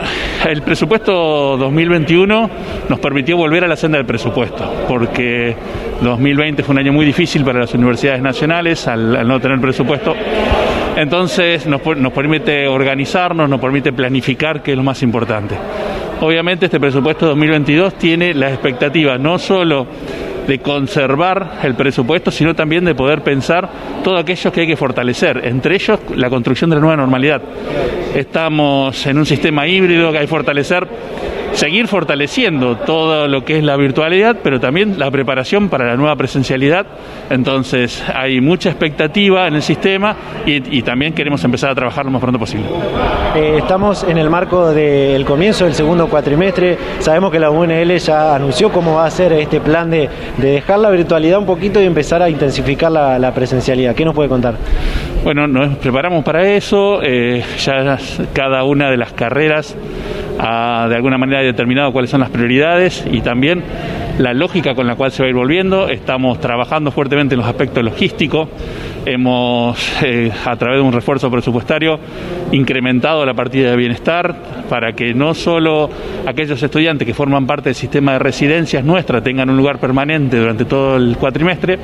el 0.48 0.62
presupuesto 0.62 1.56
2021 1.56 2.50
nos 2.88 3.00
permitió 3.00 3.36
volver 3.36 3.64
a 3.64 3.66
la 3.66 3.74
senda 3.74 3.98
del 3.98 4.06
presupuesto, 4.06 4.64
porque 4.86 5.56
2020 6.02 6.62
fue 6.62 6.72
un 6.72 6.78
año 6.78 6.92
muy 6.92 7.04
difícil 7.04 7.44
para 7.44 7.58
las 7.58 7.74
universidades 7.74 8.22
nacionales 8.22 8.86
al, 8.86 9.26
no 9.26 9.40
tener 9.40 9.60
presupuesto. 9.60 10.14
Entonces 10.94 11.66
nos, 11.66 11.84
nos 11.96 12.12
permite 12.12 12.68
organizarnos, 12.68 13.48
nos 13.50 13.60
permite 13.60 13.92
planificar, 13.92 14.62
que 14.62 14.70
es 14.70 14.76
lo 14.76 14.84
más 14.84 15.02
importante. 15.02 15.56
Obviamente 16.20 16.66
este 16.66 16.78
presupuesto 16.78 17.26
2022 17.26 17.94
tiene 17.94 18.34
la 18.34 18.50
expectativa 18.50 19.18
no 19.18 19.36
solo 19.36 19.86
de 20.46 20.58
conservar 20.60 21.58
el 21.62 21.74
presupuesto, 21.74 22.30
sino 22.30 22.54
también 22.54 22.84
de 22.84 22.94
poder 22.94 23.22
pensar 23.22 23.68
todo 24.02 24.16
aquello 24.16 24.52
que 24.52 24.62
hay 24.62 24.66
que 24.66 24.76
fortalecer, 24.76 25.40
entre 25.44 25.74
ellos 25.74 25.98
la 26.14 26.30
construcción 26.30 26.70
de 26.70 26.76
la 26.76 26.80
nueva 26.80 26.96
normalidad. 26.96 27.42
Estamos 28.14 29.06
en 29.06 29.18
un 29.18 29.26
sistema 29.26 29.66
híbrido 29.66 30.10
que 30.12 30.18
hay 30.18 30.24
que 30.24 30.30
fortalecer 30.30 30.86
seguir 31.56 31.88
fortaleciendo 31.88 32.76
todo 32.76 33.28
lo 33.28 33.42
que 33.44 33.56
es 33.56 33.64
la 33.64 33.76
virtualidad, 33.76 34.36
pero 34.42 34.60
también 34.60 34.98
la 34.98 35.10
preparación 35.10 35.70
para 35.70 35.86
la 35.86 35.96
nueva 35.96 36.14
presencialidad. 36.14 36.84
Entonces 37.30 38.04
hay 38.14 38.42
mucha 38.42 38.68
expectativa 38.68 39.48
en 39.48 39.54
el 39.54 39.62
sistema 39.62 40.14
y, 40.44 40.82
también 40.82 41.14
queremos 41.14 41.42
empezar 41.42 41.70
a 41.70 41.74
trabajar 41.74 42.04
lo 42.04 42.10
más 42.12 42.20
pronto 42.20 42.38
posible. 42.38 42.66
Eh, 43.34 43.56
estamos 43.58 44.04
en 44.04 44.18
el 44.18 44.30
marco 44.30 44.72
del 44.72 45.24
comienzo 45.24 45.64
del 45.64 45.74
segundo 45.74 46.06
cuatrimestre. 46.08 46.76
Sabemos 47.00 47.32
que 47.32 47.40
la 47.40 47.50
UNL 47.50 47.96
ya 47.98 48.36
anunció 48.36 48.70
cómo 48.70 48.94
va 48.94 49.06
a 49.06 49.10
ser 49.10 49.32
este 49.32 49.60
plan 49.60 49.90
de, 49.90 50.08
dejar 50.36 50.78
la 50.78 50.90
virtualidad 50.90 51.38
un 51.38 51.46
poquito 51.46 51.80
y 51.80 51.86
empezar 51.86 52.22
a 52.22 52.28
intensificar 52.28 52.92
la, 52.92 53.32
presencialidad. 53.34 53.94
¿Qué 53.94 54.04
nos 54.04 54.14
puede 54.14 54.28
contar? 54.28 54.54
Bueno, 55.24 55.48
nos 55.48 55.76
preparamos 55.78 56.22
para 56.22 56.46
eso. 56.46 57.02
Eh, 57.02 57.42
ya 57.58 57.98
cada 58.32 58.62
una 58.64 58.90
de 58.90 58.96
las 58.96 59.12
carreras 59.12 59.76
de 60.38 60.94
alguna 60.94 61.18
manera 61.18 61.42
determinado 61.42 61.92
cuáles 61.92 62.10
son 62.10 62.20
las 62.20 62.30
prioridades 62.30 63.04
y 63.10 63.20
también 63.20 63.62
la 64.18 64.32
lógica 64.32 64.74
con 64.74 64.86
la 64.86 64.94
cual 64.94 65.12
se 65.12 65.22
va 65.22 65.26
a 65.26 65.30
ir 65.30 65.36
volviendo. 65.36 65.88
Estamos 65.88 66.40
trabajando 66.40 66.90
fuertemente 66.90 67.34
en 67.34 67.40
los 67.40 67.48
aspectos 67.48 67.82
logísticos. 67.82 68.48
Hemos, 69.04 70.02
eh, 70.02 70.32
a 70.44 70.56
través 70.56 70.78
de 70.78 70.82
un 70.82 70.92
refuerzo 70.92 71.30
presupuestario, 71.30 71.98
incrementado 72.50 73.24
la 73.24 73.34
partida 73.34 73.70
de 73.70 73.76
bienestar 73.76 74.34
para 74.68 74.92
que 74.92 75.14
no 75.14 75.32
solo 75.32 75.88
aquellos 76.26 76.60
estudiantes 76.60 77.06
que 77.06 77.14
forman 77.14 77.46
parte 77.46 77.68
del 77.68 77.76
sistema 77.76 78.14
de 78.14 78.18
residencias 78.18 78.84
nuestra 78.84 79.22
tengan 79.22 79.48
un 79.48 79.56
lugar 79.56 79.78
permanente 79.78 80.38
durante 80.38 80.64
todo 80.64 80.96
el 80.96 81.16
cuatrimestre, 81.18 81.78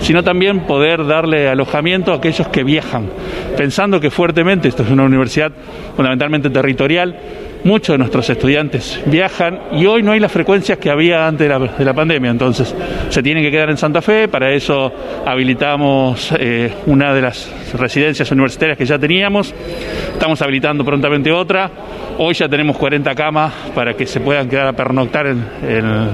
sino 0.00 0.22
también 0.22 0.60
poder 0.60 1.04
darle 1.04 1.48
alojamiento 1.48 2.12
a 2.12 2.16
aquellos 2.16 2.46
que 2.48 2.62
viajan, 2.62 3.08
pensando 3.56 3.98
que 3.98 4.10
fuertemente 4.10 4.68
esto 4.68 4.84
es 4.84 4.90
una 4.90 5.04
universidad 5.04 5.52
fundamentalmente 5.96 6.50
territorial, 6.50 7.16
muchos 7.64 7.94
de 7.94 7.98
nuestros 7.98 8.28
estudiantes 8.28 9.00
viajan 9.06 9.58
y 9.72 9.86
hoy 9.86 10.02
no 10.02 10.12
hay 10.12 10.20
las 10.20 10.32
frecuencias 10.32 10.78
que 10.78 10.90
había 10.90 11.26
antes 11.26 11.48
de 11.48 11.84
la, 11.84 11.94
pandemia, 11.94 12.30
entonces 12.30 12.74
se 13.08 13.22
tienen 13.22 13.42
que 13.42 13.50
quedar 13.50 13.70
en 13.70 13.76
Santa 13.76 14.02
Fe, 14.02 14.28
para 14.28 14.52
eso 14.52 14.92
habilitamos 15.26 16.32
eh, 16.38 16.72
una 16.86 17.12
de 17.14 17.22
las 17.22 17.50
residencias 17.74 18.30
universitarias 18.30 18.78
que 18.78 18.86
ya 18.86 18.98
teníamos, 18.98 19.54
estamos 20.12 20.40
habilitando 20.42 20.84
prontamente 20.84 21.30
otra, 21.30 21.70
hoy 22.18 22.34
ya 22.34 22.48
tenemos 22.48 22.76
40 22.76 23.14
camas 23.14 23.52
para 23.74 23.94
que 23.94 24.06
se 24.06 24.20
puedan 24.20 24.48
quedar 24.48 24.68
a 24.68 24.72
pernoctar 24.72 25.26
en, 25.26 25.44
en 25.62 26.08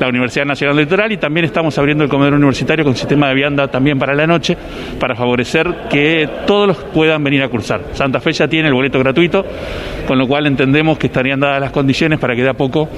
la 0.00 0.08
Universidad 0.08 0.44
Nacional 0.44 0.76
Litoral 0.76 1.12
y 1.12 1.16
también 1.16 1.46
estamos 1.46 1.76
abriendo 1.78 2.04
el 2.04 2.10
comedor 2.10 2.34
universitario 2.34 2.84
con 2.84 2.94
sistema 2.94 3.28
de 3.28 3.34
vianda 3.34 3.68
también 3.68 3.98
para 3.98 4.14
la 4.14 4.26
noche 4.26 4.56
para 4.98 5.14
favorecer 5.14 5.88
que 5.90 6.28
todos 6.46 6.68
los 6.68 6.76
puedan 6.76 7.22
venir 7.24 7.42
a 7.42 7.48
cursar. 7.48 7.80
Santa 7.92 8.20
Fe 8.20 8.32
ya 8.32 8.48
tiene 8.48 8.68
el 8.68 8.74
boleto 8.74 8.98
gratuito, 8.98 9.44
con 10.06 10.18
lo 10.18 10.26
cual 10.26 10.46
entendemos 10.46 10.98
que 10.98 11.06
estarían 11.06 11.40
dadas 11.40 11.60
las 11.60 11.70
condiciones 11.70 12.18
para 12.18 12.34
que 12.34 12.42
de 12.42 12.50
a 12.50 12.54
poco 12.54 12.88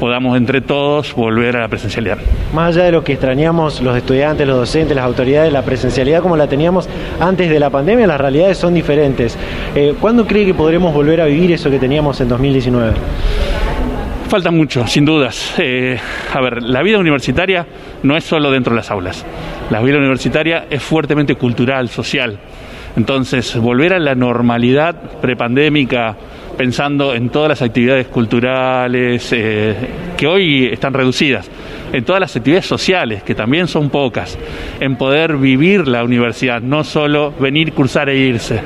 podamos 0.00 0.36
entre 0.36 0.60
todos 0.60 1.14
volver 1.14 1.56
a 1.56 1.60
la 1.60 1.68
presencialidad. 1.68 2.18
Más 2.54 2.74
allá 2.74 2.86
de 2.86 2.92
lo 2.92 3.04
que 3.04 3.12
extrañamos 3.12 3.80
los 3.80 3.96
estudiantes, 3.96 4.46
los 4.46 4.56
docentes, 4.56 4.96
las 4.96 5.04
autoridades, 5.04 5.52
la 5.52 5.62
presencialidad 5.62 6.22
como 6.22 6.36
la 6.36 6.46
teníamos 6.46 6.88
antes 7.20 7.50
de 7.50 7.58
la 7.58 7.70
pandemia, 7.70 8.06
las 8.06 8.20
realidades 8.20 8.58
son 8.58 8.74
diferentes. 8.74 9.36
Eh, 9.74 9.94
¿Cuándo 10.00 10.26
cree 10.26 10.44
que 10.44 10.54
podremos 10.54 10.92
volver 10.92 11.20
a 11.20 11.26
vivir 11.26 11.52
eso 11.52 11.70
que 11.70 11.78
teníamos 11.78 12.20
en 12.20 12.28
2019? 12.28 12.94
Falta 14.28 14.50
mucho, 14.50 14.86
sin 14.86 15.06
dudas. 15.06 15.54
Eh, 15.56 15.98
a 16.34 16.40
ver, 16.42 16.62
la 16.62 16.82
vida 16.82 16.98
universitaria 16.98 17.66
no 18.02 18.14
es 18.14 18.24
solo 18.24 18.50
dentro 18.50 18.74
de 18.74 18.76
las 18.76 18.90
aulas. 18.90 19.24
La 19.70 19.80
vida 19.80 19.96
universitaria 19.96 20.66
es 20.68 20.82
fuertemente 20.82 21.34
cultural, 21.34 21.88
social. 21.88 22.38
Entonces, 22.94 23.56
volver 23.56 23.94
a 23.94 23.98
la 23.98 24.14
normalidad 24.14 24.94
prepandémica, 25.22 26.14
pensando 26.58 27.14
en 27.14 27.30
todas 27.30 27.48
las 27.48 27.62
actividades 27.62 28.08
culturales 28.08 29.32
eh, 29.32 29.74
que 30.16 30.26
hoy 30.26 30.66
están 30.66 30.92
reducidas, 30.92 31.50
en 31.92 32.04
todas 32.04 32.20
las 32.20 32.36
actividades 32.36 32.66
sociales, 32.66 33.22
que 33.22 33.34
también 33.34 33.68
son 33.68 33.90
pocas, 33.90 34.38
en 34.80 34.96
poder 34.96 35.36
vivir 35.36 35.88
la 35.88 36.04
universidad, 36.04 36.60
no 36.60 36.84
solo 36.84 37.32
venir, 37.38 37.72
cursar 37.72 38.08
e 38.08 38.16
irse. 38.16 38.60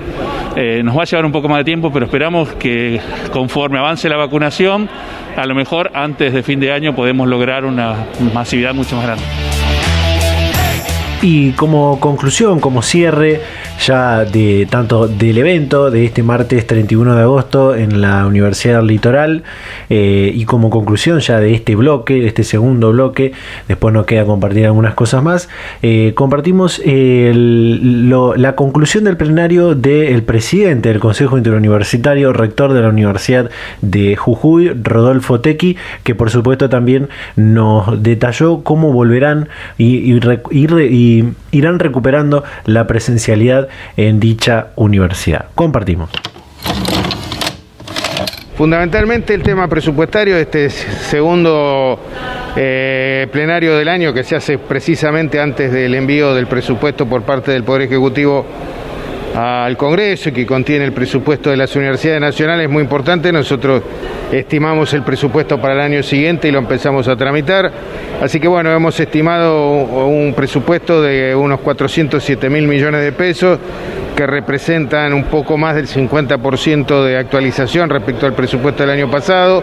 Eh, 0.56 0.82
nos 0.84 0.96
va 0.96 1.02
a 1.02 1.04
llevar 1.04 1.24
un 1.24 1.32
poco 1.32 1.48
más 1.48 1.58
de 1.58 1.64
tiempo, 1.64 1.90
pero 1.92 2.06
esperamos 2.06 2.50
que 2.54 3.00
conforme 3.32 3.78
avance 3.78 4.08
la 4.08 4.16
vacunación, 4.16 4.88
a 5.36 5.46
lo 5.46 5.54
mejor 5.54 5.90
antes 5.94 6.32
de 6.32 6.42
fin 6.42 6.60
de 6.60 6.72
año 6.72 6.94
podemos 6.94 7.26
lograr 7.26 7.64
una 7.64 8.06
masividad 8.34 8.74
mucho 8.74 8.96
más 8.96 9.06
grande. 9.06 9.24
Y 11.22 11.52
como 11.52 12.00
conclusión, 12.00 12.58
como 12.58 12.82
cierre, 12.82 13.40
ya 13.86 14.24
de 14.24 14.68
tanto 14.70 15.08
del 15.08 15.38
evento 15.38 15.90
de 15.90 16.04
este 16.04 16.22
martes 16.22 16.66
31 16.66 17.16
de 17.16 17.22
agosto 17.22 17.74
en 17.74 18.00
la 18.00 18.24
Universidad 18.26 18.82
Litoral 18.82 19.42
eh, 19.90 20.30
y 20.32 20.44
como 20.44 20.70
conclusión 20.70 21.18
ya 21.18 21.40
de 21.40 21.52
este 21.52 21.74
bloque, 21.74 22.14
de 22.14 22.28
este 22.28 22.44
segundo 22.44 22.92
bloque, 22.92 23.32
después 23.66 23.92
nos 23.92 24.06
queda 24.06 24.24
compartir 24.24 24.66
algunas 24.66 24.94
cosas 24.94 25.22
más, 25.22 25.48
eh, 25.82 26.12
compartimos 26.14 26.80
la 26.84 28.54
conclusión 28.54 29.04
del 29.04 29.16
plenario 29.16 29.74
del 29.74 30.22
presidente 30.22 30.90
del 30.90 31.00
Consejo 31.00 31.36
Interuniversitario, 31.36 32.32
rector 32.32 32.72
de 32.72 32.82
la 32.82 32.88
Universidad 32.88 33.50
de 33.80 34.14
Jujuy, 34.14 34.70
Rodolfo 34.80 35.40
Tequi, 35.40 35.76
que 36.04 36.14
por 36.14 36.30
supuesto 36.30 36.68
también 36.68 37.08
nos 37.34 38.00
detalló 38.00 38.62
cómo 38.62 38.92
volverán 38.92 39.48
y 39.76 40.12
irán 41.50 41.78
recuperando 41.78 42.44
la 42.64 42.86
presencialidad 42.86 43.68
en 43.96 44.20
dicha 44.20 44.68
universidad. 44.76 45.46
Compartimos. 45.54 46.10
Fundamentalmente 48.56 49.34
el 49.34 49.42
tema 49.42 49.66
presupuestario, 49.66 50.36
este 50.36 50.70
segundo 50.70 51.98
eh, 52.54 53.26
plenario 53.32 53.76
del 53.76 53.88
año 53.88 54.12
que 54.12 54.24
se 54.24 54.36
hace 54.36 54.58
precisamente 54.58 55.40
antes 55.40 55.72
del 55.72 55.94
envío 55.94 56.34
del 56.34 56.46
presupuesto 56.46 57.06
por 57.06 57.22
parte 57.22 57.50
del 57.50 57.64
Poder 57.64 57.82
Ejecutivo 57.82 58.44
al 59.34 59.76
Congreso 59.78 60.30
que 60.32 60.44
contiene 60.44 60.84
el 60.84 60.92
presupuesto 60.92 61.50
de 61.50 61.56
las 61.56 61.74
universidades 61.74 62.20
nacionales 62.20 62.66
es 62.66 62.70
muy 62.70 62.82
importante. 62.82 63.32
Nosotros 63.32 63.82
estimamos 64.30 64.92
el 64.92 65.02
presupuesto 65.02 65.58
para 65.58 65.74
el 65.74 65.80
año 65.80 66.02
siguiente 66.02 66.48
y 66.48 66.50
lo 66.50 66.58
empezamos 66.58 67.08
a 67.08 67.16
tramitar. 67.16 67.70
Así 68.20 68.38
que 68.38 68.48
bueno, 68.48 68.70
hemos 68.70 68.98
estimado 69.00 69.70
un 70.06 70.34
presupuesto 70.34 71.00
de 71.00 71.34
unos 71.34 71.60
407 71.60 72.50
mil 72.50 72.68
millones 72.68 73.02
de 73.02 73.12
pesos 73.12 73.58
que 74.14 74.26
representan 74.26 75.14
un 75.14 75.24
poco 75.24 75.56
más 75.56 75.76
del 75.76 75.86
50% 75.86 77.02
de 77.02 77.16
actualización 77.16 77.88
respecto 77.88 78.26
al 78.26 78.34
presupuesto 78.34 78.82
del 78.82 78.90
año 78.90 79.10
pasado, 79.10 79.62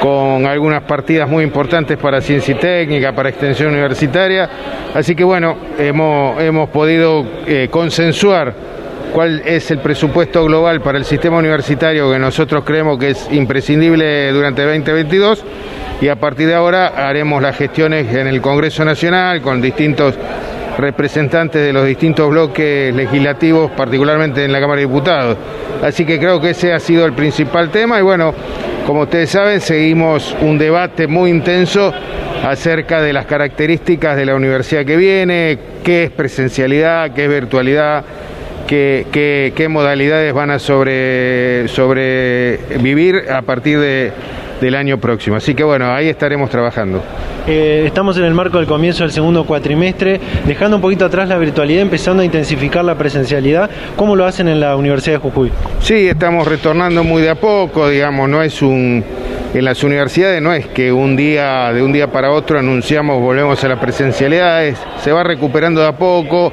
con 0.00 0.44
algunas 0.46 0.82
partidas 0.82 1.28
muy 1.28 1.44
importantes 1.44 1.96
para 1.98 2.20
ciencia 2.20 2.56
y 2.56 2.58
técnica, 2.58 3.12
para 3.12 3.28
extensión 3.28 3.70
universitaria. 3.70 4.50
Así 4.92 5.14
que 5.14 5.22
bueno, 5.22 5.56
hemos, 5.78 6.40
hemos 6.42 6.68
podido 6.70 7.24
eh, 7.46 7.68
consensuar 7.70 8.52
cuál 9.12 9.42
es 9.44 9.70
el 9.70 9.78
presupuesto 9.78 10.44
global 10.44 10.80
para 10.80 10.98
el 10.98 11.04
sistema 11.04 11.38
universitario 11.38 12.10
que 12.10 12.18
nosotros 12.18 12.64
creemos 12.64 12.98
que 12.98 13.10
es 13.10 13.28
imprescindible 13.30 14.32
durante 14.32 14.62
2022 14.62 15.44
y 16.00 16.08
a 16.08 16.16
partir 16.16 16.46
de 16.46 16.54
ahora 16.54 16.88
haremos 16.88 17.42
las 17.42 17.56
gestiones 17.56 18.14
en 18.14 18.26
el 18.26 18.40
Congreso 18.40 18.84
Nacional 18.84 19.42
con 19.42 19.60
distintos 19.60 20.14
representantes 20.78 21.60
de 21.60 21.72
los 21.72 21.84
distintos 21.84 22.30
bloques 22.30 22.94
legislativos, 22.94 23.70
particularmente 23.72 24.44
en 24.44 24.52
la 24.52 24.60
Cámara 24.60 24.80
de 24.80 24.86
Diputados. 24.86 25.36
Así 25.82 26.04
que 26.04 26.18
creo 26.18 26.40
que 26.40 26.50
ese 26.50 26.72
ha 26.72 26.78
sido 26.78 27.04
el 27.04 27.14
principal 27.14 27.70
tema 27.70 27.98
y 27.98 28.02
bueno, 28.02 28.32
como 28.86 29.02
ustedes 29.02 29.30
saben, 29.30 29.60
seguimos 29.60 30.36
un 30.40 30.56
debate 30.56 31.08
muy 31.08 31.30
intenso 31.30 31.92
acerca 32.44 33.02
de 33.02 33.12
las 33.12 33.26
características 33.26 34.16
de 34.16 34.24
la 34.24 34.36
universidad 34.36 34.84
que 34.84 34.96
viene, 34.96 35.58
qué 35.82 36.04
es 36.04 36.10
presencialidad, 36.10 37.12
qué 37.12 37.24
es 37.24 37.30
virtualidad 37.30 38.04
qué, 38.68 39.66
modalidades 39.68 40.32
van 40.32 40.50
a 40.50 40.58
sobre, 40.58 41.66
sobrevivir 41.68 43.24
a 43.30 43.42
partir 43.42 43.80
de, 43.80 44.12
del 44.60 44.74
año 44.74 44.98
próximo. 44.98 45.36
Así 45.36 45.54
que 45.54 45.64
bueno, 45.64 45.92
ahí 45.92 46.08
estaremos 46.08 46.50
trabajando. 46.50 47.02
Eh, 47.46 47.84
estamos 47.86 48.18
en 48.18 48.24
el 48.24 48.34
marco 48.34 48.58
del 48.58 48.66
comienzo 48.66 49.04
del 49.04 49.12
segundo 49.12 49.44
cuatrimestre, 49.44 50.20
dejando 50.46 50.76
un 50.76 50.82
poquito 50.82 51.06
atrás 51.06 51.28
la 51.28 51.38
virtualidad, 51.38 51.80
empezando 51.80 52.22
a 52.22 52.24
intensificar 52.24 52.84
la 52.84 52.96
presencialidad. 52.96 53.70
¿Cómo 53.96 54.14
lo 54.14 54.26
hacen 54.26 54.48
en 54.48 54.60
la 54.60 54.76
Universidad 54.76 55.16
de 55.16 55.20
Jujuy? 55.20 55.50
Sí, 55.80 56.06
estamos 56.06 56.46
retornando 56.46 57.02
muy 57.04 57.22
de 57.22 57.30
a 57.30 57.36
poco, 57.36 57.88
digamos, 57.88 58.28
no 58.28 58.42
es 58.42 58.60
un... 58.60 59.02
En 59.54 59.64
las 59.64 59.82
universidades 59.82 60.42
no 60.42 60.52
es 60.52 60.66
que 60.66 60.92
un 60.92 61.16
día, 61.16 61.72
de 61.72 61.82
un 61.82 61.90
día 61.90 62.08
para 62.08 62.30
otro 62.32 62.58
anunciamos 62.58 63.18
volvemos 63.18 63.64
a 63.64 63.68
la 63.68 63.80
presencialidad, 63.80 64.62
se 65.02 65.10
va 65.10 65.24
recuperando 65.24 65.80
de 65.80 65.86
a 65.86 65.92
poco, 65.92 66.52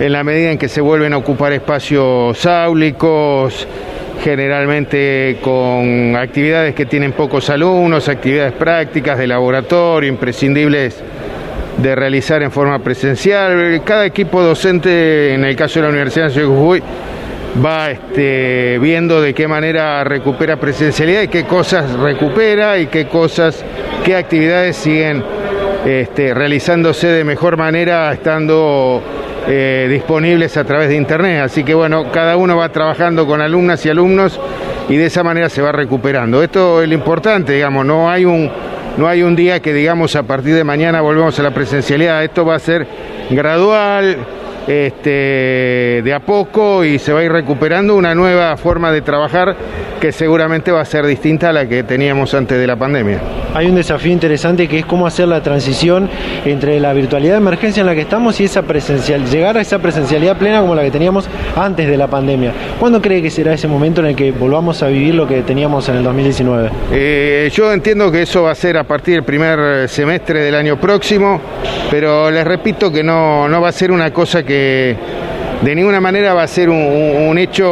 en 0.00 0.12
la 0.12 0.24
medida 0.24 0.50
en 0.50 0.58
que 0.58 0.68
se 0.68 0.80
vuelven 0.80 1.12
a 1.12 1.16
ocupar 1.16 1.52
espacios 1.52 2.44
áulicos, 2.46 3.66
generalmente 4.22 5.38
con 5.42 6.16
actividades 6.16 6.74
que 6.74 6.86
tienen 6.86 7.12
pocos 7.12 7.50
alumnos, 7.50 8.08
actividades 8.08 8.52
prácticas 8.52 9.18
de 9.18 9.26
laboratorio, 9.26 10.08
imprescindibles 10.08 11.02
de 11.78 11.94
realizar 11.94 12.42
en 12.42 12.50
forma 12.50 12.78
presencial. 12.78 13.82
Cada 13.84 14.06
equipo 14.06 14.42
docente, 14.42 15.34
en 15.34 15.44
el 15.44 15.56
caso 15.56 15.80
de 15.80 15.82
la 15.84 15.90
Universidad 15.90 16.30
de 16.30 16.44
Jujuy, 16.44 16.82
va 17.64 17.90
este, 17.90 18.78
viendo 18.78 19.20
de 19.20 19.34
qué 19.34 19.46
manera 19.48 20.04
recupera 20.04 20.56
presencialidad 20.56 21.22
y 21.22 21.28
qué 21.28 21.44
cosas 21.44 21.92
recupera 21.92 22.78
y 22.78 22.86
qué 22.86 23.06
cosas, 23.06 23.64
qué 24.04 24.16
actividades 24.16 24.76
siguen 24.76 25.22
este, 25.84 26.32
realizándose 26.32 27.08
de 27.08 27.24
mejor 27.24 27.56
manera 27.56 28.12
estando 28.12 29.02
eh, 29.46 29.88
disponibles 29.90 30.56
a 30.56 30.64
través 30.64 30.88
de 30.88 30.96
internet. 30.96 31.42
Así 31.42 31.64
que 31.64 31.74
bueno, 31.74 32.10
cada 32.10 32.36
uno 32.36 32.56
va 32.56 32.68
trabajando 32.70 33.26
con 33.26 33.40
alumnas 33.40 33.84
y 33.86 33.90
alumnos 33.90 34.40
y 34.88 34.96
de 34.96 35.06
esa 35.06 35.22
manera 35.22 35.48
se 35.48 35.62
va 35.62 35.72
recuperando. 35.72 36.42
Esto 36.42 36.82
es 36.82 36.88
lo 36.88 36.94
importante, 36.94 37.52
digamos, 37.52 37.84
no 37.84 38.10
hay 38.10 38.24
un, 38.24 38.50
no 38.96 39.08
hay 39.08 39.22
un 39.22 39.34
día 39.34 39.60
que 39.60 39.72
digamos 39.72 40.16
a 40.16 40.22
partir 40.22 40.54
de 40.54 40.64
mañana 40.64 41.00
volvemos 41.00 41.38
a 41.38 41.42
la 41.42 41.52
presencialidad, 41.52 42.22
esto 42.22 42.44
va 42.44 42.56
a 42.56 42.58
ser 42.58 42.86
gradual, 43.30 44.16
este, 44.66 46.02
de 46.02 46.14
a 46.14 46.20
poco 46.20 46.84
y 46.84 46.98
se 46.98 47.12
va 47.12 47.20
a 47.20 47.24
ir 47.24 47.32
recuperando 47.32 47.96
una 47.96 48.14
nueva 48.14 48.56
forma 48.56 48.92
de 48.92 49.02
trabajar 49.02 49.56
que 50.00 50.12
seguramente 50.12 50.72
va 50.72 50.80
a 50.80 50.84
ser 50.84 51.06
distinta 51.06 51.50
a 51.50 51.52
la 51.52 51.68
que 51.68 51.84
teníamos 51.84 52.34
antes 52.34 52.58
de 52.58 52.66
la 52.66 52.76
pandemia. 52.76 53.20
Hay 53.54 53.66
un 53.66 53.76
desafío 53.76 54.10
interesante 54.10 54.66
que 54.66 54.80
es 54.80 54.86
cómo 54.86 55.06
hacer 55.06 55.28
la 55.28 55.42
transición 55.42 56.08
entre 56.44 56.80
la 56.80 56.92
virtualidad 56.92 57.34
de 57.34 57.38
emergencia 57.38 57.82
en 57.82 57.86
la 57.86 57.94
que 57.94 58.00
estamos 58.00 58.40
y 58.40 58.44
esa 58.44 58.62
presencial, 58.62 59.26
llegar 59.26 59.56
a 59.56 59.60
esa 59.60 59.78
presencialidad 59.78 60.36
plena 60.38 60.60
como 60.60 60.74
la 60.74 60.82
que 60.82 60.90
teníamos 60.90 61.28
antes 61.56 61.88
de 61.88 61.96
la 61.96 62.08
pandemia. 62.08 62.52
¿Cuándo 62.80 63.00
cree 63.00 63.22
que 63.22 63.30
será 63.30 63.52
ese 63.52 63.68
momento 63.68 64.00
en 64.00 64.08
el 64.08 64.16
que 64.16 64.32
volvamos 64.32 64.82
a 64.82 64.88
vivir 64.88 65.14
lo 65.14 65.28
que 65.28 65.42
teníamos 65.42 65.88
en 65.88 65.96
el 65.96 66.02
2019? 66.02 66.70
Eh, 66.92 67.50
yo 67.52 67.72
entiendo 67.72 68.10
que 68.10 68.22
eso 68.22 68.42
va 68.42 68.52
a 68.52 68.56
ser 68.56 68.78
a 68.78 68.84
partir 68.84 69.14
del 69.14 69.24
primer 69.24 69.88
semestre 69.88 70.40
del 70.40 70.54
año 70.54 70.80
próximo, 70.80 71.40
pero 71.90 72.30
les 72.30 72.44
repito 72.44 72.90
que 72.90 73.04
no, 73.04 73.48
no 73.48 73.60
va 73.60 73.68
a 73.68 73.72
ser 73.72 73.92
una 73.92 74.12
cosa 74.12 74.42
que 74.42 74.51
de 75.62 75.74
ninguna 75.76 76.00
manera 76.00 76.34
va 76.34 76.42
a 76.42 76.48
ser 76.48 76.68
un, 76.68 77.38
hecho, 77.38 77.64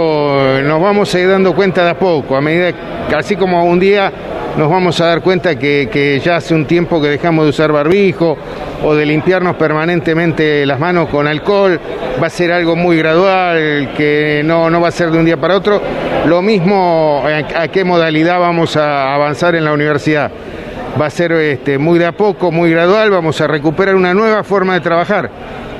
nos 0.62 0.80
vamos 0.80 1.12
a 1.14 1.18
ir 1.18 1.28
dando 1.28 1.54
cuenta 1.54 1.82
de 1.82 1.90
a 1.90 1.98
poco, 1.98 2.36
a 2.36 2.40
medida 2.40 2.72
así 3.16 3.34
como 3.34 3.64
un 3.64 3.80
día 3.80 4.12
nos 4.56 4.70
vamos 4.70 5.00
a 5.00 5.06
dar 5.06 5.22
cuenta 5.22 5.58
que, 5.58 6.20
ya 6.24 6.36
hace 6.36 6.54
un 6.54 6.66
tiempo 6.66 7.00
que 7.00 7.08
dejamos 7.08 7.44
de 7.44 7.50
usar 7.50 7.72
barbijo 7.72 8.36
o 8.84 8.94
de 8.94 9.06
limpiarnos 9.06 9.56
permanentemente 9.56 10.64
las 10.66 10.78
manos 10.78 11.08
con 11.08 11.26
alcohol, 11.26 11.80
va 12.22 12.26
a 12.28 12.30
ser 12.30 12.52
algo 12.52 12.76
muy 12.76 12.96
gradual, 12.96 13.92
que 13.96 14.42
no, 14.44 14.70
no 14.70 14.80
va 14.80 14.88
a 14.88 14.92
ser 14.92 15.10
de 15.10 15.18
un 15.18 15.24
día 15.24 15.36
para 15.36 15.56
otro. 15.56 15.80
Lo 16.26 16.42
mismo 16.42 17.24
a, 17.26 17.68
qué 17.68 17.84
modalidad 17.84 18.38
vamos 18.38 18.76
a 18.76 19.14
avanzar 19.14 19.54
en 19.54 19.64
la 19.64 19.72
universidad. 19.72 20.30
Va 21.00 21.06
a 21.06 21.10
ser 21.10 21.32
este, 21.32 21.78
muy 21.78 21.98
de 21.98 22.06
a 22.06 22.12
poco, 22.12 22.50
muy 22.50 22.70
gradual, 22.70 23.10
vamos 23.10 23.40
a 23.40 23.46
recuperar 23.46 23.94
una 23.94 24.14
nueva 24.14 24.42
forma 24.44 24.74
de 24.74 24.80
trabajar 24.80 25.30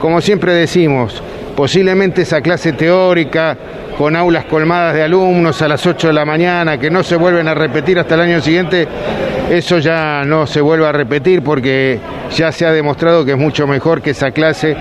como 0.00 0.20
siempre 0.20 0.54
decimos, 0.54 1.22
posiblemente 1.54 2.22
esa 2.22 2.40
clase 2.40 2.72
teórica 2.72 3.56
con 3.98 4.16
aulas 4.16 4.46
colmadas 4.46 4.94
de 4.94 5.02
alumnos 5.02 5.60
a 5.60 5.68
las 5.68 5.86
8 5.86 6.08
de 6.08 6.12
la 6.14 6.24
mañana, 6.24 6.78
que 6.78 6.90
no 6.90 7.02
se 7.02 7.16
vuelven 7.16 7.46
a 7.46 7.54
repetir 7.54 7.98
hasta 7.98 8.14
el 8.14 8.22
año 8.22 8.40
siguiente, 8.40 8.88
eso 9.50 9.78
ya 9.78 10.24
no 10.24 10.46
se 10.46 10.62
vuelve 10.62 10.86
a 10.86 10.92
repetir 10.92 11.42
porque 11.42 12.00
ya 12.34 12.50
se 12.50 12.64
ha 12.64 12.72
demostrado 12.72 13.24
que 13.24 13.32
es 13.32 13.38
mucho 13.38 13.66
mejor 13.66 14.00
que 14.00 14.10
esa 14.10 14.30
clase 14.30 14.74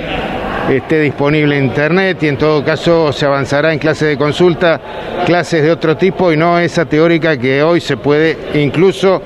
esté 0.70 1.02
disponible 1.02 1.58
en 1.58 1.66
internet 1.66 2.22
y 2.22 2.28
en 2.28 2.38
todo 2.38 2.64
caso 2.64 3.12
se 3.12 3.26
avanzará 3.26 3.74
en 3.74 3.80
clases 3.80 4.10
de 4.10 4.18
consulta, 4.18 4.80
clases 5.26 5.64
de 5.64 5.72
otro 5.72 5.98
tipo 5.98 6.32
y 6.32 6.38
no 6.38 6.60
esa 6.60 6.86
teórica 6.86 7.38
que 7.38 7.64
hoy 7.64 7.82
se 7.82 7.98
puede 7.98 8.38
incluso 8.54 9.22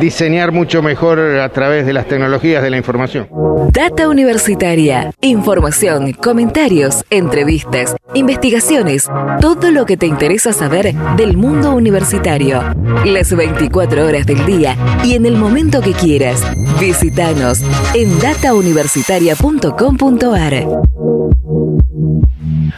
diseñar 0.00 0.52
mucho 0.52 0.82
mejor 0.82 1.20
a 1.20 1.48
través 1.50 1.86
de 1.86 1.92
las 1.92 2.06
tecnologías 2.06 2.60
de 2.62 2.70
la 2.70 2.76
información. 2.76 3.28
Data 3.72 4.08
Universitaria. 4.08 5.12
Información, 5.20 6.12
comentarios, 6.12 7.04
entrevistas, 7.10 7.96
investigaciones, 8.14 9.08
todo 9.40 9.70
lo 9.70 9.86
que 9.86 9.96
te 9.96 10.06
interesa 10.06 10.52
saber 10.52 10.92
del 11.16 11.36
mundo 11.36 11.72
universitario. 11.74 12.62
Las 13.04 13.32
24 13.34 14.06
horas 14.06 14.26
del 14.26 14.44
día 14.46 14.76
y 15.04 15.14
en 15.14 15.26
el 15.26 15.36
momento 15.36 15.80
que 15.80 15.92
quieras. 15.92 16.40
Visítanos 16.80 17.62
en 17.94 18.18
datauniversitaria.com.ar. 18.20 20.83
Thank 20.92 21.34
you. 21.44 22.33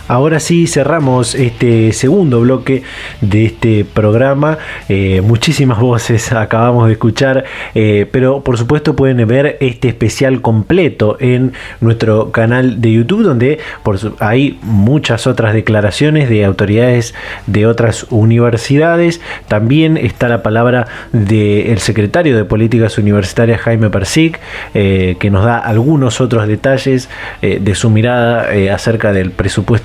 Ahora 0.08 0.40
sí 0.40 0.66
cerramos 0.66 1.34
este 1.34 1.92
segundo 1.92 2.40
bloque 2.40 2.82
de 3.20 3.46
este 3.46 3.84
programa. 3.84 4.58
Eh, 4.88 5.20
muchísimas 5.22 5.78
voces 5.86 6.32
acabamos 6.32 6.86
de 6.86 6.92
escuchar, 6.92 7.44
eh, 7.74 8.06
pero 8.10 8.42
por 8.42 8.58
supuesto 8.58 8.96
pueden 8.96 9.26
ver 9.26 9.56
este 9.60 9.88
especial 9.88 10.40
completo 10.40 11.16
en 11.20 11.52
nuestro 11.80 12.30
canal 12.32 12.80
de 12.80 12.92
YouTube, 12.92 13.22
donde 13.22 13.58
por 13.82 13.96
hay 14.20 14.58
muchas 14.62 15.26
otras 15.26 15.54
declaraciones 15.54 16.28
de 16.28 16.44
autoridades 16.44 17.14
de 17.46 17.66
otras 17.66 18.06
universidades. 18.10 19.20
También 19.48 19.96
está 19.96 20.28
la 20.28 20.42
palabra 20.42 20.86
del 21.12 21.78
secretario 21.78 22.36
de 22.36 22.44
Políticas 22.44 22.98
Universitarias, 22.98 23.60
Jaime 23.60 23.90
Persic, 23.90 24.40
eh, 24.74 25.16
que 25.18 25.30
nos 25.30 25.44
da 25.44 25.58
algunos 25.58 26.20
otros 26.20 26.46
detalles 26.46 27.08
de 27.40 27.74
su 27.74 27.90
mirada 27.90 28.48
acerca 28.72 29.12
del 29.12 29.30
presupuesto 29.30 29.75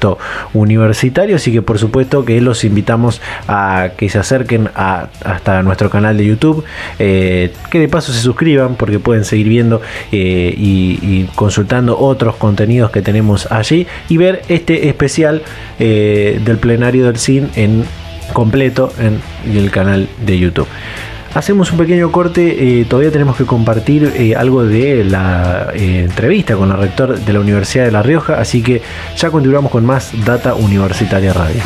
universitario, 0.53 1.35
así 1.35 1.51
que 1.51 1.61
por 1.61 1.79
supuesto 1.79 2.25
que 2.25 2.39
los 2.41 2.63
invitamos 2.63 3.21
a 3.47 3.91
que 3.97 4.09
se 4.09 4.19
acerquen 4.19 4.69
a, 4.75 5.07
hasta 5.23 5.63
nuestro 5.63 5.89
canal 5.89 6.17
de 6.17 6.25
YouTube, 6.25 6.63
eh, 6.99 7.53
que 7.69 7.79
de 7.79 7.87
paso 7.87 8.13
se 8.13 8.19
suscriban 8.19 8.75
porque 8.75 8.99
pueden 8.99 9.25
seguir 9.25 9.49
viendo 9.49 9.81
eh, 10.11 10.53
y, 10.55 11.29
consultando 11.35 11.97
otros 11.99 12.35
contenidos 12.35 12.91
que 12.91 13.01
tenemos 13.01 13.51
allí 13.51 13.87
y 14.09 14.17
ver 14.17 14.41
este 14.47 14.89
especial 14.89 15.41
eh, 15.79 16.41
del 16.43 16.57
plenario 16.57 17.05
del 17.05 17.17
CIN 17.17 17.49
en 17.55 17.85
completo 18.33 18.91
en 18.99 19.21
el 19.55 19.71
canal 19.71 20.07
de 20.25 20.39
YouTube. 20.39 20.67
Hacemos 21.33 21.71
un 21.71 21.77
pequeño 21.77 22.11
corte, 22.11 22.81
eh, 22.81 22.85
todavía 22.85 23.09
tenemos 23.09 23.37
que 23.37 23.45
compartir 23.45 24.11
eh, 24.17 24.35
algo 24.35 24.65
de 24.65 25.05
la 25.05 25.71
eh, 25.73 26.01
entrevista 26.01 26.57
con 26.57 26.67
la 26.67 26.75
rector 26.75 27.17
de 27.17 27.33
la 27.33 27.39
Universidad 27.39 27.85
de 27.85 27.91
La 27.91 28.03
Rioja, 28.03 28.37
así 28.37 28.61
que 28.61 28.81
ya 29.15 29.31
continuamos 29.31 29.71
con 29.71 29.85
más 29.85 30.11
Data 30.25 30.55
Universitaria 30.55 31.31
Radio. 31.31 31.61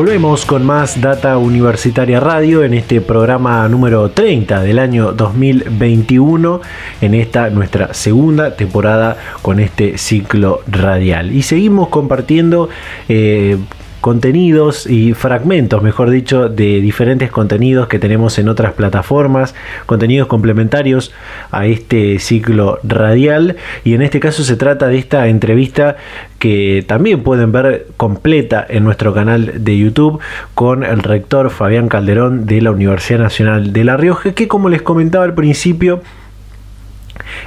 Volvemos 0.00 0.46
con 0.46 0.64
más 0.64 0.98
Data 0.98 1.36
Universitaria 1.36 2.20
Radio 2.20 2.64
en 2.64 2.72
este 2.72 3.02
programa 3.02 3.68
número 3.68 4.10
30 4.10 4.62
del 4.62 4.78
año 4.78 5.12
2021, 5.12 6.62
en 7.02 7.12
esta 7.12 7.50
nuestra 7.50 7.92
segunda 7.92 8.56
temporada 8.56 9.18
con 9.42 9.60
este 9.60 9.98
ciclo 9.98 10.62
radial. 10.66 11.32
Y 11.32 11.42
seguimos 11.42 11.88
compartiendo 11.88 12.70
eh, 13.10 13.58
contenidos 14.00 14.86
y 14.86 15.14
fragmentos, 15.14 15.82
mejor 15.82 16.10
dicho, 16.10 16.48
de 16.48 16.80
diferentes 16.80 17.30
contenidos 17.30 17.88
que 17.88 17.98
tenemos 17.98 18.38
en 18.38 18.48
otras 18.48 18.72
plataformas, 18.72 19.54
contenidos 19.86 20.28
complementarios 20.28 21.12
a 21.50 21.66
este 21.66 22.18
ciclo 22.18 22.78
radial. 22.82 23.56
Y 23.84 23.94
en 23.94 24.02
este 24.02 24.20
caso 24.20 24.42
se 24.42 24.56
trata 24.56 24.88
de 24.88 24.98
esta 24.98 25.28
entrevista 25.28 25.96
que 26.38 26.84
también 26.86 27.22
pueden 27.22 27.52
ver 27.52 27.88
completa 27.96 28.64
en 28.68 28.84
nuestro 28.84 29.12
canal 29.12 29.64
de 29.64 29.78
YouTube 29.78 30.20
con 30.54 30.84
el 30.84 31.02
rector 31.02 31.50
Fabián 31.50 31.88
Calderón 31.88 32.46
de 32.46 32.62
la 32.62 32.70
Universidad 32.70 33.20
Nacional 33.20 33.72
de 33.72 33.84
La 33.84 33.96
Rioja, 33.96 34.32
que 34.32 34.48
como 34.48 34.68
les 34.68 34.82
comentaba 34.82 35.24
al 35.24 35.34
principio, 35.34 36.02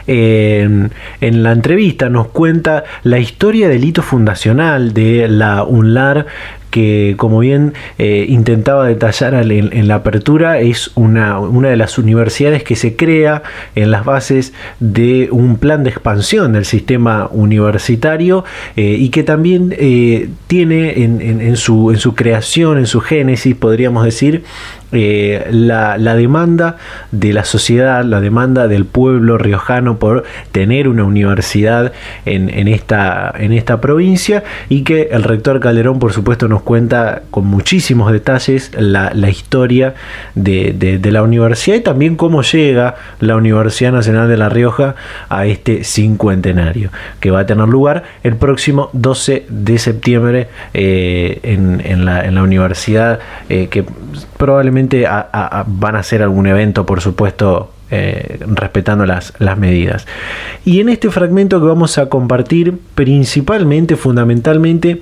en, 0.08 0.92
la 1.22 1.52
entrevista 1.52 2.10
nos 2.10 2.28
cuenta 2.28 2.84
la 3.04 3.20
historia 3.20 3.70
del 3.70 3.84
hito 3.84 4.02
fundacional 4.02 4.94
de 4.94 5.28
la 5.28 5.64
UNLAR 5.64 6.26
que 6.74 7.14
como 7.18 7.38
bien 7.38 7.76
eh, 8.00 8.26
intentaba 8.28 8.88
detallar 8.88 9.36
en, 9.36 9.88
la 9.88 9.94
apertura, 9.94 10.60
es 10.60 10.90
una, 10.96 11.40
una, 11.40 11.70
de 11.70 11.78
las 11.78 12.00
universidades 12.00 12.64
que 12.64 12.76
se 12.76 12.96
crea 12.96 13.44
en 13.76 13.92
las 13.92 14.06
bases 14.06 14.54
de 14.80 15.30
un 15.32 15.58
plan 15.58 15.84
de 15.84 15.92
expansión 15.92 16.54
del 16.54 16.66
sistema 16.66 17.30
universitario 17.32 18.44
eh, 18.76 18.96
y 18.98 19.10
que 19.10 19.22
también 19.22 19.76
eh, 19.78 20.30
tiene 20.48 21.04
en, 21.04 21.22
en, 21.22 21.58
su, 21.58 21.92
en 21.92 21.98
su 21.98 22.16
creación, 22.16 22.80
en 22.80 22.88
su 22.88 23.02
génesis, 23.02 23.54
podríamos 23.54 24.04
decir, 24.04 24.44
la, 24.94 25.98
la, 25.98 26.16
demanda 26.16 26.78
de 27.12 27.34
la 27.34 27.44
sociedad, 27.44 28.04
la 28.04 28.22
demanda 28.22 28.68
del 28.68 28.86
pueblo 28.86 29.38
riojano 29.38 29.98
por 29.98 30.24
tener 30.52 30.88
una 30.88 31.04
universidad 31.04 31.92
en, 32.26 32.50
en, 32.50 32.68
esta, 32.68 33.34
en 33.38 33.54
esta 33.54 33.82
provincia 33.82 34.44
y 34.70 34.84
que 34.84 35.10
el 35.12 35.24
rector 35.24 35.60
Calderón 35.60 36.00
por 36.00 36.14
supuesto 36.14 36.48
nos 36.48 36.62
cuenta 36.62 37.24
con 37.32 37.46
muchísimos 37.46 38.12
detalles 38.12 38.72
la, 38.78 39.30
historia 39.30 39.96
de, 40.36 41.00
la 41.12 41.24
universidad 41.24 41.78
y 41.78 41.82
también 41.82 42.16
cómo 42.16 42.42
llega 42.42 42.96
la 43.20 43.36
Universidad 43.36 43.92
Nacional 43.92 44.28
de 44.28 44.38
La 44.38 44.50
Rioja 44.50 44.96
a 45.30 45.46
este 45.46 45.84
cincuentenario, 45.84 46.90
que 47.20 47.32
va 47.32 47.42
a 47.42 47.46
tener 47.46 47.68
lugar 47.68 48.04
el 48.24 48.36
próximo 48.36 48.90
12 48.94 49.46
de 49.50 49.78
septiembre 49.78 50.48
eh, 50.74 51.40
en, 51.44 52.06
la, 52.06 52.44
universidad, 52.44 53.20
eh, 53.50 53.68
que 53.70 53.86
probablemente 54.38 54.83
van 54.90 55.96
a 55.96 56.00
hacer 56.00 56.22
algún 56.22 56.48
evento, 56.48 56.86
por 56.86 57.02
supuesto, 57.02 57.72
eh, 57.92 58.40
respetando 58.48 59.06
las, 59.06 59.34
las, 59.40 59.58
medidas. 59.58 60.08
Y 60.66 60.80
en 60.80 60.90
este 60.90 61.10
fragmento 61.12 61.60
que 61.60 61.68
vamos 61.68 61.98
a 61.98 62.10
compartir, 62.10 62.80
principalmente, 62.96 63.96
fundamentalmente, 63.96 65.02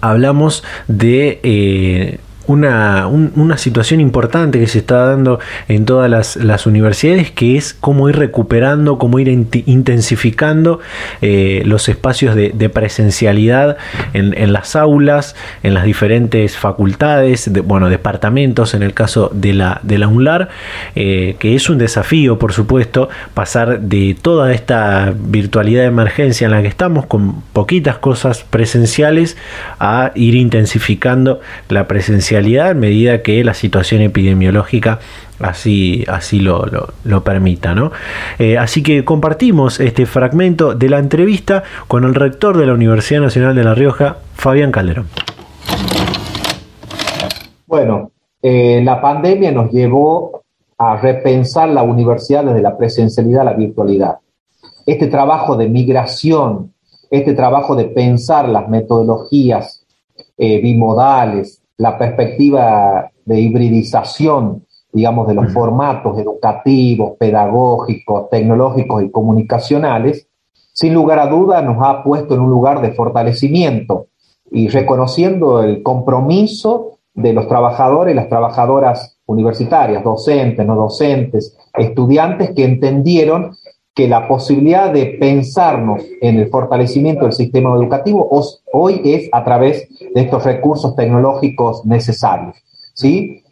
hablamos 0.00 0.62
de 0.88 2.20
una, 2.46 3.06
una, 3.06 3.56
situación 3.56 4.00
importante 4.00 4.58
que 4.58 4.66
se 4.66 4.78
está 4.78 5.06
dando 5.06 5.38
en 5.68 5.84
todas 5.84 6.10
las, 6.10 6.66
universidades, 6.66 7.30
que 7.30 7.56
es 7.56 7.74
cómo 7.74 8.08
ir 8.08 8.16
recuperando, 8.16 8.98
cómo 8.98 9.18
ir 9.18 9.28
intensificando 9.28 10.80
eh, 11.20 11.62
los 11.64 11.88
espacios 11.88 12.34
de, 12.34 12.70
presencialidad 12.72 13.76
en, 14.12 14.52
las 14.52 14.76
aulas, 14.76 15.36
en 15.62 15.74
las 15.74 15.84
diferentes 15.84 16.56
facultades, 16.56 17.50
bueno, 17.64 17.88
departamentos 17.88 18.74
en 18.74 18.82
el 18.82 18.94
caso 18.94 19.30
de 19.32 19.52
la, 19.52 19.80
de 19.82 19.98
la 19.98 20.08
UNLAR, 20.08 20.48
eh, 20.94 21.36
que 21.38 21.54
es 21.54 21.68
un 21.68 21.78
desafío, 21.78 22.38
por 22.38 22.52
supuesto, 22.52 23.08
pasar 23.34 23.80
de 23.80 24.16
toda 24.20 24.52
esta 24.52 25.12
virtualidad 25.16 25.82
de 25.82 25.88
emergencia 25.88 26.46
en 26.46 26.52
la 26.52 26.62
que 26.62 26.68
estamos, 26.68 27.06
con 27.06 27.42
poquitas 27.52 27.98
cosas 27.98 28.44
presenciales, 28.48 29.36
a 29.78 30.12
ir 30.14 30.34
intensificando 30.34 31.40
la 31.68 31.86
presencialidad 31.88 32.31
a 32.36 32.74
medida 32.74 33.22
que 33.22 33.44
la 33.44 33.54
situación 33.54 34.02
epidemiológica 34.02 34.98
así, 35.40 36.04
así 36.08 36.40
lo, 36.40 36.64
permita. 37.24 37.74
¿no? 37.74 37.92
Eh, 38.38 38.58
así 38.58 38.82
que 38.82 39.04
compartimos 39.04 39.80
este 39.80 40.06
fragmento 40.06 40.74
de 40.74 40.88
la 40.88 40.98
entrevista 40.98 41.62
con 41.88 42.04
el 42.04 42.14
rector 42.14 42.56
de 42.56 42.66
la 42.66 42.74
Universidad 42.74 43.20
Nacional 43.20 43.54
de 43.54 43.64
La 43.64 43.74
Rioja, 43.74 44.18
Fabián 44.34 44.72
Calderón. 44.72 45.06
Bueno, 47.66 48.10
eh, 48.42 48.82
la 48.84 49.00
pandemia 49.00 49.52
nos 49.52 49.70
llevó 49.70 50.42
a 50.78 50.96
repensar 50.96 51.68
la 51.68 51.82
universidad 51.82 52.44
desde 52.44 52.60
la 52.60 52.76
presencialidad 52.76 53.42
a 53.42 53.44
la 53.44 53.52
virtualidad. 53.54 54.18
Este 54.84 55.06
trabajo 55.06 55.56
de 55.56 55.68
migración, 55.68 56.74
este 57.10 57.34
trabajo 57.34 57.76
de 57.76 57.84
pensar 57.84 58.48
las 58.48 58.68
metodologías 58.68 59.86
eh, 60.36 60.60
bimodales, 60.60 61.61
la 61.82 61.98
perspectiva 61.98 63.10
de 63.24 63.40
hibridización, 63.40 64.64
digamos, 64.92 65.26
de 65.26 65.34
los 65.34 65.52
formatos 65.52 66.16
educativos, 66.16 67.14
pedagógicos, 67.18 68.30
tecnológicos 68.30 69.02
y 69.02 69.10
comunicacionales, 69.10 70.28
sin 70.72 70.94
lugar 70.94 71.18
a 71.18 71.26
duda 71.26 71.60
nos 71.60 71.78
ha 71.80 72.04
puesto 72.04 72.34
en 72.34 72.40
un 72.40 72.50
lugar 72.50 72.82
de 72.82 72.92
fortalecimiento 72.92 74.06
y 74.52 74.68
reconociendo 74.68 75.60
el 75.64 75.82
compromiso 75.82 76.98
de 77.14 77.32
los 77.32 77.48
trabajadores 77.48 78.12
y 78.12 78.16
las 78.16 78.28
trabajadoras 78.28 79.18
universitarias, 79.26 80.04
docentes, 80.04 80.64
no 80.64 80.76
docentes, 80.76 81.56
estudiantes 81.74 82.52
que 82.54 82.64
entendieron 82.64 83.56
que 83.94 84.08
la 84.08 84.26
posibilidad 84.26 84.90
de 84.90 85.16
pensarnos 85.20 86.02
en 86.20 86.38
el 86.38 86.48
fortalecimiento 86.48 87.24
del 87.24 87.32
sistema 87.32 87.74
educativo 87.74 88.28
hoy 88.72 89.02
es 89.04 89.28
a 89.32 89.44
través 89.44 89.86
de 90.14 90.20
estos 90.20 90.44
recursos 90.44 90.96
tecnológicos 90.96 91.84
necesarios. 91.84 92.56
¿sí? 92.94 93.42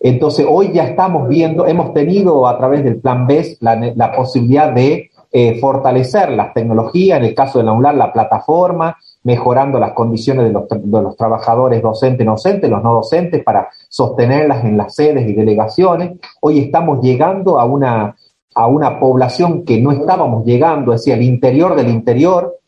Entonces, 0.00 0.46
hoy 0.48 0.72
ya 0.72 0.84
estamos 0.84 1.28
viendo, 1.28 1.66
hemos 1.66 1.92
tenido 1.92 2.46
a 2.48 2.56
través 2.56 2.82
del 2.82 3.00
Plan 3.00 3.26
B 3.26 3.58
la, 3.60 4.12
posibilidad 4.12 4.72
de 4.72 5.10
eh, 5.32 5.60
fortalecer 5.60 6.30
las 6.30 6.54
tecnologías, 6.54 7.18
en 7.18 7.26
el 7.26 7.34
caso 7.34 7.58
de 7.58 7.66
la 7.66 7.72
UNLAR, 7.72 7.94
la 7.94 8.12
plataforma, 8.12 8.96
mejorando 9.22 9.78
las 9.78 9.92
condiciones 9.92 10.46
de 10.46 10.52
los, 10.52 10.66
de 10.66 11.02
los 11.02 11.14
trabajadores 11.16 11.82
docentes, 11.82 12.24
no 12.24 12.32
docentes, 12.32 12.70
los 12.70 12.82
no 12.82 12.94
docentes, 12.94 13.44
para 13.44 13.68
sostenerlas 13.90 14.64
en 14.64 14.78
las 14.78 14.94
sedes 14.94 15.28
y 15.28 15.34
delegaciones. 15.34 16.18
Hoy 16.40 16.60
estamos 16.60 17.02
llegando 17.02 17.60
a 17.60 17.66
una 17.66 18.16
a 18.54 18.66
una 18.66 18.98
población 18.98 19.64
que 19.64 19.80
no 19.80 19.92
estábamos 19.92 20.44
llegando, 20.44 20.92
es 20.92 21.00
decir, 21.00 21.14
al 21.14 21.22
interior 21.22 21.76
del 21.76 21.88
interior, 21.88 22.60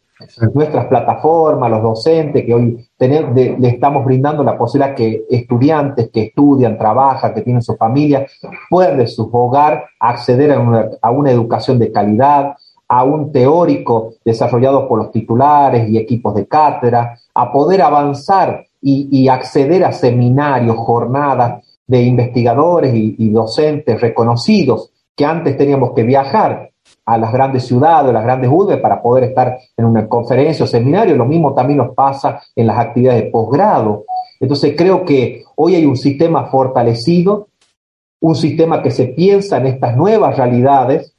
nuestras 0.54 0.86
plataformas, 0.86 1.70
los 1.70 1.82
docentes, 1.82 2.44
que 2.44 2.54
hoy 2.54 2.88
le 2.98 3.68
estamos 3.68 4.04
brindando 4.04 4.44
la 4.44 4.56
posibilidad 4.56 4.94
que 4.94 5.24
estudiantes 5.28 6.10
que 6.10 6.24
estudian, 6.24 6.78
trabajan, 6.78 7.34
que 7.34 7.42
tienen 7.42 7.62
su 7.62 7.76
familia, 7.76 8.26
puedan 8.70 8.98
de 8.98 9.06
su 9.06 9.28
hogar 9.32 9.86
acceder 9.98 10.52
a 10.52 10.60
una, 10.60 10.90
a 11.00 11.10
una 11.10 11.30
educación 11.30 11.78
de 11.78 11.90
calidad, 11.90 12.54
a 12.88 13.04
un 13.04 13.32
teórico 13.32 14.14
desarrollado 14.24 14.86
por 14.86 14.98
los 14.98 15.10
titulares 15.10 15.88
y 15.88 15.98
equipos 15.98 16.34
de 16.34 16.46
cátedra, 16.46 17.18
a 17.34 17.52
poder 17.52 17.82
avanzar 17.82 18.66
y, 18.80 19.28
acceder 19.28 19.84
a 19.84 19.92
seminarios, 19.92 20.76
jornadas 20.76 21.64
de 21.86 22.02
investigadores 22.02 22.94
y, 22.94 23.14
y 23.18 23.30
docentes 23.30 24.00
reconocidos 24.00 24.91
que 25.16 25.24
antes 25.24 25.56
teníamos 25.56 25.92
que 25.92 26.02
viajar 26.02 26.70
a 27.04 27.18
las 27.18 27.32
grandes 27.32 27.66
ciudades, 27.66 28.10
a 28.10 28.12
las 28.12 28.24
grandes 28.24 28.50
urbes 28.50 28.78
para 28.78 29.02
poder 29.02 29.24
estar 29.24 29.58
en 29.76 29.84
una 29.84 30.08
conferencia 30.08 30.64
o 30.64 30.68
seminario. 30.68 31.16
Lo 31.16 31.24
mismo 31.24 31.54
también 31.54 31.78
nos 31.78 31.94
pasa 31.94 32.40
en 32.54 32.66
las 32.66 32.78
actividades 32.78 33.24
de 33.24 33.30
posgrado. 33.30 34.04
Entonces 34.40 34.74
creo 34.76 35.04
que 35.04 35.44
hoy 35.56 35.74
hay 35.74 35.86
un 35.86 35.96
sistema 35.96 36.46
fortalecido, 36.46 37.48
un 38.20 38.34
sistema 38.34 38.82
que 38.82 38.90
se 38.90 39.06
piensa 39.06 39.58
en 39.58 39.66
estas 39.66 39.96
nuevas 39.96 40.36
realidades 40.36 41.14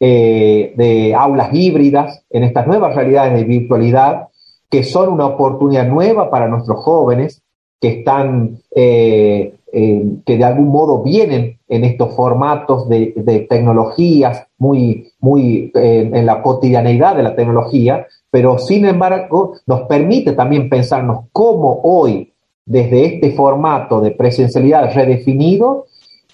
eh, 0.00 0.72
de 0.76 1.14
aulas 1.14 1.50
híbridas, 1.52 2.24
en 2.30 2.44
estas 2.44 2.66
nuevas 2.66 2.94
realidades 2.94 3.34
de 3.34 3.44
virtualidad, 3.44 4.28
que 4.70 4.84
son 4.84 5.08
una 5.08 5.26
oportunidad 5.26 5.86
nueva 5.88 6.30
para 6.30 6.48
nuestros 6.48 6.78
jóvenes 6.84 7.42
que 7.80 8.00
están 8.00 8.58
eh, 8.74 9.54
eh, 9.70 10.02
que 10.24 10.38
de 10.38 10.44
algún 10.44 10.68
modo 10.68 11.02
vienen 11.02 11.58
en 11.68 11.84
estos 11.84 12.14
formatos 12.14 12.88
de, 12.88 13.46
tecnologías 13.50 14.46
muy, 14.56 15.12
muy 15.20 15.70
eh, 15.74 16.10
en 16.12 16.24
la 16.24 16.42
cotidianeidad 16.42 17.16
de 17.16 17.22
la 17.22 17.36
tecnología, 17.36 18.06
pero 18.30 18.58
sin 18.58 18.86
embargo 18.86 19.54
nos 19.66 19.82
permite 19.82 20.32
también 20.32 20.70
pensarnos 20.70 21.26
cómo 21.32 21.80
hoy, 21.82 22.32
desde 22.64 23.04
este 23.04 23.32
formato 23.32 24.00
de 24.00 24.12
presencialidad 24.12 24.94
redefinido, 24.94 25.84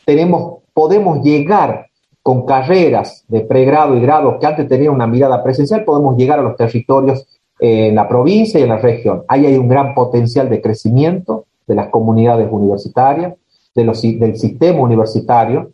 tenemos, 0.05 0.63
podemos 0.73 1.23
llegar 1.25 1.87
con 2.23 2.47
carreras 2.47 3.25
de 3.29 3.41
pregrado 3.41 3.97
y 3.97 4.01
grado 4.01 4.39
que 4.39 4.47
antes 4.47 4.69
tenían 4.69 4.95
una 4.95 5.07
mirada 5.07 5.43
presencial, 5.43 5.85
podemos 5.85 6.17
llegar 6.17 6.39
a 6.39 6.43
los 6.43 6.57
territorios 6.57 7.27
en 7.59 7.95
la 7.95 8.09
provincia 8.09 8.59
y 8.59 8.63
en 8.63 8.69
la 8.69 8.79
región. 8.79 9.25
Ahí 9.29 9.47
hay 9.47 9.57
un 9.57 9.69
gran 9.69 9.95
potencial 9.95 10.49
de 10.49 10.61
crecimiento, 10.61 11.47
de 11.67 11.75
las 11.75 11.89
comunidades 11.89 12.49
universitarias, 12.51 13.35
de 13.75 13.85
los, 13.85 14.03
del 14.03 14.37
sistema 14.37 14.81
universitario, 14.81 15.73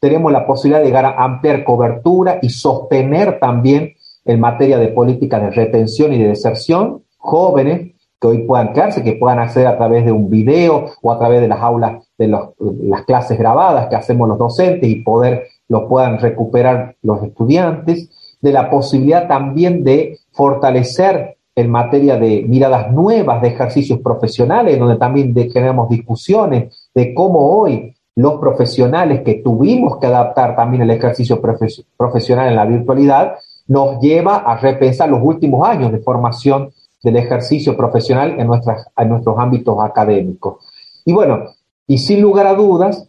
tenemos 0.00 0.32
la 0.32 0.46
posibilidad 0.46 0.80
de 0.80 0.86
llegar 0.86 1.04
a 1.04 1.24
ampliar 1.24 1.64
cobertura 1.64 2.38
y 2.42 2.50
sostener 2.50 3.38
también 3.38 3.94
en 4.24 4.40
materia 4.40 4.78
de 4.78 4.88
política 4.88 5.38
de 5.38 5.50
retención 5.50 6.12
y 6.12 6.18
de 6.18 6.28
deserción 6.28 7.02
jóvenes 7.16 7.94
que 8.20 8.26
hoy 8.26 8.38
puedan 8.46 8.72
quedarse, 8.72 9.04
que 9.04 9.12
puedan 9.12 9.38
acceder 9.38 9.68
a 9.68 9.76
través 9.76 10.04
de 10.04 10.12
un 10.12 10.30
video 10.30 10.86
o 11.02 11.12
a 11.12 11.18
través 11.18 11.40
de 11.40 11.48
las 11.48 11.60
aulas, 11.60 12.02
de 12.18 12.28
las 12.28 13.02
clases 13.06 13.38
grabadas 13.38 13.88
que 13.88 13.96
hacemos 13.96 14.28
los 14.28 14.38
docentes 14.38 14.88
y 14.88 14.96
poder 14.96 15.44
lo 15.68 15.88
puedan 15.88 16.18
recuperar 16.18 16.96
los 17.02 17.22
estudiantes, 17.22 18.08
de 18.40 18.52
la 18.52 18.70
posibilidad 18.70 19.26
también 19.26 19.82
de 19.82 20.18
fortalecer 20.32 21.35
en 21.56 21.70
materia 21.70 22.18
de 22.18 22.44
miradas 22.46 22.92
nuevas 22.92 23.40
de 23.40 23.48
ejercicios 23.48 24.00
profesionales, 24.00 24.78
donde 24.78 24.96
también 24.96 25.34
generamos 25.34 25.88
discusiones 25.88 26.90
de 26.94 27.14
cómo 27.14 27.58
hoy 27.58 27.94
los 28.14 28.38
profesionales 28.38 29.22
que 29.22 29.36
tuvimos 29.36 29.98
que 29.98 30.06
adaptar 30.06 30.54
también 30.54 30.82
el 30.82 30.90
ejercicio 30.90 31.40
profesional 31.40 32.48
en 32.48 32.56
la 32.56 32.66
virtualidad, 32.66 33.36
nos 33.68 34.00
lleva 34.00 34.36
a 34.36 34.58
repensar 34.58 35.08
los 35.08 35.20
últimos 35.22 35.66
años 35.66 35.92
de 35.92 35.98
formación 35.98 36.70
del 37.02 37.16
ejercicio 37.16 37.76
profesional 37.76 38.38
en, 38.38 38.46
nuestras, 38.46 38.88
en 38.96 39.08
nuestros 39.08 39.38
ámbitos 39.38 39.78
académicos. 39.80 40.56
Y 41.04 41.12
bueno, 41.12 41.44
y 41.86 41.98
sin 41.98 42.20
lugar 42.20 42.46
a 42.46 42.54
dudas, 42.54 43.08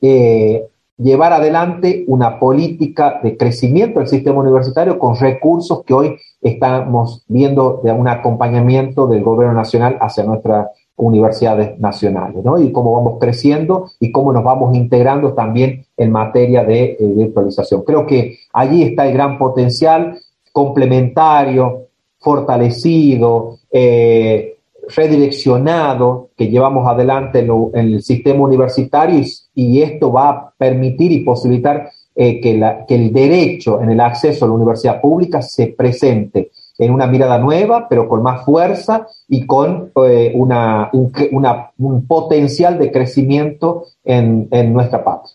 eh, 0.00 0.66
llevar 0.98 1.32
adelante 1.32 2.04
una 2.08 2.38
política 2.38 3.20
de 3.22 3.36
crecimiento 3.36 4.00
del 4.00 4.08
sistema 4.08 4.40
universitario 4.40 4.98
con 4.98 5.16
recursos 5.16 5.82
que 5.84 5.94
hoy 5.94 6.16
estamos 6.48 7.24
viendo 7.28 7.80
un 7.82 8.08
acompañamiento 8.08 9.06
del 9.06 9.22
gobierno 9.22 9.54
nacional 9.54 9.98
hacia 10.00 10.24
nuestras 10.24 10.68
universidades 10.96 11.78
nacionales, 11.78 12.42
¿no? 12.42 12.58
Y 12.58 12.72
cómo 12.72 12.94
vamos 12.94 13.18
creciendo 13.20 13.90
y 14.00 14.10
cómo 14.10 14.32
nos 14.32 14.42
vamos 14.42 14.74
integrando 14.74 15.34
también 15.34 15.84
en 15.96 16.10
materia 16.10 16.64
de 16.64 16.84
eh, 16.84 16.96
virtualización. 17.00 17.82
Creo 17.84 18.06
que 18.06 18.38
allí 18.52 18.82
está 18.82 19.06
el 19.06 19.12
gran 19.12 19.38
potencial 19.38 20.18
complementario, 20.52 21.88
fortalecido, 22.18 23.58
eh, 23.70 24.56
redireccionado 24.88 26.30
que 26.36 26.48
llevamos 26.48 26.88
adelante 26.88 27.40
en, 27.40 27.70
el 27.74 28.02
sistema 28.02 28.44
universitario 28.44 29.22
y, 29.54 29.82
esto 29.82 30.12
va 30.12 30.30
a 30.30 30.52
permitir 30.56 31.12
y 31.12 31.24
posibilitar 31.24 31.90
eh, 32.16 32.40
que, 32.40 32.56
la, 32.56 32.84
que 32.86 32.94
el 32.94 33.12
derecho 33.12 33.80
en 33.80 33.90
el 33.90 34.00
acceso 34.00 34.44
a 34.44 34.48
la 34.48 34.54
universidad 34.54 35.00
pública 35.00 35.42
se 35.42 35.68
presente 35.68 36.50
en 36.78 36.92
una 36.92 37.06
mirada 37.06 37.38
nueva, 37.38 37.88
pero 37.88 38.08
con 38.08 38.22
más 38.22 38.44
fuerza 38.44 39.06
y 39.28 39.46
con 39.46 39.92
eh, 40.06 40.32
una, 40.34 40.90
un, 40.92 42.06
potencial 42.06 42.78
de 42.78 42.90
crecimiento 42.90 43.84
en, 44.04 44.48
nuestra 44.72 45.02
patria. 45.04 45.34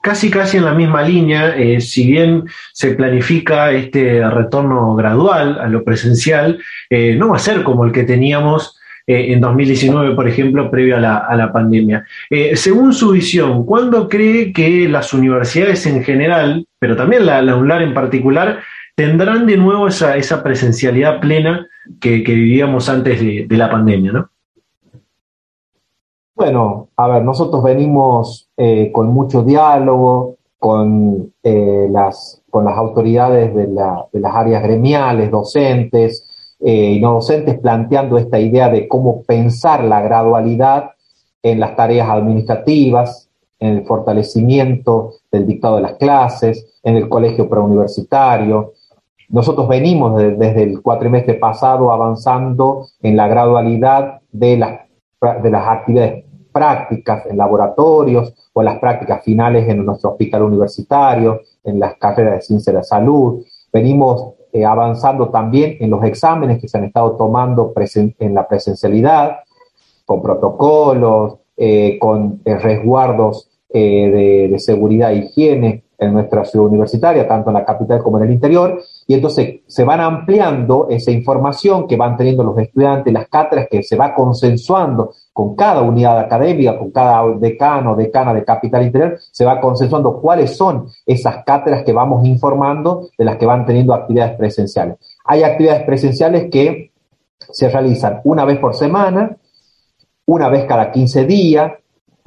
Casi 0.00 0.30
casi 0.30 0.58
en 0.58 0.64
la 0.64 0.74
misma 0.74 1.02
línea, 1.02 1.56
eh, 1.56 1.80
si 1.80 2.06
bien 2.06 2.44
se 2.72 2.92
planifica 2.92 3.72
este 3.72 4.26
retorno 4.30 4.94
gradual 4.94 5.58
a 5.60 5.66
lo 5.66 5.82
presencial, 5.82 6.60
eh, 6.88 7.16
no 7.16 7.30
va 7.30 7.36
a 7.36 7.40
ser 7.40 7.64
como 7.64 7.84
el 7.84 7.90
que 7.90 8.04
teníamos 8.04 8.77
eh, 9.08 9.32
en 9.32 9.40
2019, 9.40 10.14
por 10.14 10.28
ejemplo, 10.28 10.70
previo 10.70 10.98
a 10.98 11.00
la, 11.00 11.50
pandemia. 11.50 12.04
Eh, 12.28 12.54
según 12.56 12.92
su 12.92 13.12
visión, 13.12 13.64
¿cuándo 13.64 14.06
cree 14.06 14.52
que 14.52 14.86
las 14.86 15.14
universidades 15.14 15.86
en 15.86 16.04
general, 16.04 16.66
pero 16.78 16.94
también 16.94 17.24
la, 17.24 17.40
la 17.40 17.56
UNLAR 17.56 17.80
en 17.80 17.94
particular, 17.94 18.58
tendrán 18.94 19.46
de 19.46 19.56
nuevo 19.56 19.88
esa, 19.88 20.42
presencialidad 20.42 21.20
plena 21.20 21.66
que, 21.98 22.18
vivíamos 22.18 22.90
antes 22.90 23.18
de, 23.18 23.56
la 23.56 23.70
pandemia, 23.70 24.12
¿no? 24.12 24.28
Bueno, 26.34 26.90
a 26.94 27.08
ver, 27.08 27.22
nosotros 27.22 27.64
venimos 27.64 28.50
eh, 28.58 28.90
con 28.92 29.06
mucho 29.06 29.42
diálogo 29.42 30.36
con 30.58 31.32
las 31.42 32.42
autoridades 32.76 33.54
de, 33.54 33.68
las 33.68 34.34
áreas 34.34 34.62
gremiales, 34.62 35.30
docentes 35.30 36.27
eh, 36.60 36.92
y 36.92 37.00
no 37.00 37.20
planteando 37.62 38.18
esta 38.18 38.38
idea 38.38 38.68
de 38.68 38.88
cómo 38.88 39.22
pensar 39.22 39.84
la 39.84 40.00
gradualidad 40.00 40.90
en 41.42 41.60
las 41.60 41.76
tareas 41.76 42.08
administrativas, 42.08 43.30
en 43.60 43.76
el 43.76 43.86
fortalecimiento 43.86 45.14
del 45.30 45.46
dictado 45.46 45.76
de 45.76 45.82
las 45.82 45.94
clases, 45.94 46.78
en 46.82 46.96
el 46.96 47.08
colegio 47.08 47.48
preuniversitario, 47.48 48.72
nosotros 49.30 49.68
venimos 49.68 50.16
desde 50.16 50.62
el 50.62 50.80
cuatrimestre 50.80 51.34
pasado 51.34 51.92
avanzando 51.92 52.86
en 53.02 53.14
la 53.16 53.28
gradualidad 53.28 54.20
de 54.32 54.56
las, 54.56 54.80
de 55.42 55.50
las 55.50 55.68
actividades 55.68 56.24
prácticas 56.50 57.26
en 57.26 57.36
laboratorios 57.36 58.32
o 58.54 58.62
las 58.62 58.78
prácticas 58.78 59.22
finales 59.22 59.68
en 59.68 59.84
nuestro 59.84 60.12
hospital 60.12 60.44
universitario, 60.44 61.42
en 61.62 61.78
las 61.78 61.96
carreras 61.96 62.36
de 62.36 62.40
ciencia 62.40 62.72
de 62.72 62.78
la 62.78 62.84
salud. 62.84 63.44
Venimos 63.70 64.34
eh, 64.52 64.64
avanzando 64.64 65.28
también 65.28 65.76
en 65.80 65.90
los 65.90 66.02
exámenes 66.04 66.60
que 66.60 66.68
se 66.68 66.78
han 66.78 66.84
estado 66.84 67.16
tomando 67.16 67.72
en 68.18 68.34
la 68.34 68.46
presencialidad, 68.48 69.40
con 70.04 70.22
protocolos, 70.22 71.38
eh, 71.56 71.98
con 72.00 72.40
eh, 72.44 72.56
resguardos 72.56 73.50
de, 73.70 74.48
de, 74.50 74.58
seguridad 74.58 75.12
e 75.12 75.16
higiene 75.16 75.84
en 75.98 76.12
nuestra 76.12 76.44
ciudad 76.44 76.66
universitaria, 76.66 77.26
tanto 77.26 77.50
en 77.50 77.54
la 77.54 77.64
capital 77.64 78.02
como 78.02 78.18
en 78.18 78.24
el 78.24 78.30
interior, 78.30 78.80
y 79.06 79.14
entonces 79.14 79.60
se 79.66 79.84
van 79.84 80.00
ampliando 80.00 80.86
esa 80.88 81.10
información 81.10 81.88
que 81.88 81.96
van 81.96 82.16
teniendo 82.16 82.44
los 82.44 82.56
estudiantes, 82.56 83.12
las 83.12 83.28
cátedras 83.28 83.66
que 83.68 83.82
se 83.82 83.96
va 83.96 84.14
consensuando 84.14 85.12
con 85.32 85.56
cada 85.56 85.82
unidad 85.82 86.18
académica, 86.20 86.78
con 86.78 86.92
cada 86.92 87.28
decano, 87.36 87.96
decana 87.96 88.32
de 88.32 88.44
capital 88.44 88.84
interior, 88.84 89.18
se 89.18 89.44
va 89.44 89.60
consensuando 89.60 90.20
cuáles 90.20 90.56
son 90.56 90.86
esas 91.04 91.44
cátedras 91.44 91.82
que 91.84 91.92
vamos 91.92 92.24
informando 92.24 93.08
de 93.18 93.24
las 93.24 93.36
que 93.36 93.46
van 93.46 93.66
teniendo 93.66 93.92
actividades 93.92 94.36
presenciales. 94.36 94.98
Hay 95.24 95.42
actividades 95.42 95.82
presenciales 95.82 96.48
que 96.50 96.92
se 97.38 97.68
realizan 97.68 98.20
una 98.24 98.44
vez 98.44 98.58
por 98.58 98.74
semana, 98.74 99.36
una 100.26 100.48
vez 100.48 100.64
cada 100.66 100.92
15 100.92 101.24
días, 101.24 101.72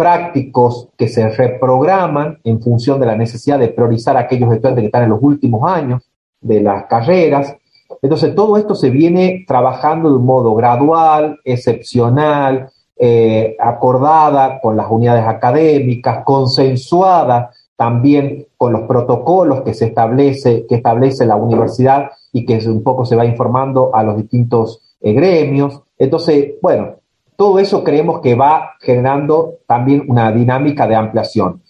prácticos 0.01 0.87
que 0.97 1.07
se 1.07 1.29
reprograman 1.29 2.39
en 2.43 2.59
función 2.59 2.99
de 2.99 3.05
la 3.05 3.15
necesidad 3.15 3.59
de 3.59 3.67
priorizar 3.67 4.17
aquellos 4.17 4.51
estudiantes 4.51 4.81
que 4.81 4.87
están 4.87 5.03
en 5.03 5.11
los 5.11 5.21
últimos 5.21 5.71
años 5.71 6.01
de 6.41 6.59
las 6.59 6.85
carreras. 6.85 7.55
Entonces, 8.01 8.33
todo 8.33 8.57
esto 8.57 8.73
se 8.73 8.89
viene 8.89 9.45
trabajando 9.47 10.09
de 10.09 10.15
un 10.15 10.25
modo 10.25 10.55
gradual, 10.55 11.39
excepcional, 11.45 12.71
eh, 12.97 13.55
acordada 13.59 14.59
con 14.59 14.75
las 14.75 14.89
unidades 14.89 15.27
académicas, 15.27 16.23
consensuada 16.25 17.51
también 17.75 18.47
con 18.57 18.73
los 18.73 18.87
protocolos 18.87 19.61
que 19.61 19.75
se 19.75 19.85
establece, 19.85 20.65
que 20.67 20.77
establece 20.77 21.27
la 21.27 21.35
universidad 21.35 22.09
y 22.33 22.43
que 22.47 22.57
un 22.67 22.81
poco 22.81 23.05
se 23.05 23.15
va 23.15 23.23
informando 23.23 23.93
a 23.93 24.01
los 24.01 24.17
distintos 24.17 24.81
eh, 24.99 25.13
gremios. 25.13 25.79
Entonces, 25.99 26.55
bueno, 26.59 27.00
todo 27.41 27.57
eso 27.57 27.83
creemos 27.83 28.21
que 28.21 28.35
va 28.35 28.73
generando 28.79 29.55
también 29.65 30.03
una 30.07 30.31
dinámica 30.31 30.85
de 30.85 30.93
ampliación. 30.93 31.63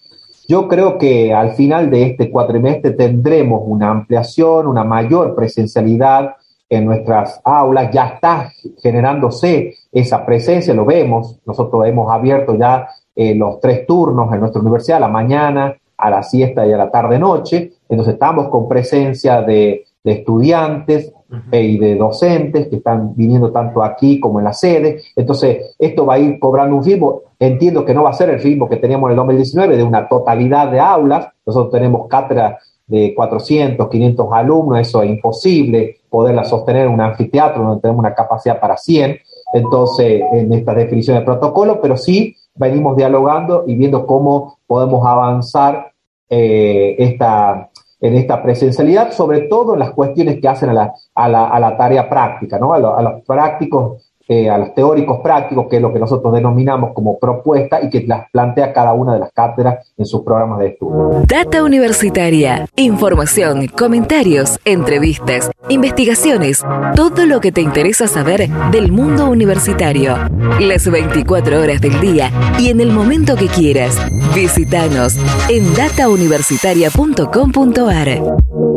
Yo 0.46 0.68
creo 0.68 0.98
que 0.98 1.32
al 1.32 1.52
final 1.52 1.88
de 1.88 2.02
este 2.02 2.30
cuatrimestre 2.30 2.90
tendremos 2.90 3.62
una 3.64 3.88
ampliación, 3.88 4.66
una 4.66 4.84
mayor 4.84 5.34
presencialidad 5.34 6.34
en 6.68 6.84
nuestras 6.84 7.40
aulas, 7.42 7.90
ya 7.90 8.06
está 8.08 8.52
generándose 8.82 9.72
esa 9.90 10.26
presencia, 10.26 10.74
lo 10.74 10.84
vemos, 10.84 11.40
nosotros 11.46 11.86
hemos 11.86 12.12
abierto 12.12 12.54
ya 12.54 12.88
eh, 13.16 13.34
los 13.34 13.58
tres 13.58 13.86
turnos 13.86 14.30
en 14.30 14.40
nuestra 14.40 14.60
universidad, 14.60 14.98
a 14.98 15.00
la 15.00 15.08
mañana, 15.08 15.74
a 15.96 16.10
la 16.10 16.22
siesta 16.22 16.66
y 16.66 16.72
a 16.74 16.76
la 16.76 16.90
tarde-noche, 16.90 17.72
entonces 17.88 18.12
estamos 18.12 18.50
con 18.50 18.68
presencia 18.68 19.40
de 19.40 19.86
de 20.04 20.12
estudiantes 20.12 21.12
y 21.50 21.78
de 21.78 21.96
docentes 21.96 22.68
que 22.68 22.76
están 22.76 23.14
viniendo 23.14 23.50
tanto 23.50 23.82
aquí 23.82 24.20
como 24.20 24.38
en 24.38 24.44
la 24.44 24.52
sede. 24.52 25.02
Entonces, 25.16 25.74
esto 25.78 26.04
va 26.06 26.14
a 26.14 26.18
ir 26.18 26.38
cobrando 26.38 26.76
un 26.76 26.84
ritmo. 26.84 27.22
Entiendo 27.38 27.84
que 27.84 27.94
no 27.94 28.02
va 28.02 28.10
a 28.10 28.14
ser 28.14 28.30
el 28.30 28.40
ritmo 28.40 28.68
que 28.68 28.76
teníamos 28.76 29.08
en 29.08 29.12
el 29.12 29.16
2019 29.16 29.76
de 29.76 29.82
una 29.82 30.08
totalidad 30.08 30.70
de 30.70 30.80
aulas. 30.80 31.28
Nosotros 31.46 31.72
tenemos 31.72 32.06
cátedra 32.08 32.58
de 32.86 33.14
400, 33.14 33.88
500 33.88 34.26
alumnos, 34.32 34.80
eso 34.80 35.02
es 35.02 35.08
imposible 35.08 35.96
poderla 36.10 36.44
sostener 36.44 36.86
en 36.86 36.92
un 36.92 37.00
anfiteatro 37.00 37.62
donde 37.62 37.80
tenemos 37.80 38.00
una 38.00 38.14
capacidad 38.14 38.60
para 38.60 38.76
100. 38.76 39.18
Entonces, 39.54 40.22
en 40.32 40.52
esta 40.52 40.74
definición 40.74 41.18
de 41.18 41.24
protocolo, 41.24 41.80
pero 41.80 41.96
sí 41.96 42.36
venimos 42.54 42.96
dialogando 42.96 43.64
y 43.66 43.76
viendo 43.76 44.06
cómo 44.06 44.58
podemos 44.66 45.06
avanzar 45.06 45.92
eh, 46.28 46.96
esta, 46.98 47.70
en 48.02 48.16
esta 48.16 48.42
presencialidad, 48.42 49.12
sobre 49.12 49.42
todo 49.42 49.74
en 49.74 49.78
las 49.78 49.92
cuestiones 49.92 50.40
que 50.40 50.48
hacen 50.48 50.70
a 50.70 50.74
la, 50.74 50.92
a 51.14 51.28
la, 51.28 51.48
a 51.48 51.60
la 51.60 51.76
tarea 51.76 52.10
práctica, 52.10 52.58
¿no? 52.58 52.74
a, 52.74 52.76
a 52.76 53.02
los 53.02 53.22
prácticos 53.24 54.11
eh, 54.28 54.48
a 54.48 54.58
los 54.58 54.74
teóricos 54.74 55.20
prácticos, 55.22 55.66
que 55.68 55.76
es 55.76 55.82
lo 55.82 55.92
que 55.92 55.98
nosotros 55.98 56.32
denominamos 56.32 56.92
como 56.94 57.18
propuesta 57.18 57.80
y 57.82 57.90
que 57.90 58.04
las 58.06 58.30
plantea 58.30 58.72
cada 58.72 58.92
una 58.92 59.14
de 59.14 59.20
las 59.20 59.32
cátedras 59.32 59.92
en 59.96 60.06
sus 60.06 60.22
programas 60.22 60.60
de 60.60 60.68
estudio. 60.68 61.22
Data 61.26 61.62
Universitaria, 61.62 62.66
información, 62.76 63.66
comentarios, 63.68 64.58
entrevistas, 64.64 65.50
investigaciones, 65.68 66.64
todo 66.94 67.26
lo 67.26 67.40
que 67.40 67.52
te 67.52 67.60
interesa 67.60 68.06
saber 68.06 68.48
del 68.70 68.92
mundo 68.92 69.28
universitario. 69.28 70.16
Las 70.60 70.90
24 70.90 71.60
horas 71.60 71.80
del 71.80 72.00
día 72.00 72.30
y 72.58 72.70
en 72.70 72.80
el 72.80 72.90
momento 72.90 73.36
que 73.36 73.46
quieras. 73.46 73.96
Visítanos 74.34 75.16
en 75.48 75.72
datauniversitaria.com.ar. 75.74 78.71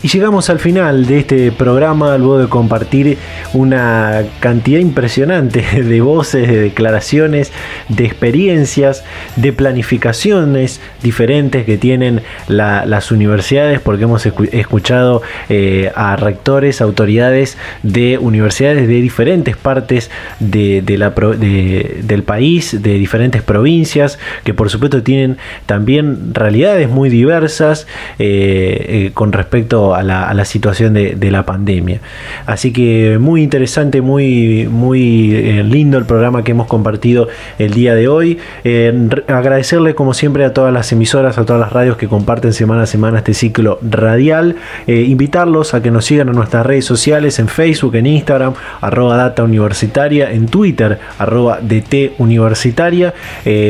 Y 0.00 0.06
llegamos 0.06 0.48
al 0.48 0.60
final 0.60 1.06
de 1.06 1.18
este 1.18 1.50
programa 1.50 2.16
luego 2.18 2.38
de 2.38 2.48
compartir 2.48 3.18
una 3.52 4.22
cantidad 4.38 4.78
impresionante 4.78 5.62
de 5.82 6.00
voces, 6.00 6.46
de 6.46 6.60
declaraciones, 6.60 7.50
de 7.88 8.04
experiencias, 8.04 9.02
de 9.34 9.52
planificaciones 9.52 10.80
diferentes 11.02 11.64
que 11.64 11.78
tienen 11.78 12.22
las 12.46 13.10
universidades, 13.10 13.80
porque 13.80 14.04
hemos 14.04 14.24
escuchado 14.24 15.22
eh, 15.48 15.90
a 15.96 16.14
rectores, 16.14 16.80
autoridades 16.80 17.58
de 17.82 18.18
universidades 18.18 18.86
de 18.86 19.00
diferentes 19.00 19.56
partes 19.56 20.12
de, 20.38 20.80
del 20.80 22.22
país, 22.22 22.82
de 22.82 22.94
diferentes 22.94 23.42
provincias, 23.42 24.20
que 24.44 24.54
por 24.54 24.70
supuesto 24.70 25.02
tienen 25.02 25.38
también 25.66 26.34
realidades 26.34 26.88
muy 26.88 27.10
diversas 27.10 27.88
eh, 28.20 28.86
eh, 28.88 29.10
con 29.12 29.32
respecto 29.32 29.87
a 29.94 30.02
la, 30.02 30.44
situación 30.44 30.94
de, 30.94 31.30
la 31.30 31.44
pandemia. 31.44 32.00
Así 32.46 32.72
que 32.72 33.18
muy 33.20 33.42
interesante, 33.42 34.00
muy, 34.00 34.66
muy 34.70 35.34
eh, 35.34 35.62
lindo 35.62 35.98
el 35.98 36.04
programa 36.06 36.42
que 36.42 36.52
hemos 36.52 36.66
compartido 36.66 37.28
el 37.58 37.74
día 37.74 37.94
de 37.94 38.08
hoy. 38.08 38.38
Eh, 38.64 39.08
agradecerle 39.26 39.94
como 39.94 40.14
siempre 40.14 40.44
a 40.44 40.54
todas 40.54 40.72
las 40.72 40.90
emisoras, 40.92 41.38
a 41.38 41.44
todas 41.44 41.60
las 41.60 41.72
radios 41.72 41.96
que 41.96 42.08
comparten 42.08 42.52
semana 42.52 42.82
a 42.82 42.86
semana 42.86 43.18
este 43.18 43.34
ciclo 43.34 43.78
radial. 43.82 44.56
Eh, 44.86 45.02
invitarlos 45.02 45.74
a 45.74 45.82
que 45.82 45.90
nos 45.90 46.06
sigan 46.06 46.28
en 46.28 46.34
nuestras 46.34 46.64
redes 46.64 46.84
sociales, 46.84 47.38
en 47.38 47.48
Facebook, 47.48 47.94
en 47.96 48.06
Instagram, 48.06 48.54
arroba 48.80 49.16
data 49.16 49.42
universitaria, 49.42 50.30
en 50.32 50.46
Twitter, 50.46 50.98
arroba 51.18 51.58
DT 51.60 52.14
universitaria. 52.18 53.12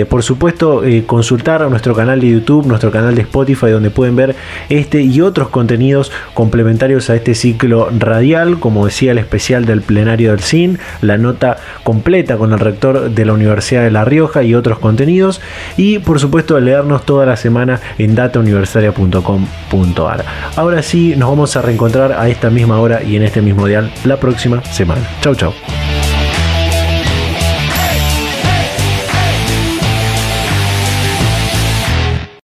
por 0.09 0.23
supuesto, 0.23 0.83
consultar 1.07 1.63
a 1.63 1.69
nuestro 1.69 1.95
canal 1.95 2.21
de 2.21 2.31
YouTube, 2.31 2.67
nuestro 2.67 2.91
canal 2.91 3.15
de 3.15 3.23
Spotify, 3.23 3.71
donde 3.71 3.91
pueden 3.91 4.17
ver 4.17 4.35
este 4.69 5.03
y 5.03 5.21
otros 5.21 5.49
contenidos 5.49 6.08
complementarios 6.35 7.11
a 7.11 7.15
este 7.15 7.35
ciclo 7.35 7.89
radial, 7.97 8.59
como 8.59 8.87
decía 8.87 9.13
el 9.13 9.19
especial 9.19 9.65
del 9.65 9.83
plenario 9.83 10.31
del 10.31 10.41
CIN, 10.41 10.79
la 11.01 11.19
nota 11.19 11.59
completa 11.83 12.37
con 12.37 12.53
el 12.53 12.59
rector 12.59 13.11
de 13.11 13.25
la 13.25 13.33
Universidad 13.33 13.83
de 13.83 13.91
La 13.91 14.05
Rioja 14.05 14.43
y 14.43 14.55
otros 14.55 14.79
contenidos, 14.79 15.41
y 15.77 15.99
por 15.99 16.21
supuesto 16.21 16.59
leernos 16.61 17.05
toda 17.05 17.27
la 17.27 17.37
semana 17.37 17.81
en 17.99 18.15
datauniversitaria.com.ar. 18.15 20.25
Ahora 20.57 20.83
sí, 20.83 21.15
nos 21.17 21.31
vamos 21.31 21.57
a 21.57 21.63
reencontrar 21.63 22.13
a 22.13 22.29
esta 22.29 22.51
misma 22.51 22.81
hora 22.81 23.03
y 23.03 23.17
en 23.17 23.23
este 23.23 23.43
mismo 23.43 23.67
dial 23.67 23.91
la 24.05 24.19
próxima 24.19 24.63
semana. 24.65 25.03
Chau, 25.21 25.35
chau. 25.35 25.53